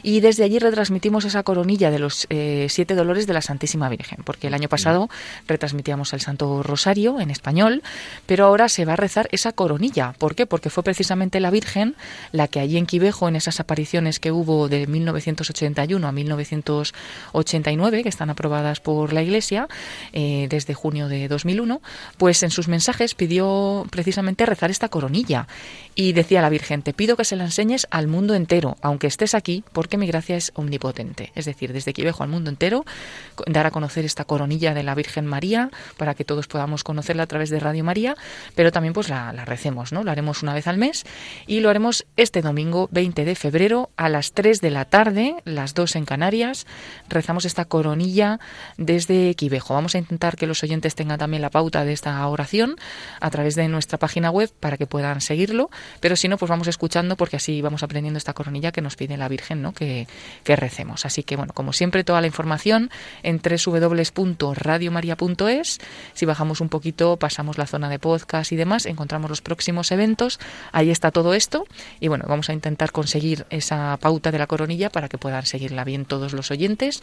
y 0.04 0.20
desde 0.20 0.44
allí 0.44 0.60
retransmitimos 0.60 1.24
esa 1.24 1.44
coronilla 1.44 1.92
de 1.92 2.00
los 2.00 2.28
eh, 2.30 2.68
siete 2.70 2.94
dolores 2.94 3.26
de 3.26 3.32
la 3.32 3.42
Santísima 3.42 3.88
Virgen, 3.88 4.18
porque 4.26 4.48
el 4.48 4.54
año 4.54 4.68
pasado 4.68 5.10
retransmitíamos 5.48 6.12
el 6.12 6.20
Santo 6.20 6.62
Rosario 6.62 7.22
en 7.22 7.32
español, 7.32 7.84
pero 8.26 8.44
ahora 8.44 8.68
se 8.68 8.84
va 8.84 8.92
a 8.92 8.98
rezar 8.98 9.30
esa 9.32 9.54
coronilla. 9.54 10.14
¿Por 10.20 10.36
qué? 10.36 10.46
Porque 10.46 10.70
fue 10.70 10.84
precisamente 10.84 11.40
la 11.40 11.52
Virgen 11.52 11.96
la 12.34 12.50
que 12.50 12.60
allí 12.60 12.76
en 12.76 12.86
Quivejo, 12.86 13.30
en 13.30 13.38
esas 13.38 13.62
apariciones 13.62 14.20
que 14.20 14.34
hubo 14.34 14.68
de 14.68 14.88
1981 14.88 16.06
a 16.06 16.12
1989, 16.12 18.04
que 18.04 18.10
están 18.10 18.30
aprobadas 18.30 18.82
por 18.82 19.14
la 19.14 19.24
Iglesia 19.24 19.70
eh, 20.12 20.48
desde 20.50 20.74
junio 20.74 21.08
de 21.08 21.30
2001, 21.30 21.82
pues 22.18 22.44
en 22.44 22.57
sus 22.58 22.68
mensajes 22.68 23.14
pidió 23.14 23.86
precisamente 23.92 24.44
rezar 24.44 24.72
esta 24.72 24.90
coronilla 24.90 25.48
y 25.94 26.14
decía 26.14 26.42
la 26.42 26.50
Virgen, 26.50 26.82
te 26.82 26.92
pido 26.92 27.16
que 27.16 27.24
se 27.24 27.36
la 27.36 27.44
enseñes 27.44 27.86
al 27.92 28.08
mundo 28.08 28.34
entero, 28.34 28.78
aunque 28.82 29.06
estés 29.06 29.36
aquí, 29.36 29.64
porque 29.74 29.96
mi 29.96 30.08
gracia 30.08 30.36
es 30.36 30.52
omnipotente. 30.56 31.32
Es 31.36 31.46
decir, 31.46 31.72
desde 31.72 31.94
Quivejo 31.94 32.24
al 32.24 32.30
mundo 32.30 32.50
entero, 32.50 32.84
dar 33.46 33.68
a 33.68 33.72
conocer 33.72 34.06
esta 34.06 34.26
coronilla 34.26 34.74
de 34.74 34.82
la 34.82 34.96
Virgen 34.96 35.28
María 35.28 35.70
para 35.98 36.16
que 36.16 36.26
todos 36.26 36.48
podamos 36.48 36.84
conocerla 36.84 37.24
a 37.24 37.28
través 37.28 37.52
de 37.52 37.60
Radio 37.60 37.84
María, 37.84 38.16
pero 38.56 38.72
también 38.72 38.94
pues 38.96 39.08
la, 39.08 39.32
la 39.34 39.46
recemos, 39.46 39.92
¿no? 39.92 40.04
Lo 40.04 40.10
haremos 40.10 40.42
una 40.42 40.56
vez 40.56 40.66
al 40.66 40.80
mes 40.80 41.06
y 41.46 41.60
lo 41.60 41.70
haremos 41.70 42.08
este 42.16 42.42
domingo 42.42 42.90
20 42.92 43.24
de 43.24 43.36
febrero 43.36 43.92
a 43.98 44.10
las 44.10 44.34
3 44.34 44.62
de 44.62 44.72
la 44.72 44.86
tarde, 44.86 45.36
las 45.46 45.76
2 45.76 45.96
en 45.98 46.06
Canarias. 46.06 46.66
Rezamos 47.08 47.46
esta 47.46 47.66
coronilla 47.66 48.40
desde 48.78 49.36
Quivejo. 49.36 49.76
Vamos 49.76 49.94
a 49.94 50.00
intentar 50.00 50.38
que 50.38 50.48
los 50.48 50.64
oyentes 50.64 50.96
tengan 50.96 51.20
también 51.20 51.44
la 51.44 51.52
pauta 51.52 51.86
de 51.86 51.94
esta 51.94 52.28
oración 52.28 52.47
a 53.20 53.30
través 53.30 53.56
de 53.56 53.68
nuestra 53.68 53.98
página 53.98 54.32
web 54.32 54.52
para 54.60 54.78
que 54.78 54.88
puedan 54.88 55.22
seguirlo, 55.22 55.70
pero 56.00 56.16
si 56.16 56.28
no, 56.28 56.38
pues 56.38 56.50
vamos 56.50 56.68
escuchando 56.68 57.16
porque 57.16 57.38
así 57.38 57.62
vamos 57.62 57.84
aprendiendo 57.84 58.18
esta 58.18 58.34
coronilla 58.34 58.72
que 58.72 58.82
nos 58.82 58.96
pide 58.96 59.18
la 59.18 59.28
Virgen, 59.28 59.62
¿no? 59.62 59.74
Que, 59.74 60.08
que 60.44 60.56
recemos. 60.56 61.06
Así 61.06 61.24
que 61.24 61.36
bueno, 61.36 61.54
como 61.54 61.74
siempre, 61.74 62.04
toda 62.04 62.22
la 62.22 62.28
información 62.28 62.90
en 63.24 63.42
www.radiomaria.es. 63.42 65.80
Si 66.14 66.26
bajamos 66.26 66.62
un 66.62 66.70
poquito, 66.70 67.18
pasamos 67.18 67.58
la 67.58 67.68
zona 67.68 67.90
de 67.90 68.00
podcast 68.00 68.52
y 68.52 68.56
demás, 68.56 68.86
encontramos 68.86 69.30
los 69.30 69.42
próximos 69.42 69.92
eventos. 69.92 70.40
Ahí 70.72 70.90
está 70.90 71.12
todo 71.12 71.34
esto. 71.34 71.66
Y 72.00 72.08
bueno, 72.08 72.26
vamos 72.28 72.50
a 72.50 72.54
intentar 72.54 72.92
conseguir 72.92 73.46
esa 73.50 73.98
pauta 73.98 74.32
de 74.32 74.40
la 74.40 74.48
coronilla 74.48 74.90
para 74.90 75.10
que 75.10 75.18
puedan 75.18 75.46
seguirla 75.46 75.84
bien 75.84 76.06
todos 76.06 76.34
los 76.34 76.52
oyentes. 76.52 77.02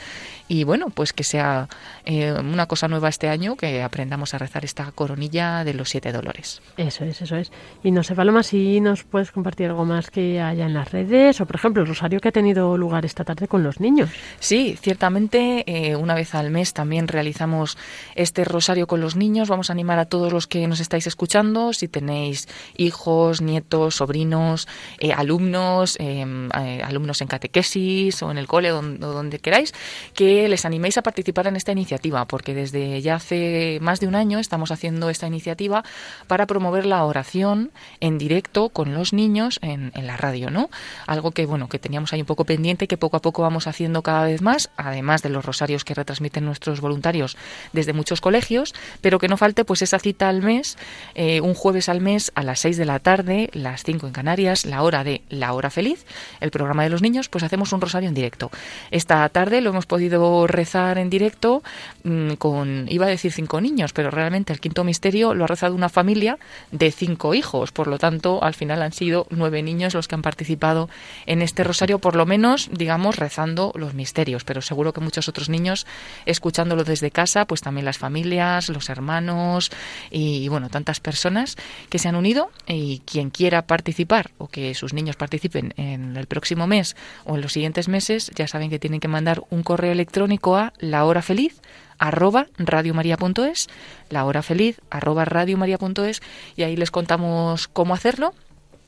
Y 0.49 0.64
bueno, 0.64 0.90
pues 0.90 1.12
que 1.12 1.24
sea 1.24 1.68
eh, 2.05 2.32
una 2.32 2.66
cosa 2.66 2.88
nueva 2.88 3.09
este 3.09 3.28
año, 3.28 3.57
que 3.57 3.82
aprendamos 3.82 4.34
a 4.34 4.38
rezar 4.38 4.64
esta 4.64 4.90
coronilla 4.92 5.34
de 5.35 5.74
los 5.74 5.89
siete 5.89 6.12
dolores. 6.12 6.62
Eso 6.76 7.05
es, 7.05 7.20
eso 7.20 7.37
es. 7.37 7.51
Y 7.82 7.91
no 7.91 8.05
sé, 8.05 8.14
Paloma, 8.14 8.45
si 8.45 8.80
nos 8.80 9.03
puedes 9.03 9.32
compartir 9.32 9.66
algo 9.66 9.85
más 9.85 10.11
que 10.11 10.41
haya 10.41 10.66
en 10.66 10.74
las 10.74 10.93
redes 10.93 11.41
o, 11.41 11.47
por 11.47 11.57
ejemplo, 11.57 11.82
el 11.82 11.89
rosario 11.89 12.20
que 12.20 12.28
ha 12.28 12.32
tenido 12.32 12.76
lugar 12.78 13.05
esta 13.05 13.24
tarde 13.24 13.49
con 13.49 13.64
los 13.64 13.80
niños. 13.80 14.11
Sí, 14.39 14.78
ciertamente, 14.80 15.64
eh, 15.66 15.97
una 15.97 16.14
vez 16.14 16.37
al 16.37 16.51
mes 16.51 16.72
también 16.72 17.09
realizamos 17.09 17.76
este 18.14 18.45
rosario 18.45 18.87
con 18.87 19.01
los 19.01 19.16
niños. 19.16 19.49
Vamos 19.49 19.70
a 19.70 19.72
animar 19.72 19.99
a 19.99 20.05
todos 20.05 20.32
los 20.32 20.47
que 20.47 20.68
nos 20.68 20.78
estáis 20.78 21.09
escuchando, 21.09 21.72
si 21.72 21.89
tenéis 21.89 22.49
hijos, 22.76 23.41
nietos, 23.41 23.97
sobrinos, 23.97 24.68
eh, 25.01 25.12
alumnos, 25.12 25.97
em, 25.99 26.49
eh, 26.51 26.80
alumnos 26.85 27.20
en 27.22 27.26
catequesis 27.26 28.22
o 28.22 28.30
en 28.30 28.39
el 28.39 28.47
cole, 28.47 28.68
donde, 28.68 28.99
donde 29.05 29.41
queráis, 29.41 29.74
que 30.14 30.49
les 30.49 30.64
animéis 30.64 30.97
a 30.97 31.03
participar 31.03 31.49
en 31.49 31.57
esta 31.57 31.72
iniciativa, 31.72 32.24
porque 32.26 32.55
desde 32.55 33.03
ya 33.03 33.16
hace 33.16 33.78
más 33.80 33.99
de 33.99 34.07
un 34.07 34.14
año 34.14 34.39
estamos 34.39 34.70
haciendo 34.70 35.11
esta 35.11 35.23
iniciativa 35.26 35.84
para 36.26 36.46
promover 36.46 36.86
la 36.86 37.04
oración 37.04 37.70
en 38.00 38.18
directo 38.18 38.68
con 38.68 38.94
los 38.94 39.12
niños 39.12 39.58
en, 39.62 39.92
en 39.94 40.06
la 40.06 40.16
radio, 40.16 40.50
¿no? 40.50 40.70
Algo 41.06 41.30
que, 41.30 41.46
bueno, 41.46 41.68
que 41.68 41.78
teníamos 41.78 42.12
ahí 42.12 42.20
un 42.20 42.26
poco 42.26 42.44
pendiente, 42.44 42.88
que 42.88 42.96
poco 42.96 43.16
a 43.16 43.20
poco 43.20 43.42
vamos 43.42 43.66
haciendo 43.66 44.02
cada 44.02 44.24
vez 44.24 44.42
más, 44.42 44.70
además 44.76 45.22
de 45.22 45.30
los 45.30 45.44
rosarios 45.44 45.84
que 45.84 45.94
retransmiten 45.94 46.44
nuestros 46.44 46.80
voluntarios 46.80 47.36
desde 47.72 47.92
muchos 47.92 48.20
colegios, 48.20 48.74
pero 49.00 49.18
que 49.18 49.28
no 49.28 49.36
falte 49.36 49.64
pues 49.64 49.82
esa 49.82 49.98
cita 49.98 50.28
al 50.28 50.42
mes, 50.42 50.76
eh, 51.14 51.40
un 51.40 51.54
jueves 51.54 51.88
al 51.88 52.00
mes 52.00 52.32
a 52.34 52.42
las 52.42 52.60
6 52.60 52.76
de 52.76 52.84
la 52.84 52.98
tarde, 52.98 53.50
las 53.52 53.84
5 53.84 54.06
en 54.06 54.12
Canarias, 54.12 54.64
la 54.64 54.82
hora 54.82 55.04
de 55.04 55.22
La 55.28 55.52
Hora 55.52 55.70
Feliz, 55.70 56.04
el 56.40 56.50
programa 56.50 56.82
de 56.82 56.90
los 56.90 57.02
niños, 57.02 57.28
pues 57.28 57.44
hacemos 57.44 57.72
un 57.72 57.80
rosario 57.80 58.08
en 58.08 58.14
directo. 58.14 58.50
Esta 58.90 59.28
tarde 59.28 59.60
lo 59.60 59.70
hemos 59.70 59.86
podido 59.86 60.46
rezar 60.46 60.98
en 60.98 61.10
directo 61.10 61.62
mm, 62.04 62.32
con, 62.34 62.86
iba 62.88 63.06
a 63.06 63.08
decir 63.08 63.32
cinco 63.32 63.60
niños, 63.60 63.92
pero 63.92 64.10
realmente 64.10 64.52
el 64.52 64.60
quinto 64.60 64.84
misterio 64.84 65.03
lo 65.12 65.44
ha 65.44 65.46
rezado 65.46 65.74
una 65.74 65.88
familia 65.88 66.38
de 66.70 66.90
cinco 66.90 67.34
hijos, 67.34 67.72
por 67.72 67.88
lo 67.88 67.98
tanto 67.98 68.42
al 68.42 68.55
final 68.55 68.82
han 68.82 68.92
sido 68.92 69.26
nueve 69.30 69.62
niños 69.62 69.94
los 69.94 70.09
que 70.09 70.14
han 70.14 70.22
participado 70.22 70.88
en 71.26 71.42
este 71.42 71.64
rosario, 71.64 71.98
por 71.98 72.16
lo 72.16 72.26
menos, 72.26 72.70
digamos, 72.72 73.16
rezando 73.16 73.72
los 73.74 73.94
misterios, 73.94 74.44
pero 74.44 74.62
seguro 74.62 74.92
que 74.92 75.00
muchos 75.00 75.28
otros 75.28 75.48
niños 75.48 75.86
escuchándolo 76.26 76.84
desde 76.84 77.11
casa, 77.11 77.44
pues 77.44 77.61
también 77.61 77.84
las 77.84 77.98
familias, 77.98 78.68
los 78.68 78.88
hermanos 78.88 79.70
y, 80.11 80.48
bueno, 80.48 80.70
tantas 80.70 81.00
personas 81.00 81.57
que 81.90 81.98
se 81.98 82.09
han 82.09 82.16
unido 82.16 82.50
y 82.66 83.00
quien 83.00 83.30
quiera 83.30 83.66
participar 83.66 84.30
o 84.38 84.48
que 84.48 84.74
sus 84.74 84.94
niños 84.94 85.16
participen 85.16 85.74
en 85.76 86.16
el 86.16 86.26
próximo 86.26 86.66
mes 86.66 86.96
o 87.24 87.34
en 87.34 87.42
los 87.42 87.52
siguientes 87.52 87.88
meses, 87.88 88.30
ya 88.34 88.48
saben 88.48 88.70
que 88.70 88.78
tienen 88.78 89.00
que 89.00 89.09
mandar 89.09 89.42
un 89.50 89.62
correo 89.62 89.92
electrónico 89.92 90.57
a 90.57 90.72
la 90.78 91.05
hora 91.05 91.22
feliz 91.22 91.61
arroba 91.99 92.47
radiomaria.es, 92.59 93.68
la 94.11 94.24
hora 94.24 94.42
feliz 94.42 94.80
arroba 94.90 95.24
radiomaria.es 95.24 96.22
y 96.57 96.62
ahí 96.62 96.76
les 96.76 96.90
contamos 96.90 97.68
cómo 97.68 97.95
hacerlo 97.95 98.34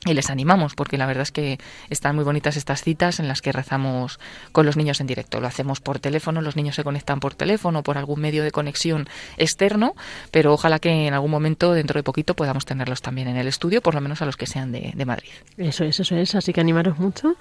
y 0.07 0.13
les 0.13 0.29
animamos 0.29 0.75
porque 0.75 0.97
la 0.97 1.05
verdad 1.05 1.23
es 1.23 1.31
que 1.31 1.59
están 1.89 2.15
muy 2.15 2.23
bonitas 2.23 2.57
estas 2.57 2.81
citas 2.81 3.19
en 3.19 3.27
las 3.27 3.41
que 3.41 3.51
rezamos 3.51 4.19
con 4.51 4.65
los 4.65 4.77
niños 4.77 5.01
en 5.01 5.07
directo. 5.07 5.39
Lo 5.39 5.47
hacemos 5.47 5.79
por 5.79 5.99
teléfono, 5.99 6.41
los 6.41 6.55
niños 6.55 6.75
se 6.75 6.83
conectan 6.83 7.19
por 7.19 7.33
teléfono, 7.33 7.83
por 7.83 7.97
algún 7.97 8.19
medio 8.19 8.43
de 8.43 8.51
conexión 8.51 9.07
externo, 9.37 9.95
pero 10.31 10.53
ojalá 10.53 10.79
que 10.79 11.07
en 11.07 11.13
algún 11.13 11.31
momento, 11.31 11.73
dentro 11.73 11.99
de 11.99 12.03
poquito, 12.03 12.35
podamos 12.35 12.65
tenerlos 12.65 13.01
también 13.01 13.27
en 13.27 13.37
el 13.37 13.47
estudio, 13.47 13.81
por 13.81 13.95
lo 13.95 14.01
menos 14.01 14.21
a 14.21 14.25
los 14.25 14.37
que 14.37 14.45
sean 14.45 14.71
de, 14.71 14.91
de 14.95 15.05
Madrid. 15.05 15.29
Eso 15.57 15.83
es, 15.83 15.99
eso 15.99 16.15
es. 16.15 16.35
Así 16.35 16.53
que 16.53 16.61
animaros 16.61 16.99
mucho 16.99 17.35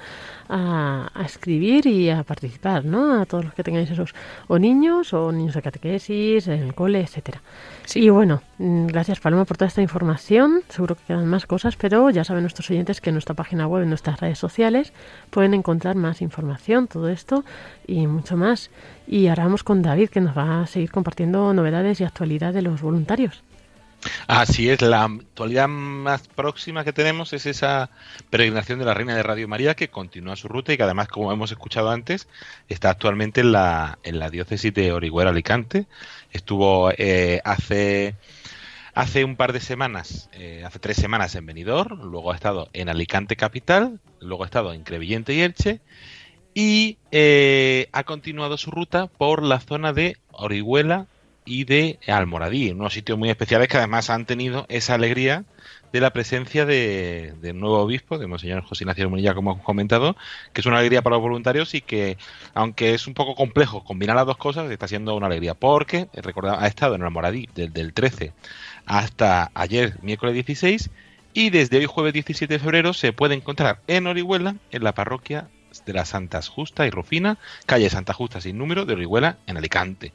a, 0.48 1.10
a, 1.14 1.24
escribir 1.24 1.86
y 1.86 2.10
a 2.10 2.22
participar, 2.22 2.84
¿no? 2.84 3.20
A 3.20 3.26
todos 3.26 3.44
los 3.44 3.54
que 3.54 3.62
tengáis 3.62 3.90
esos, 3.90 4.14
o 4.48 4.58
niños, 4.58 5.12
o 5.12 5.32
niños 5.32 5.54
de 5.54 5.62
catequesis, 5.62 6.48
en 6.48 6.62
el 6.62 6.74
cole, 6.74 7.00
etcétera. 7.00 7.40
Sí. 7.86 8.10
Bueno, 8.10 8.42
mm, 8.58 8.86
gracias 8.86 9.20
Paloma 9.20 9.44
por 9.44 9.56
toda 9.56 9.68
esta 9.68 9.80
información. 9.80 10.62
Seguro 10.68 10.96
que 10.96 11.04
quedan 11.04 11.26
más 11.26 11.46
cosas, 11.46 11.76
pero 11.76 12.10
ya 12.10 12.24
saben 12.24 12.42
nuestros 12.42 12.68
oyentes 12.70 13.00
que 13.00 13.10
en 13.10 13.14
nuestra 13.14 13.34
página 13.34 13.68
web, 13.68 13.84
en 13.84 13.88
nuestras 13.88 14.20
redes 14.20 14.38
sociales, 14.38 14.92
pueden 15.30 15.54
encontrar 15.54 15.94
más 15.94 16.20
información, 16.20 16.88
todo 16.88 17.08
esto 17.08 17.44
y 17.86 18.08
mucho 18.08 18.36
más. 18.36 18.70
Y 19.06 19.28
ahora 19.28 19.44
vamos 19.44 19.62
con 19.62 19.82
David, 19.82 20.10
que 20.10 20.20
nos 20.20 20.36
va 20.36 20.62
a 20.62 20.66
seguir 20.66 20.90
compartiendo 20.90 21.54
novedades 21.54 22.00
y 22.00 22.04
actualidad 22.04 22.52
de 22.52 22.62
los 22.62 22.82
voluntarios. 22.82 23.42
Así 24.26 24.68
es, 24.70 24.82
la 24.82 25.04
actualidad 25.04 25.68
más 25.68 26.28
próxima 26.28 26.84
que 26.84 26.92
tenemos 26.92 27.32
es 27.32 27.46
esa 27.46 27.90
peregrinación 28.30 28.78
de 28.78 28.84
la 28.84 28.94
Reina 28.94 29.16
de 29.16 29.22
Radio 29.22 29.48
María 29.48 29.74
que 29.74 29.88
continúa 29.88 30.36
su 30.36 30.48
ruta 30.48 30.72
y 30.72 30.76
que 30.76 30.82
además, 30.82 31.08
como 31.08 31.32
hemos 31.32 31.50
escuchado 31.50 31.90
antes, 31.90 32.28
está 32.68 32.90
actualmente 32.90 33.40
en 33.40 33.52
la, 33.52 33.98
en 34.02 34.18
la 34.18 34.30
diócesis 34.30 34.72
de 34.74 34.92
Orihuela 34.92 35.30
Alicante. 35.30 35.86
Estuvo 36.36 36.90
eh, 36.98 37.40
hace 37.44 38.14
hace 38.94 39.24
un 39.24 39.36
par 39.36 39.52
de 39.52 39.60
semanas, 39.60 40.28
eh, 40.32 40.62
hace 40.64 40.78
tres 40.78 40.96
semanas 40.96 41.34
en 41.34 41.44
Benidorm, 41.44 42.02
luego 42.02 42.32
ha 42.32 42.34
estado 42.34 42.68
en 42.72 42.88
Alicante 42.88 43.36
capital, 43.36 44.00
luego 44.20 44.44
ha 44.44 44.46
estado 44.46 44.72
en 44.72 44.84
Crevillente 44.84 45.34
y 45.34 45.40
Elche 45.40 45.80
y 46.54 46.98
eh, 47.10 47.88
ha 47.92 48.04
continuado 48.04 48.56
su 48.56 48.70
ruta 48.70 49.06
por 49.06 49.42
la 49.42 49.60
zona 49.60 49.92
de 49.92 50.16
Orihuela 50.30 51.06
y 51.46 51.64
de 51.64 51.98
Almoradí, 52.06 52.72
unos 52.72 52.92
sitios 52.92 53.16
muy 53.18 53.30
especiales 53.30 53.68
que 53.68 53.78
además 53.78 54.10
han 54.10 54.26
tenido 54.26 54.66
esa 54.68 54.94
alegría 54.94 55.44
de 55.92 56.00
la 56.00 56.12
presencia 56.12 56.66
de, 56.66 57.34
del 57.40 57.58
nuevo 57.58 57.78
obispo, 57.78 58.18
de 58.18 58.26
Monseñor 58.26 58.62
José 58.64 58.84
Ignacio 58.84 59.08
Munilla, 59.08 59.34
como 59.34 59.52
hemos 59.52 59.64
comentado, 59.64 60.16
que 60.52 60.60
es 60.60 60.66
una 60.66 60.78
alegría 60.78 61.00
para 61.00 61.16
los 61.16 61.22
voluntarios 61.22 61.74
y 61.74 61.80
que, 61.80 62.18
aunque 62.52 62.92
es 62.92 63.06
un 63.06 63.14
poco 63.14 63.34
complejo 63.34 63.84
combinar 63.84 64.16
las 64.16 64.26
dos 64.26 64.36
cosas, 64.36 64.70
está 64.70 64.88
siendo 64.88 65.14
una 65.14 65.26
alegría, 65.26 65.54
porque, 65.54 66.08
recordad, 66.12 66.58
ha 66.62 66.66
estado 66.66 66.96
en 66.96 67.02
Almoradí 67.02 67.48
desde 67.54 67.80
el 67.80 67.94
13 67.94 68.32
hasta 68.84 69.50
ayer, 69.54 69.96
miércoles 70.02 70.34
16, 70.34 70.90
y 71.32 71.50
desde 71.50 71.78
hoy, 71.78 71.86
jueves 71.86 72.14
17 72.14 72.52
de 72.52 72.58
febrero, 72.58 72.92
se 72.92 73.12
puede 73.12 73.34
encontrar 73.34 73.80
en 73.86 74.06
Orihuela, 74.06 74.56
en 74.70 74.84
la 74.84 74.94
parroquia 74.94 75.48
de 75.84 75.92
las 75.92 76.08
Santas 76.08 76.48
Justa 76.48 76.86
y 76.86 76.90
Rufina, 76.90 77.38
calle 77.66 77.90
Santa 77.90 78.12
Justa 78.12 78.40
sin 78.40 78.56
número, 78.58 78.86
de 78.86 78.94
Orihuela, 78.94 79.38
en 79.46 79.56
Alicante. 79.56 80.12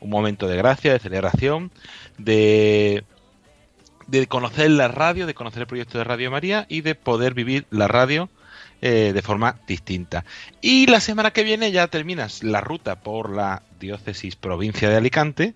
Un 0.00 0.10
momento 0.10 0.48
de 0.48 0.56
gracia, 0.56 0.92
de 0.92 0.98
celebración, 0.98 1.70
de, 2.18 3.04
de 4.06 4.26
conocer 4.26 4.70
la 4.70 4.88
radio, 4.88 5.26
de 5.26 5.34
conocer 5.34 5.62
el 5.62 5.66
proyecto 5.66 5.98
de 5.98 6.04
Radio 6.04 6.30
María 6.30 6.66
y 6.68 6.80
de 6.80 6.94
poder 6.94 7.34
vivir 7.34 7.66
la 7.70 7.88
radio 7.88 8.28
eh, 8.82 9.12
de 9.12 9.20
forma 9.20 9.56
distinta. 9.66 10.24
Y 10.62 10.86
la 10.86 11.00
semana 11.00 11.32
que 11.32 11.44
viene 11.44 11.70
ya 11.70 11.88
terminas 11.88 12.42
la 12.42 12.62
ruta 12.62 13.00
por 13.00 13.28
la 13.28 13.62
diócesis 13.78 14.36
provincia 14.36 14.88
de 14.88 14.96
Alicante 14.96 15.54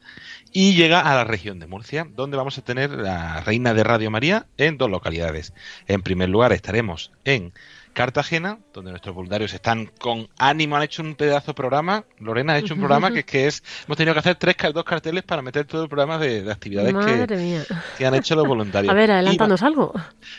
y 0.52 0.74
llega 0.74 1.00
a 1.00 1.14
la 1.14 1.24
región 1.24 1.58
de 1.58 1.66
Murcia, 1.66 2.06
donde 2.14 2.36
vamos 2.36 2.58
a 2.58 2.62
tener 2.62 2.90
la 2.90 3.40
Reina 3.40 3.72
de 3.72 3.82
Radio 3.82 4.10
María 4.10 4.44
en 4.58 4.76
dos 4.76 4.90
localidades. 4.90 5.54
En 5.88 6.02
primer 6.02 6.28
lugar 6.28 6.52
estaremos 6.52 7.12
en 7.24 7.54
Cartagena, 7.94 8.58
donde 8.72 8.90
nuestros 8.90 9.14
voluntarios 9.14 9.54
están 9.54 9.86
con 9.98 10.28
ánimo, 10.36 10.76
han 10.76 10.82
hecho 10.82 11.02
un 11.02 11.14
pedazo 11.14 11.52
de 11.52 11.54
programa. 11.54 12.04
Lorena 12.18 12.54
ha 12.54 12.58
hecho 12.58 12.74
un 12.74 12.80
programa 12.80 13.12
que, 13.12 13.24
que 13.24 13.46
es, 13.46 13.62
hemos 13.86 13.96
tenido 13.96 14.12
que 14.12 14.18
hacer 14.18 14.34
tres, 14.34 14.56
dos 14.74 14.84
carteles 14.84 15.22
para 15.22 15.42
meter 15.42 15.64
todo 15.64 15.84
el 15.84 15.88
programa 15.88 16.18
de, 16.18 16.42
de 16.42 16.52
actividades 16.52 16.92
que, 16.92 17.62
que, 17.96 18.06
han 18.06 18.14
hecho 18.14 18.34
los 18.34 18.46
voluntarios. 18.46 18.90
A 18.92 18.94
ver, 18.94 19.12
adelántanos 19.12 19.62
va, 19.62 19.66
algo. 19.66 19.92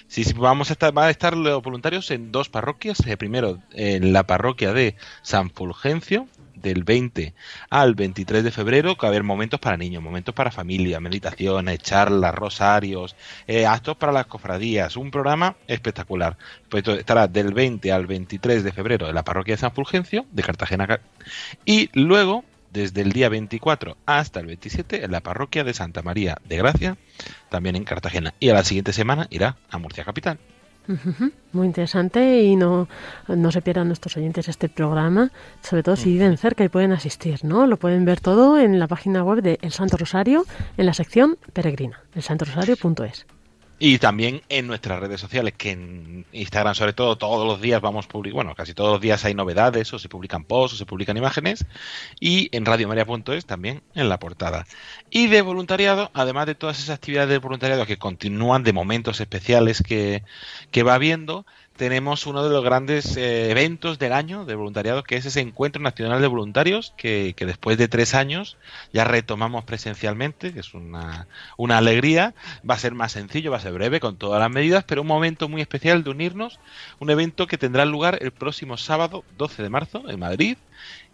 Sí, 0.07 0.23
sí, 0.23 0.33
vamos 0.33 0.69
a 0.69 0.73
estar, 0.73 0.91
van 0.91 1.07
a 1.07 1.09
estar 1.09 1.35
los 1.35 1.63
voluntarios 1.63 2.11
en 2.11 2.31
dos 2.31 2.49
parroquias. 2.49 2.99
Eh, 3.07 3.17
primero, 3.17 3.59
en 3.71 4.11
la 4.11 4.23
parroquia 4.23 4.73
de 4.73 4.95
San 5.21 5.49
Fulgencio, 5.49 6.27
del 6.65 6.83
20 6.83 7.35
al 7.69 7.93
23 7.93 8.43
de 8.43 8.51
febrero 8.51 8.95
que 8.95 9.05
va 9.05 9.09
a 9.09 9.11
haber 9.11 9.23
momentos 9.23 9.59
para 9.59 9.77
niños, 9.77 10.01
momentos 10.01 10.33
para 10.33 10.49
familia, 10.49 10.99
meditaciones, 10.99 11.79
charlas, 11.79 12.33
rosarios, 12.33 13.15
eh, 13.45 13.67
actos 13.67 13.97
para 13.97 14.11
las 14.11 14.25
cofradías, 14.25 14.97
un 14.97 15.11
programa 15.11 15.55
espectacular. 15.67 16.37
Pues 16.67 16.87
estará 16.87 17.27
del 17.27 17.53
20 17.53 17.91
al 17.91 18.07
23 18.07 18.63
de 18.63 18.71
febrero 18.71 19.07
en 19.07 19.13
la 19.13 19.23
parroquia 19.23 19.53
de 19.53 19.61
San 19.61 19.73
Fulgencio 19.73 20.25
de 20.31 20.41
Cartagena 20.41 20.99
y 21.65 21.89
luego 21.93 22.43
desde 22.71 23.01
el 23.01 23.11
día 23.11 23.29
24 23.29 23.95
hasta 24.07 24.39
el 24.39 24.47
27 24.47 25.05
en 25.05 25.11
la 25.11 25.21
parroquia 25.21 25.63
de 25.63 25.73
Santa 25.73 26.01
María 26.01 26.37
de 26.45 26.57
Gracia, 26.57 26.97
también 27.49 27.75
en 27.75 27.83
Cartagena. 27.83 28.33
Y 28.39 28.49
a 28.49 28.55
la 28.55 28.63
siguiente 28.63 28.91
semana 28.91 29.27
irá 29.29 29.57
a 29.69 29.77
Murcia 29.77 30.03
Capital. 30.03 30.39
Muy 31.51 31.67
interesante 31.67 32.41
y 32.43 32.55
no, 32.55 32.87
no 33.27 33.51
se 33.51 33.61
pierdan 33.61 33.87
nuestros 33.87 34.17
oyentes 34.17 34.47
este 34.47 34.69
programa, 34.69 35.31
sobre 35.61 35.83
todo 35.83 35.95
si 35.95 36.11
viven 36.11 36.37
cerca 36.37 36.63
y 36.63 36.69
pueden 36.69 36.91
asistir, 36.91 37.43
¿no? 37.43 37.65
Lo 37.67 37.77
pueden 37.77 38.05
ver 38.05 38.19
todo 38.19 38.59
en 38.59 38.79
la 38.79 38.87
página 38.87 39.23
web 39.23 39.41
de 39.41 39.57
El 39.61 39.71
Santo 39.71 39.97
Rosario, 39.97 40.45
en 40.77 40.85
la 40.85 40.93
sección 40.93 41.37
peregrina, 41.53 42.01
elsantorosario.es. 42.13 43.25
Y 43.87 43.99
también 43.99 44.41
en 44.49 44.65
nuestras 44.65 44.99
redes 44.99 45.21
sociales, 45.21 45.53
que 45.55 45.69
en 45.69 46.25
Instagram 46.31 46.73
sobre 46.73 46.93
todo 46.93 47.19
todos 47.19 47.45
los 47.45 47.61
días 47.61 47.81
vamos 47.81 48.07
publicando, 48.07 48.37
bueno, 48.37 48.55
casi 48.55 48.73
todos 48.73 48.93
los 48.93 48.99
días 48.99 49.23
hay 49.25 49.35
novedades, 49.35 49.93
o 49.93 49.99
se 49.99 50.09
publican 50.09 50.43
posts, 50.43 50.73
o 50.73 50.77
se 50.79 50.87
publican 50.87 51.17
imágenes, 51.17 51.67
y 52.19 52.49
en 52.51 52.65
radiomaria.es 52.65 53.45
también 53.45 53.83
en 53.93 54.09
la 54.09 54.17
portada. 54.17 54.65
Y 55.11 55.27
de 55.27 55.43
voluntariado, 55.43 56.09
además 56.15 56.47
de 56.47 56.55
todas 56.55 56.79
esas 56.79 56.95
actividades 56.95 57.29
de 57.29 57.37
voluntariado 57.37 57.85
que 57.85 57.97
continúan 57.99 58.63
de 58.63 58.73
momentos 58.73 59.21
especiales 59.21 59.83
que, 59.83 60.23
que 60.71 60.81
va 60.81 60.95
habiendo, 60.95 61.45
tenemos 61.75 62.25
uno 62.25 62.43
de 62.43 62.49
los 62.49 62.63
grandes 62.63 63.17
eh, 63.17 63.51
eventos 63.51 63.99
del 63.99 64.13
año 64.13 64.45
de 64.45 64.55
voluntariado, 64.55 65.03
que 65.03 65.17
es 65.17 65.25
ese 65.25 65.41
Encuentro 65.41 65.81
Nacional 65.81 66.21
de 66.21 66.27
Voluntarios, 66.27 66.93
que, 66.95 67.33
que, 67.35 67.45
después 67.45 67.77
de 67.77 67.87
tres 67.87 68.15
años 68.15 68.57
ya 68.93 69.03
retomamos 69.03 69.65
presencialmente, 69.65 70.53
que 70.53 70.61
es 70.61 70.73
una, 70.73 71.27
alegría. 71.69 72.33
Va 72.67 72.75
a 72.75 72.79
ser 72.79 72.93
más 72.93 73.11
sencillo, 73.11 73.51
va 73.51 73.57
a 73.57 73.61
ser 73.61 73.73
breve, 73.73 73.99
con 73.99 74.15
todas 74.15 74.39
las 74.39 74.49
medidas, 74.49 74.85
pero 74.85 75.01
un 75.01 75.07
momento 75.07 75.49
muy 75.49 75.61
especial 75.61 76.03
de 76.03 76.11
unirnos. 76.11 76.59
Un 76.99 77.09
evento 77.09 77.47
que 77.47 77.57
tendrá 77.57 77.85
lugar 77.85 78.19
el 78.21 78.31
próximo 78.31 78.77
sábado 78.77 79.25
12 79.37 79.63
de 79.63 79.69
marzo 79.69 80.09
en 80.09 80.19
Madrid. 80.19 80.57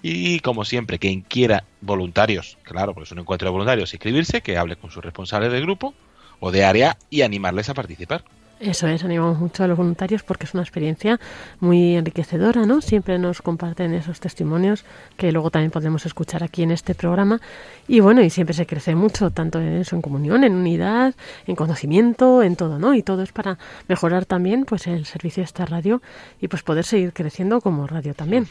Y 0.03 0.39
como 0.41 0.65
siempre, 0.65 0.99
quien 0.99 1.21
quiera 1.21 1.63
voluntarios, 1.81 2.57
claro, 2.63 2.93
porque 2.93 3.05
es 3.05 3.11
un 3.11 3.19
encuentro 3.19 3.47
de 3.47 3.51
voluntarios, 3.51 3.93
inscribirse, 3.93 4.41
que 4.41 4.57
hable 4.57 4.75
con 4.75 4.91
sus 4.91 5.03
responsables 5.03 5.51
de 5.51 5.61
grupo 5.61 5.93
o 6.39 6.51
de 6.51 6.65
área 6.65 6.97
y 7.09 7.21
animarles 7.21 7.69
a 7.69 7.73
participar. 7.73 8.23
Eso 8.61 8.87
es, 8.87 9.03
animamos 9.03 9.39
mucho 9.39 9.63
a 9.63 9.67
los 9.67 9.75
voluntarios 9.75 10.21
porque 10.21 10.45
es 10.45 10.53
una 10.53 10.61
experiencia 10.61 11.19
muy 11.59 11.95
enriquecedora, 11.95 12.67
¿no? 12.67 12.79
Siempre 12.81 13.17
nos 13.17 13.41
comparten 13.41 13.95
esos 13.95 14.19
testimonios 14.19 14.85
que 15.17 15.31
luego 15.31 15.49
también 15.49 15.71
podemos 15.71 16.05
escuchar 16.05 16.43
aquí 16.43 16.61
en 16.61 16.69
este 16.69 16.93
programa. 16.93 17.41
Y 17.87 18.01
bueno, 18.01 18.21
y 18.21 18.29
siempre 18.29 18.53
se 18.53 18.67
crece 18.67 18.93
mucho, 18.93 19.31
tanto 19.31 19.59
en 19.59 19.77
eso, 19.77 19.95
en 19.95 20.03
comunión, 20.03 20.43
en 20.43 20.53
unidad, 20.53 21.15
en 21.47 21.55
conocimiento, 21.55 22.43
en 22.43 22.55
todo, 22.55 22.77
¿no? 22.77 22.93
Y 22.93 23.01
todo 23.01 23.23
es 23.23 23.31
para 23.31 23.57
mejorar 23.87 24.25
también 24.27 24.65
pues 24.65 24.85
el 24.85 25.07
servicio 25.07 25.41
de 25.41 25.45
esta 25.45 25.65
radio 25.65 26.03
y 26.39 26.47
pues 26.47 26.61
poder 26.61 26.85
seguir 26.85 27.13
creciendo 27.13 27.61
como 27.61 27.87
radio 27.87 28.13
también. 28.13 28.47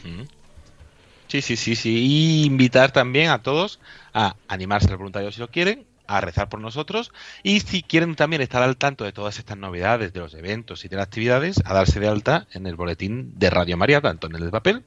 Sí, 1.27 1.41
sí, 1.41 1.55
sí, 1.55 1.77
sí. 1.77 1.89
Y 1.89 2.43
invitar 2.43 2.91
también 2.91 3.29
a 3.29 3.41
todos 3.41 3.79
a 4.13 4.35
animarse 4.49 4.89
al 4.89 4.97
voluntario 4.97 5.31
si 5.31 5.39
lo 5.39 5.47
quieren, 5.47 5.85
a 6.17 6.21
rezar 6.21 6.49
por 6.49 6.59
nosotros 6.59 7.11
y 7.43 7.61
si 7.61 7.83
quieren 7.83 8.15
también 8.15 8.41
estar 8.41 8.61
al 8.61 8.77
tanto 8.77 9.03
de 9.03 9.11
todas 9.11 9.39
estas 9.39 9.57
novedades, 9.57 10.13
de 10.13 10.19
los 10.19 10.33
eventos 10.33 10.85
y 10.85 10.87
de 10.87 10.97
las 10.97 11.07
actividades, 11.07 11.61
a 11.65 11.73
darse 11.73 11.99
de 11.99 12.07
alta 12.07 12.47
en 12.53 12.67
el 12.67 12.75
boletín 12.75 13.33
de 13.37 13.49
Radio 13.49 13.77
María, 13.77 14.01
tanto 14.01 14.27
en 14.27 14.35
el 14.35 14.45
de 14.45 14.51
papel 14.51 14.83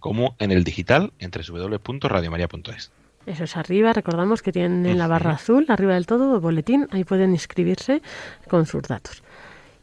como 0.00 0.36
en 0.38 0.50
el 0.50 0.64
digital, 0.64 1.12
entre 1.18 1.42
www.radiomaria.es. 1.42 2.90
Eso 3.26 3.44
es 3.44 3.56
arriba, 3.56 3.92
recordamos 3.92 4.42
que 4.42 4.52
tienen 4.52 4.84
en 4.84 4.98
la 4.98 5.06
barra 5.06 5.32
azul, 5.32 5.64
arriba 5.68 5.94
del 5.94 6.06
todo, 6.06 6.40
boletín, 6.40 6.88
ahí 6.90 7.04
pueden 7.04 7.30
inscribirse 7.30 8.02
con 8.48 8.66
sus 8.66 8.82
datos. 8.82 9.22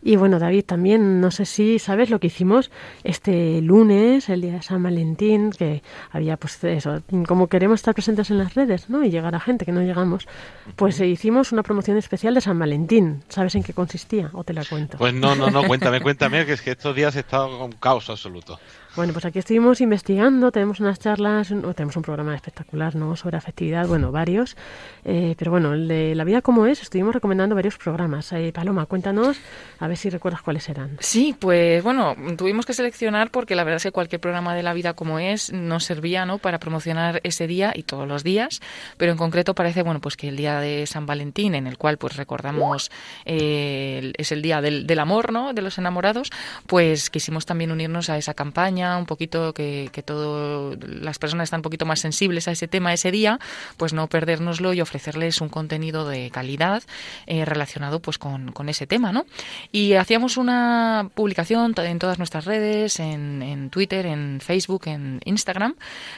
Y 0.04 0.16
bueno, 0.16 0.40
David, 0.40 0.66
también 0.66 1.22
no 1.22 1.30
sé 1.30 1.46
si 1.46 1.78
sabes 1.78 2.10
lo 2.10 2.20
que 2.20 2.28
hicimos 2.28 2.72
este 3.04 3.62
lunes, 3.62 4.30
el 4.30 4.42
día 4.42 4.54
de 4.54 4.62
San 4.62 4.82
Valentín, 4.82 5.52
que 5.52 5.84
había 6.12 6.38
pues 6.38 6.64
eso, 6.64 7.02
como 7.28 7.48
queremos 7.48 7.80
estar 7.80 7.94
presentes 7.94 8.32
en 8.32 8.40
las 8.40 8.56
redes, 8.56 8.90
¿no? 8.90 9.04
Y 9.04 9.12
llegar 9.12 9.36
a 9.36 9.40
gente 9.40 9.66
que 9.66 9.72
no 9.72 9.82
llegamos, 9.82 10.28
pues 10.76 11.00
eh, 11.00 11.08
hicimos 11.08 11.52
una 11.52 11.62
promoción 11.62 11.98
especial 11.98 12.34
de 12.34 12.42
San 12.42 12.58
Valentín. 12.58 13.24
¿Sabes 13.30 13.56
en 13.56 13.64
qué 13.64 13.74
consistía? 13.74 14.32
¿O 14.34 14.44
te 14.44 14.54
la 14.54 14.66
cuento? 14.66 14.98
Pues 14.98 15.14
no, 15.14 15.36
no, 15.36 15.52
no, 15.52 15.64
cuéntame, 15.64 16.02
cuéntame, 16.02 16.46
que 16.46 16.54
es 16.54 16.62
que 16.62 16.72
estos 16.72 16.96
días 16.96 17.16
he 17.16 17.20
estado 17.20 17.60
con 17.60 17.72
caos 17.74 18.10
absoluto. 18.10 18.60
Bueno, 18.94 19.14
pues 19.14 19.24
aquí 19.24 19.40
estuvimos 19.40 19.80
investigando, 19.80 20.52
tenemos 20.52 20.82
unas 20.82 21.00
charlas, 21.00 21.48
tenemos 21.48 21.96
un 21.96 22.02
programa 22.02 22.36
espectacular, 22.36 22.94
¿no? 22.94 23.16
Sobre 23.16 23.38
afectividad, 23.38 23.88
bueno, 23.88 24.12
varios. 24.12 24.58
Eh, 25.06 25.34
pero 25.38 25.50
bueno, 25.50 25.74
el 25.74 25.88
de 25.88 26.14
La 26.14 26.26
vida 26.26 26.42
como 26.42 26.66
es, 26.66 26.82
estuvimos 26.82 27.14
recomendando 27.14 27.56
varios 27.56 27.78
programas. 27.78 28.34
Eh, 28.34 28.52
Paloma, 28.54 28.86
cuéntanos, 28.88 29.38
a 29.80 29.88
ver 29.88 29.96
si 29.96 30.10
recuerdas 30.10 30.42
cuáles 30.42 30.68
eran. 30.68 30.98
Sí, 31.00 31.34
pues 31.40 31.82
bueno, 31.86 32.18
tuvimos 32.38 32.66
que 32.66 32.74
seleccionar 32.74 33.32
porque 33.32 33.56
la 33.56 33.64
verdad 33.64 33.78
es 33.78 33.84
que 33.84 33.92
cualquier 33.94 34.20
programa 34.20 34.54
de 34.56 34.62
La 34.62 34.74
vida 34.74 34.94
como 34.94 35.20
es 35.20 35.54
nos 35.54 35.86
servía, 35.86 36.26
¿no? 36.26 36.38
Para 36.38 36.60
promocionar 36.60 37.22
ese 37.24 37.48
día 37.48 37.72
y 37.74 37.84
todos 37.84 38.06
los 38.06 38.26
días. 38.26 38.60
Pero 38.98 39.14
en 39.14 39.18
concreto 39.18 39.56
parece, 39.56 39.84
bueno, 39.84 40.02
pues 40.02 40.18
que 40.18 40.28
el 40.28 40.36
día 40.36 40.60
de 40.60 40.86
San 40.86 41.06
Valentín, 41.06 41.56
en 41.56 41.66
el 41.66 41.78
cual 41.78 41.98
pues 41.98 42.18
recordamos, 42.18 42.92
eh, 43.24 44.12
es 44.18 44.34
el 44.34 44.42
día 44.42 44.60
del, 44.60 44.86
del 44.86 45.00
amor, 45.00 45.32
¿no? 45.32 45.54
De 45.54 45.62
los 45.62 45.78
enamorados, 45.78 46.30
pues 46.68 47.10
quisimos 47.10 47.46
también 47.46 47.72
unirnos 47.72 48.10
a 48.10 48.18
esa 48.18 48.34
campaña 48.34 48.81
un 48.82 49.06
poquito 49.06 49.54
que, 49.54 49.90
que 49.92 50.04
todo 50.04 50.76
las 50.86 51.20
personas 51.20 51.46
están 51.46 51.60
un 51.60 51.64
poquito 51.64 51.86
más 51.86 52.00
sensibles 52.00 52.48
a 52.48 52.52
ese 52.52 52.68
tema 52.68 52.94
ese 52.94 53.12
día, 53.12 53.40
pues 53.78 53.94
no 53.94 54.08
perdérnoslo 54.08 54.74
y 54.74 54.82
ofrecerles 54.82 55.42
un 55.42 55.50
contenido 55.50 56.08
de 56.08 56.30
calidad 56.32 56.84
eh, 57.28 57.46
relacionado 57.46 58.00
pues 58.00 58.18
con, 58.18 58.52
ese 58.70 58.88
tema, 58.88 59.12
¿no? 59.12 59.26
Y 59.72 59.94
hacíamos 59.94 60.38
una 60.38 61.10
publicación 61.16 61.74
en 61.78 62.00
todas 62.00 62.20
nuestras 62.20 62.46
redes, 62.46 63.00
en, 63.00 63.42
en 63.42 63.70
Twitter, 63.70 64.06
en 64.06 64.40
Facebook, 64.40 64.84
en 64.86 65.20
Instagram, 65.26 65.76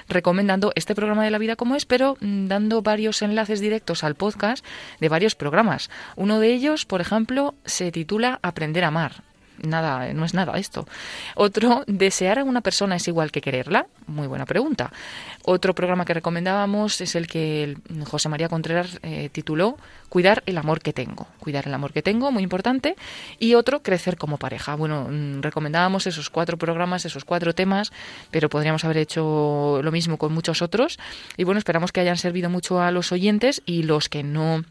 recomendando 0.10 0.72
este 0.76 0.94
programa 0.94 1.24
de 1.24 1.32
la 1.32 1.38
vida 1.38 1.56
como 1.56 1.76
es, 1.76 1.86
pero 1.86 2.18
mm, 2.20 2.48
dando 2.48 2.82
varios 2.82 3.22
enlaces 3.22 3.60
directos 3.60 4.04
al 4.04 4.16
podcast 4.16 4.66
de 5.00 5.10
varios 5.10 5.36
programas. 5.36 5.90
Uno 6.16 6.40
de 6.40 6.54
ellos, 6.54 6.86
por 6.86 7.02
ejemplo, 7.02 7.56
se 7.66 7.92
titula 7.92 8.40
Aprender 8.42 8.84
a 8.84 8.88
amar 8.88 9.24
nada, 9.64 10.14
no 10.14 10.26
es 10.26 10.34
nada 10.34 10.58
esto. 10.58 10.88
Otro, 11.36 11.84
desear 11.88 12.40
a 12.40 12.44
una 12.44 12.62
persona 12.62 12.96
es 12.96 13.08
igual 13.08 13.32
que 13.32 13.42
quererla. 13.42 13.88
Muy 14.08 14.28
buena 14.28 14.46
pregunta. 14.46 14.92
Otro 15.44 15.74
programa 15.74 16.06
que 16.06 16.14
recomendábamos 16.14 17.02
es 17.02 17.16
el 17.16 17.28
que 17.28 17.78
José 18.06 18.30
María 18.30 18.50
Contreras 18.50 19.00
eh, 19.02 19.30
tituló 19.32 19.78
Cuidar 20.10 20.44
el 20.46 20.60
amor 20.60 20.82
que 20.82 20.94
tengo. 20.94 21.28
Cuidar 21.40 21.68
el 21.68 21.74
amor 21.74 21.92
que 21.92 22.04
tengo, 22.04 22.32
muy 22.32 22.44
importante. 22.44 22.96
Y 23.40 23.56
otro, 23.56 23.82
crecer 23.82 24.16
como 24.16 24.38
pareja. 24.38 24.76
Bueno, 24.76 25.08
mm, 25.10 25.42
recomendábamos 25.42 26.06
esos 26.06 26.30
cuatro 26.30 26.58
programas, 26.58 27.06
esos 27.06 27.26
cuatro 27.26 27.56
temas, 27.56 27.92
pero 28.30 28.48
podríamos 28.48 28.86
haber 28.86 28.98
hecho 28.98 29.82
lo 29.82 29.92
mismo 29.92 30.18
con 30.18 30.32
muchos 30.32 30.62
otros. 30.62 31.00
Y 31.36 31.46
bueno, 31.46 31.58
esperamos 31.58 31.92
que 31.92 32.02
hayan 32.02 32.18
servido 32.18 32.50
mucho 32.50 32.80
a 32.80 32.92
los 32.92 33.12
oyentes 33.12 33.64
y 33.66 33.84
los 33.84 34.08
que 34.08 34.22
no 34.22 34.64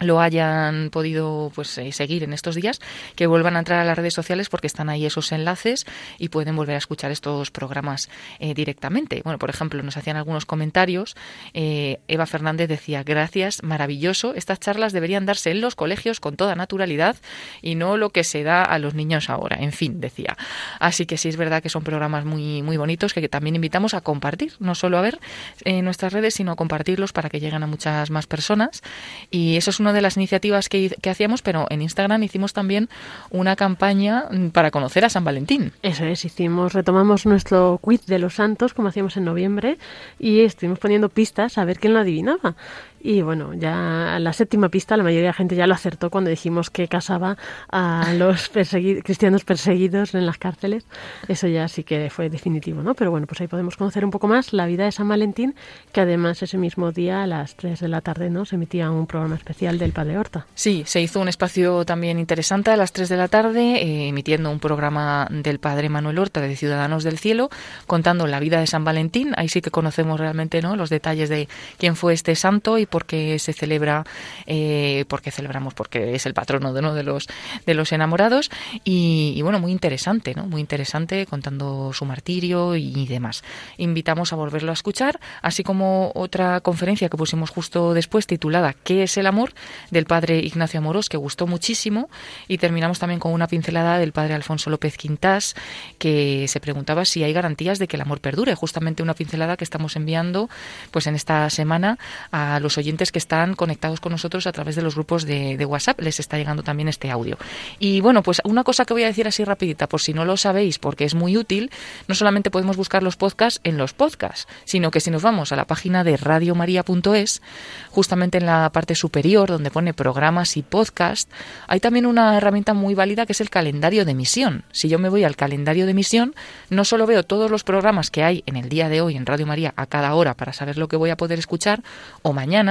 lo 0.00 0.20
hayan 0.20 0.90
podido 0.90 1.50
pues 1.54 1.76
eh, 1.78 1.92
seguir 1.92 2.22
en 2.22 2.32
estos 2.32 2.54
días, 2.54 2.80
que 3.14 3.26
vuelvan 3.26 3.56
a 3.56 3.60
entrar 3.60 3.80
a 3.80 3.84
las 3.84 3.96
redes 3.96 4.14
sociales 4.14 4.48
porque 4.48 4.66
están 4.66 4.88
ahí 4.88 5.06
esos 5.06 5.32
enlaces 5.32 5.86
y 6.18 6.28
pueden 6.28 6.56
volver 6.56 6.74
a 6.74 6.78
escuchar 6.78 7.10
estos 7.10 7.50
programas 7.50 8.08
eh, 8.38 8.54
directamente. 8.54 9.20
Bueno, 9.22 9.38
por 9.38 9.50
ejemplo, 9.50 9.82
nos 9.82 9.96
hacían 9.96 10.16
algunos 10.16 10.46
comentarios. 10.46 11.16
Eh, 11.54 12.00
Eva 12.08 12.26
Fernández 12.26 12.68
decía, 12.68 13.02
gracias, 13.02 13.62
maravilloso. 13.62 14.34
Estas 14.34 14.60
charlas 14.60 14.92
deberían 14.92 15.26
darse 15.26 15.50
en 15.50 15.60
los 15.60 15.74
colegios 15.74 16.20
con 16.20 16.36
toda 16.36 16.54
naturalidad 16.54 17.16
y 17.62 17.74
no 17.74 17.96
lo 17.96 18.10
que 18.10 18.24
se 18.24 18.42
da 18.42 18.62
a 18.62 18.78
los 18.78 18.94
niños 18.94 19.30
ahora. 19.30 19.58
En 19.60 19.72
fin, 19.72 20.00
decía. 20.00 20.36
Así 20.80 21.06
que 21.06 21.16
sí 21.16 21.28
es 21.28 21.36
verdad 21.36 21.62
que 21.62 21.68
son 21.68 21.82
programas 21.82 22.24
muy, 22.24 22.62
muy 22.62 22.76
bonitos 22.76 23.12
que 23.12 23.28
también 23.28 23.56
invitamos 23.56 23.94
a 23.94 24.00
compartir, 24.00 24.52
no 24.60 24.74
solo 24.74 24.98
a 24.98 25.00
ver 25.00 25.18
en 25.64 25.84
nuestras 25.84 26.12
redes, 26.12 26.34
sino 26.34 26.52
a 26.52 26.56
compartirlos 26.56 27.12
para 27.12 27.28
que 27.28 27.40
lleguen 27.40 27.62
a 27.62 27.66
muchas 27.66 28.10
más 28.10 28.26
personas. 28.26 28.82
Y 29.30 29.56
eso 29.56 29.70
es 29.70 29.80
una 29.80 29.87
de 29.92 30.00
las 30.00 30.16
iniciativas 30.16 30.68
que, 30.68 30.94
que, 31.00 31.10
hacíamos, 31.10 31.42
pero 31.42 31.66
en 31.70 31.82
Instagram 31.82 32.22
hicimos 32.22 32.52
también 32.52 32.88
una 33.30 33.56
campaña 33.56 34.24
para 34.52 34.70
conocer 34.70 35.04
a 35.04 35.10
San 35.10 35.24
Valentín. 35.24 35.72
Eso 35.82 36.04
es, 36.04 36.24
hicimos, 36.24 36.72
retomamos 36.72 37.26
nuestro 37.26 37.78
quiz 37.82 38.06
de 38.06 38.18
los 38.18 38.34
santos, 38.34 38.74
como 38.74 38.88
hacíamos 38.88 39.16
en 39.16 39.24
noviembre, 39.24 39.78
y 40.18 40.40
estuvimos 40.40 40.78
poniendo 40.78 41.08
pistas 41.08 41.58
a 41.58 41.64
ver 41.64 41.78
quién 41.78 41.94
lo 41.94 42.00
adivinaba. 42.00 42.54
Y 43.00 43.22
bueno, 43.22 43.54
ya 43.54 44.18
la 44.20 44.32
séptima 44.32 44.68
pista 44.68 44.96
la 44.96 45.02
mayoría 45.02 45.22
de 45.22 45.28
la 45.28 45.34
gente 45.34 45.56
ya 45.56 45.66
lo 45.66 45.74
acertó 45.74 46.10
cuando 46.10 46.30
dijimos 46.30 46.70
que 46.70 46.88
casaba 46.88 47.36
a 47.70 48.12
los 48.14 48.48
cristianos 49.02 49.44
perseguidos 49.44 50.14
en 50.14 50.26
las 50.26 50.38
cárceles. 50.38 50.86
Eso 51.28 51.46
ya 51.46 51.68
sí 51.68 51.84
que 51.84 52.10
fue 52.10 52.28
definitivo, 52.28 52.82
¿no? 52.82 52.94
Pero 52.94 53.10
bueno, 53.10 53.26
pues 53.26 53.40
ahí 53.40 53.46
podemos 53.46 53.76
conocer 53.76 54.04
un 54.04 54.10
poco 54.10 54.28
más 54.28 54.52
la 54.52 54.66
vida 54.66 54.84
de 54.84 54.92
San 54.92 55.08
Valentín, 55.08 55.54
que 55.92 56.00
además 56.00 56.42
ese 56.42 56.58
mismo 56.58 56.92
día 56.92 57.22
a 57.22 57.26
las 57.26 57.56
3 57.56 57.80
de 57.80 57.88
la 57.88 58.00
tarde, 58.00 58.30
¿no? 58.30 58.44
Se 58.44 58.56
emitía 58.56 58.90
un 58.90 59.06
programa 59.06 59.36
especial 59.36 59.78
del 59.78 59.92
Padre 59.92 60.18
Horta. 60.18 60.46
Sí, 60.54 60.82
se 60.86 61.00
hizo 61.00 61.20
un 61.20 61.28
espacio 61.28 61.84
también 61.84 62.18
interesante 62.18 62.70
a 62.70 62.76
las 62.76 62.92
3 62.92 63.08
de 63.08 63.16
la 63.16 63.28
tarde, 63.28 63.82
eh, 63.82 64.08
emitiendo 64.08 64.50
un 64.50 64.60
programa 64.60 65.28
del 65.30 65.58
Padre 65.60 65.88
Manuel 65.88 66.18
Horta 66.18 66.40
de 66.40 66.56
Ciudadanos 66.56 67.04
del 67.04 67.18
Cielo, 67.18 67.50
contando 67.86 68.26
la 68.26 68.40
vida 68.40 68.60
de 68.60 68.66
San 68.66 68.84
Valentín. 68.84 69.32
Ahí 69.36 69.48
sí 69.48 69.60
que 69.60 69.70
conocemos 69.70 70.18
realmente, 70.18 70.62
¿no? 70.62 70.76
Los 70.76 70.90
detalles 70.90 71.28
de 71.28 71.48
quién 71.78 71.96
fue 71.96 72.14
este 72.14 72.34
santo 72.34 72.78
y 72.78 72.86
porque 72.88 73.38
se 73.38 73.52
celebra, 73.52 74.04
eh, 74.46 75.04
porque 75.08 75.30
celebramos, 75.30 75.74
porque 75.74 76.14
es 76.14 76.26
el 76.26 76.34
patrono 76.34 76.72
de, 76.72 76.82
¿no? 76.82 76.94
de 76.94 77.02
los 77.02 77.28
de 77.66 77.74
los 77.74 77.92
enamorados 77.92 78.50
y, 78.84 79.34
y, 79.36 79.42
bueno, 79.42 79.58
muy 79.60 79.72
interesante, 79.72 80.34
¿no? 80.34 80.46
Muy 80.46 80.60
interesante 80.60 81.26
contando 81.26 81.92
su 81.92 82.04
martirio 82.04 82.76
y, 82.76 83.06
demás. 83.06 83.42
Invitamos 83.76 84.32
a 84.32 84.36
volverlo 84.36 84.70
a 84.70 84.74
escuchar, 84.74 85.20
así 85.42 85.62
como 85.62 86.12
otra 86.14 86.60
conferencia 86.60 87.08
que 87.08 87.16
pusimos 87.16 87.50
justo 87.50 87.94
después 87.94 88.26
titulada 88.26 88.74
¿Qué 88.74 89.04
es 89.04 89.16
el 89.16 89.26
amor? 89.26 89.52
del 89.90 90.04
padre 90.04 90.38
Ignacio 90.40 90.78
Amorós, 90.78 91.08
que 91.08 91.16
gustó 91.16 91.46
muchísimo 91.46 92.08
y 92.48 92.58
terminamos 92.58 92.98
también 92.98 93.20
con 93.20 93.32
una 93.32 93.46
pincelada 93.46 93.98
del 93.98 94.12
padre 94.12 94.34
Alfonso 94.34 94.70
López 94.70 94.96
Quintás, 94.96 95.54
que 95.98 96.46
se 96.48 96.60
preguntaba 96.60 97.04
si 97.04 97.22
hay 97.22 97.32
garantías 97.32 97.78
de 97.78 97.88
que 97.88 97.96
el 97.96 98.02
amor 98.02 98.20
perdure, 98.20 98.54
justamente 98.54 99.02
una 99.02 99.14
pincelada 99.14 99.56
que 99.56 99.64
estamos 99.64 99.96
enviando 99.96 100.48
pues 100.90 101.06
en 101.06 101.14
esta 101.14 101.48
semana 101.50 101.98
a 102.30 102.60
los 102.60 102.77
oyentes 102.78 103.12
que 103.12 103.18
están 103.18 103.54
conectados 103.54 104.00
con 104.00 104.12
nosotros 104.12 104.46
a 104.46 104.52
través 104.52 104.76
de 104.76 104.82
los 104.82 104.94
grupos 104.94 105.24
de, 105.24 105.64
WhatsApp. 105.64 106.00
Les 106.00 106.18
está 106.20 106.38
llegando 106.38 106.62
también 106.62 106.88
este 106.88 107.10
audio. 107.10 107.36
Y 107.78 108.00
bueno, 108.00 108.22
pues 108.22 108.40
una 108.44 108.64
cosa 108.64 108.84
que 108.84 108.94
voy 108.94 109.02
a 109.02 109.08
decir 109.08 109.28
así 109.28 109.44
rapidita, 109.44 109.86
por 109.88 110.00
si 110.00 110.14
no 110.14 110.24
lo 110.24 110.36
sabéis, 110.36 110.78
porque 110.78 111.04
es 111.04 111.14
muy 111.14 111.36
útil, 111.36 111.70
no 112.06 112.14
solamente 112.14 112.50
podemos 112.50 112.76
buscar 112.76 113.02
los 113.02 113.16
podcasts 113.16 113.60
en 113.64 113.76
los 113.76 113.92
podcasts, 113.92 114.48
sino 114.64 114.90
que 114.90 115.00
si 115.00 115.10
nos 115.10 115.22
vamos 115.22 115.52
a 115.52 115.56
la 115.56 115.66
página 115.66 116.04
de 116.04 116.16
radiomaria.es, 116.16 117.42
justamente 117.90 118.38
en 118.38 118.46
la 118.46 118.70
parte 118.72 118.94
superior 118.94 119.48
donde 119.48 119.70
pone 119.70 119.92
programas 119.92 120.56
y 120.56 120.62
podcast, 120.62 121.30
hay 121.66 121.80
también 121.80 122.06
una 122.06 122.36
herramienta 122.36 122.74
muy 122.74 122.94
válida 122.94 123.26
que 123.26 123.32
es 123.32 123.40
el 123.40 123.50
calendario 123.50 124.04
de 124.04 124.12
emisión. 124.12 124.64
Si 124.72 124.88
yo 124.88 124.98
me 124.98 125.08
voy 125.08 125.24
al 125.24 125.36
calendario 125.36 125.84
de 125.84 125.92
emisión, 125.92 126.34
no 126.70 126.84
solo 126.84 127.06
veo 127.06 127.22
todos 127.22 127.50
los 127.50 127.64
programas 127.64 128.10
que 128.10 128.24
hay 128.24 128.42
en 128.46 128.56
el 128.56 128.68
día 128.68 128.88
de 128.88 129.00
hoy 129.00 129.16
en 129.16 129.26
Radio 129.26 129.46
María 129.46 129.74
a 129.76 129.86
cada 129.86 130.14
hora 130.14 130.34
para 130.34 130.52
saber 130.52 130.78
lo 130.78 130.88
que 130.88 130.96
voy 130.96 131.10
a 131.10 131.16
poder 131.16 131.38
escuchar 131.38 131.82
o 132.22 132.32
mañana, 132.32 132.67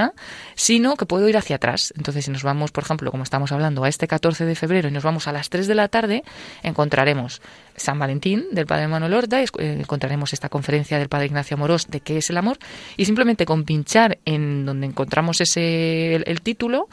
sino 0.54 0.96
que 0.96 1.06
puedo 1.06 1.28
ir 1.28 1.36
hacia 1.36 1.56
atrás. 1.56 1.92
Entonces, 1.96 2.24
si 2.24 2.30
nos 2.30 2.42
vamos, 2.42 2.70
por 2.72 2.84
ejemplo, 2.84 3.10
como 3.10 3.22
estamos 3.22 3.52
hablando, 3.52 3.84
a 3.84 3.88
este 3.88 4.06
14 4.06 4.44
de 4.44 4.54
febrero 4.54 4.88
y 4.88 4.92
nos 4.92 5.04
vamos 5.04 5.28
a 5.28 5.32
las 5.32 5.50
3 5.50 5.66
de 5.66 5.74
la 5.74 5.88
tarde, 5.88 6.24
encontraremos 6.62 7.40
San 7.76 7.98
Valentín 7.98 8.46
del 8.52 8.66
Padre 8.66 8.88
Manuel 8.88 9.14
Horta, 9.14 9.42
encontraremos 9.42 10.32
esta 10.32 10.48
conferencia 10.48 10.98
del 10.98 11.08
Padre 11.08 11.26
Ignacio 11.26 11.54
Amorós 11.56 11.86
de 11.88 12.00
qué 12.00 12.18
es 12.18 12.30
el 12.30 12.36
amor, 12.36 12.58
y 12.96 13.04
simplemente 13.04 13.46
con 13.46 13.64
pinchar 13.64 14.18
en 14.24 14.66
donde 14.66 14.86
encontramos 14.86 15.40
ese 15.40 16.16
el 16.16 16.40
título, 16.42 16.88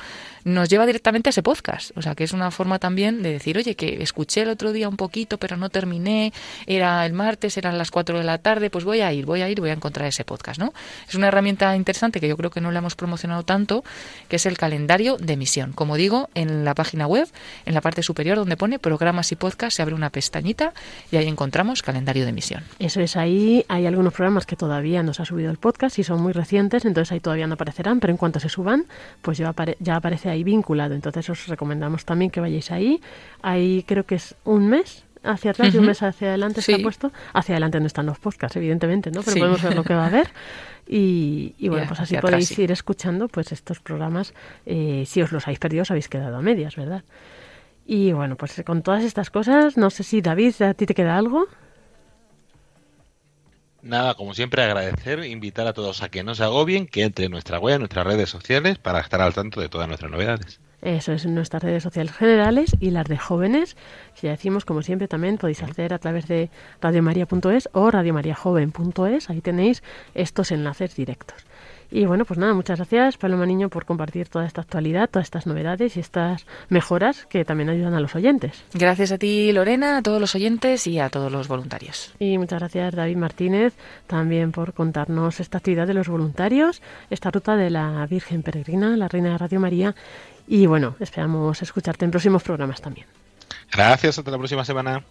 nos 0.46 0.70
lleva 0.70 0.86
directamente 0.86 1.28
a 1.30 1.32
ese 1.32 1.44
podcast. 1.44 1.92
O 1.98 2.02
sea, 2.02 2.16
que 2.16 2.24
es 2.24 2.32
una 2.32 2.50
forma 2.52 2.80
también 2.80 3.22
de 3.22 3.32
decir, 3.34 3.58
oye, 3.58 3.76
que 3.76 4.02
escuché 4.02 4.44
el 4.44 4.50
otro 4.50 4.72
día 4.72 4.88
un 4.88 4.96
poquito, 4.96 5.38
pero 5.38 5.58
no 5.58 5.70
terminé, 5.70 6.32
era 6.68 7.06
el 7.06 7.12
martes, 7.14 7.58
eran 7.58 7.78
las 7.78 7.92
4 7.92 8.18
de 8.20 8.24
la 8.24 8.38
tarde, 8.38 8.70
pues 8.70 8.86
voy 8.86 9.02
a 9.02 9.12
ir, 9.12 9.26
voy 9.26 9.42
a 9.42 9.50
ir, 9.50 9.60
voy 9.60 9.72
a 9.72 9.74
encontrar 9.74 10.08
ese 10.08 10.24
podcast, 10.24 10.60
¿no? 10.60 10.74
Es 11.10 11.16
una 11.16 11.28
herramienta 11.28 11.76
interesante 11.76 12.22
que 12.22 12.28
yo 12.28 12.38
creo 12.38 12.52
que 12.52 12.62
no 12.62 12.72
la 12.72 12.80
hemos 12.80 12.96
promocionado 12.96 13.44
tanto, 13.44 13.84
que 14.30 14.36
es 14.38 14.46
el 14.46 14.58
calendario 14.58 15.18
de 15.18 15.34
emisión. 15.34 15.74
Como 15.74 15.96
digo, 15.98 16.30
en 16.36 16.64
la 16.64 16.76
página 16.76 17.08
web, 17.08 17.28
en 17.66 17.74
la 17.74 17.82
parte 17.82 18.04
superior 18.04 18.38
donde 18.38 18.56
pone 18.56 18.78
programas 18.80 19.32
y 19.32 19.36
podcast, 19.36 19.76
se 19.76 19.82
abre 19.82 19.96
una 19.96 20.12
pestañita 20.12 20.74
y 21.12 21.18
ahí 21.18 21.28
encontramos 21.28 21.82
calendario 21.82 22.24
de 22.24 22.30
emisión. 22.30 22.64
Eso 22.78 23.02
es, 23.02 23.16
ahí 23.18 23.66
hay 23.68 23.88
algunos 23.88 24.14
programas 24.14 24.46
que 24.46 24.56
todavía 24.56 25.02
no 25.02 25.14
se 25.16 25.24
ha 25.24 25.26
subido 25.26 25.50
el 25.50 25.58
podcast 25.58 25.98
y 25.98 26.04
son 26.04 26.22
muy 26.22 26.34
recientes, 26.34 26.86
entonces 26.86 27.12
ahí 27.12 27.20
todavía 27.20 27.48
no 27.48 27.56
aparecerán, 27.56 28.00
pero 28.00 28.12
en 28.12 28.18
cuanto 28.18 28.40
se 28.40 28.50
suban, 28.50 28.86
pues 29.24 29.40
ya, 29.40 29.50
apare- 29.52 29.78
ya 29.80 29.96
aparece 29.96 30.30
ahí 30.30 30.35
vinculado. 30.44 30.94
Entonces 30.96 31.30
os 31.30 31.48
recomendamos 31.48 32.06
también 32.06 32.32
que 32.32 32.40
vayáis 32.42 32.72
ahí. 32.72 33.02
Ahí 33.42 33.84
creo 33.88 34.06
que 34.06 34.16
es 34.16 34.36
un 34.44 34.68
mes 34.68 35.04
hacia 35.24 35.52
atrás 35.52 35.74
y 35.74 35.78
un 35.80 35.86
mes 35.88 36.04
hacia 36.04 36.28
adelante 36.30 36.62
se 36.62 36.76
ha 36.76 36.80
puesto. 36.80 37.12
Hacia 37.34 37.54
adelante 37.56 37.80
no 37.80 37.88
están 37.88 38.06
los 38.06 38.20
podcasts, 38.20 38.56
evidentemente, 38.58 39.10
¿no? 39.12 39.22
Pero 39.22 39.34
Sí. 39.34 39.40
podemos 39.40 39.62
ver 39.64 39.76
lo 39.76 39.84
que 39.84 39.96
va 39.96 40.04
a 40.04 40.08
haber. 40.08 40.30
Y, 40.88 41.56
y 41.58 41.68
bueno, 41.70 41.86
Ya, 41.86 41.88
pues 41.88 42.00
así 42.02 42.16
atrás, 42.16 42.30
podéis 42.32 42.48
sí. 42.50 42.62
ir 42.62 42.72
escuchando 42.72 43.28
pues 43.28 43.52
estos 43.52 43.80
programas. 43.80 44.34
eh, 44.68 45.04
si 45.08 45.22
os 45.24 45.32
los 45.32 45.48
habéis 45.48 45.58
perdido, 45.60 45.82
os 45.82 45.90
habéis 45.92 46.08
quedado 46.10 46.38
a 46.38 46.42
medias, 46.42 46.76
¿verdad? 46.76 47.04
Y 47.88 48.12
bueno, 48.12 48.36
pues 48.36 48.62
con 48.66 48.82
todas 48.84 49.04
estas 49.04 49.30
cosas, 49.32 49.78
no 49.78 49.90
sé 49.90 50.04
si 50.04 50.22
David, 50.22 50.62
¿a 50.62 50.74
ti 50.76 50.86
te 50.86 50.94
queda 50.96 51.18
algo? 51.18 51.48
Nada, 53.86 54.16
como 54.16 54.34
siempre, 54.34 54.64
agradecer, 54.64 55.24
invitar 55.26 55.68
a 55.68 55.74
todos 55.74 56.02
a 56.02 56.10
que 56.10 56.24
no 56.24 56.34
se 56.34 56.44
agobien, 56.44 56.88
que 56.88 57.04
entre 57.04 57.26
en 57.26 57.32
nuestra 57.32 57.60
web, 57.60 57.76
en 57.76 57.82
nuestras 57.82 58.08
redes 58.08 58.32
sociales, 58.32 58.80
para 58.80 59.00
estar 59.00 59.22
al 59.22 59.36
tanto 59.36 59.62
de 59.62 59.70
todas 59.70 59.88
nuestras 59.88 60.12
novedades. 60.12 60.60
Eso 60.82 61.14
es 61.14 61.28
nuestras 61.28 61.62
redes 61.62 61.84
sociales 61.84 62.16
generales 62.16 62.76
y 62.80 62.90
las 62.90 63.08
de 63.08 63.20
jóvenes, 63.20 63.78
que 64.20 64.26
ya 64.26 64.32
decimos, 64.32 64.66
como 64.66 64.82
siempre, 64.82 65.08
también 65.08 65.38
podéis 65.38 65.62
acceder 65.62 65.94
a 65.94 66.00
través 66.00 66.28
de 66.28 66.50
radiomaria.es 66.82 67.70
o 67.74 67.92
radiomariajoven.es. 67.92 69.30
Ahí 69.30 69.42
tenéis 69.42 69.84
estos 70.16 70.52
enlaces 70.52 70.96
directos. 70.96 71.46
Y 71.92 72.06
bueno, 72.06 72.26
pues 72.26 72.40
nada, 72.40 72.54
muchas 72.54 72.80
gracias, 72.80 73.18
Paloma 73.18 73.46
Niño, 73.46 73.70
por 73.70 73.86
compartir 73.86 74.28
toda 74.28 74.46
esta 74.46 74.62
actualidad, 74.62 75.10
todas 75.10 75.26
estas 75.26 75.48
novedades 75.48 75.98
y 75.98 76.00
estas 76.00 76.46
mejoras 76.70 77.26
que 77.28 77.46
también 77.46 77.70
ayudan 77.70 77.94
a 77.94 78.00
los 78.00 78.16
oyentes. 78.16 78.64
Gracias 78.74 79.12
a 79.12 79.18
ti, 79.18 79.52
Lorena, 79.52 79.98
a 79.98 80.02
todos 80.02 80.20
los 80.20 80.36
oyentes 80.36 80.88
y 80.88 81.00
a 81.00 81.10
todos 81.10 81.32
los 81.32 81.48
voluntarios. 81.48 82.14
Y 82.20 82.38
muchas 82.38 82.60
gracias, 82.60 82.96
David 82.96 83.18
Martínez, 83.18 83.74
también 84.08 84.52
por 84.52 84.74
contarnos 84.74 85.40
esta 85.40 85.60
actividad 85.60 85.88
de 85.88 85.94
los 85.94 86.08
voluntarios, 86.08 86.82
esta 87.10 87.32
ruta 87.32 87.56
de 87.56 87.70
la 87.70 88.06
Virgen 88.08 88.44
Peregrina, 88.44 88.98
la 88.98 89.08
Reina 89.08 89.32
de 89.32 89.38
Radio 89.38 89.60
María. 89.60 89.96
Y 90.48 90.66
bueno, 90.68 90.96
esperamos 91.00 91.62
escucharte 91.62 92.06
en 92.06 92.12
próximos 92.12 92.44
programas 92.44 92.82
también. 92.82 93.08
Gracias, 93.72 94.18
hasta 94.18 94.32
la 94.32 94.38
próxima 94.38 94.64
semana. 94.64 95.04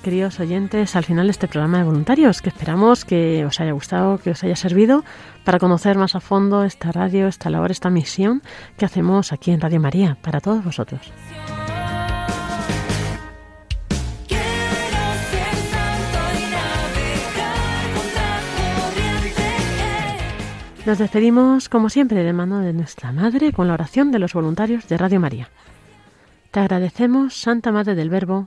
Queridos 0.00 0.38
oyentes, 0.38 0.94
al 0.94 1.04
final 1.04 1.26
de 1.26 1.32
este 1.32 1.48
programa 1.48 1.78
de 1.78 1.84
voluntarios, 1.84 2.40
que 2.40 2.50
esperamos 2.50 3.04
que 3.04 3.44
os 3.44 3.58
haya 3.58 3.72
gustado, 3.72 4.18
que 4.18 4.30
os 4.30 4.44
haya 4.44 4.54
servido 4.54 5.04
para 5.44 5.58
conocer 5.58 5.98
más 5.98 6.14
a 6.14 6.20
fondo 6.20 6.62
esta 6.62 6.92
radio, 6.92 7.26
esta 7.26 7.50
labor, 7.50 7.72
esta 7.72 7.90
misión 7.90 8.42
que 8.76 8.84
hacemos 8.84 9.32
aquí 9.32 9.50
en 9.50 9.60
Radio 9.60 9.80
María, 9.80 10.18
para 10.22 10.40
todos 10.40 10.64
vosotros. 10.64 11.00
Nos 20.84 20.98
despedimos, 20.98 21.68
como 21.68 21.90
siempre, 21.90 22.22
de 22.22 22.32
mano 22.32 22.60
de 22.60 22.72
nuestra 22.72 23.10
Madre 23.10 23.52
con 23.52 23.66
la 23.66 23.74
oración 23.74 24.12
de 24.12 24.20
los 24.20 24.32
voluntarios 24.32 24.86
de 24.86 24.96
Radio 24.96 25.18
María. 25.18 25.48
Te 26.52 26.60
agradecemos, 26.60 27.34
Santa 27.34 27.72
Madre 27.72 27.96
del 27.96 28.10
Verbo, 28.10 28.46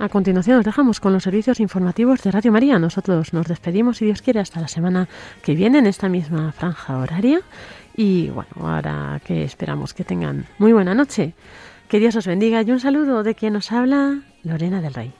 A 0.00 0.08
continuación 0.08 0.56
os 0.56 0.64
dejamos 0.64 0.98
con 0.98 1.12
los 1.12 1.24
servicios 1.24 1.60
informativos 1.60 2.22
de 2.22 2.30
Radio 2.30 2.50
María. 2.52 2.78
Nosotros 2.78 3.34
nos 3.34 3.46
despedimos, 3.46 3.98
si 3.98 4.06
Dios 4.06 4.22
quiere, 4.22 4.40
hasta 4.40 4.58
la 4.58 4.66
semana 4.66 5.08
que 5.42 5.54
viene 5.54 5.76
en 5.76 5.86
esta 5.86 6.08
misma 6.08 6.52
franja 6.52 6.96
horaria. 6.96 7.42
Y 7.94 8.30
bueno, 8.30 8.48
ahora 8.62 9.20
que 9.22 9.44
esperamos 9.44 9.92
que 9.92 10.04
tengan 10.04 10.46
muy 10.56 10.72
buena 10.72 10.94
noche. 10.94 11.34
Que 11.86 11.98
Dios 11.98 12.16
os 12.16 12.26
bendiga 12.26 12.62
y 12.62 12.70
un 12.70 12.80
saludo 12.80 13.22
de 13.22 13.34
quien 13.34 13.52
nos 13.52 13.72
habla, 13.72 14.22
Lorena 14.42 14.80
del 14.80 14.94
Rey. 14.94 15.19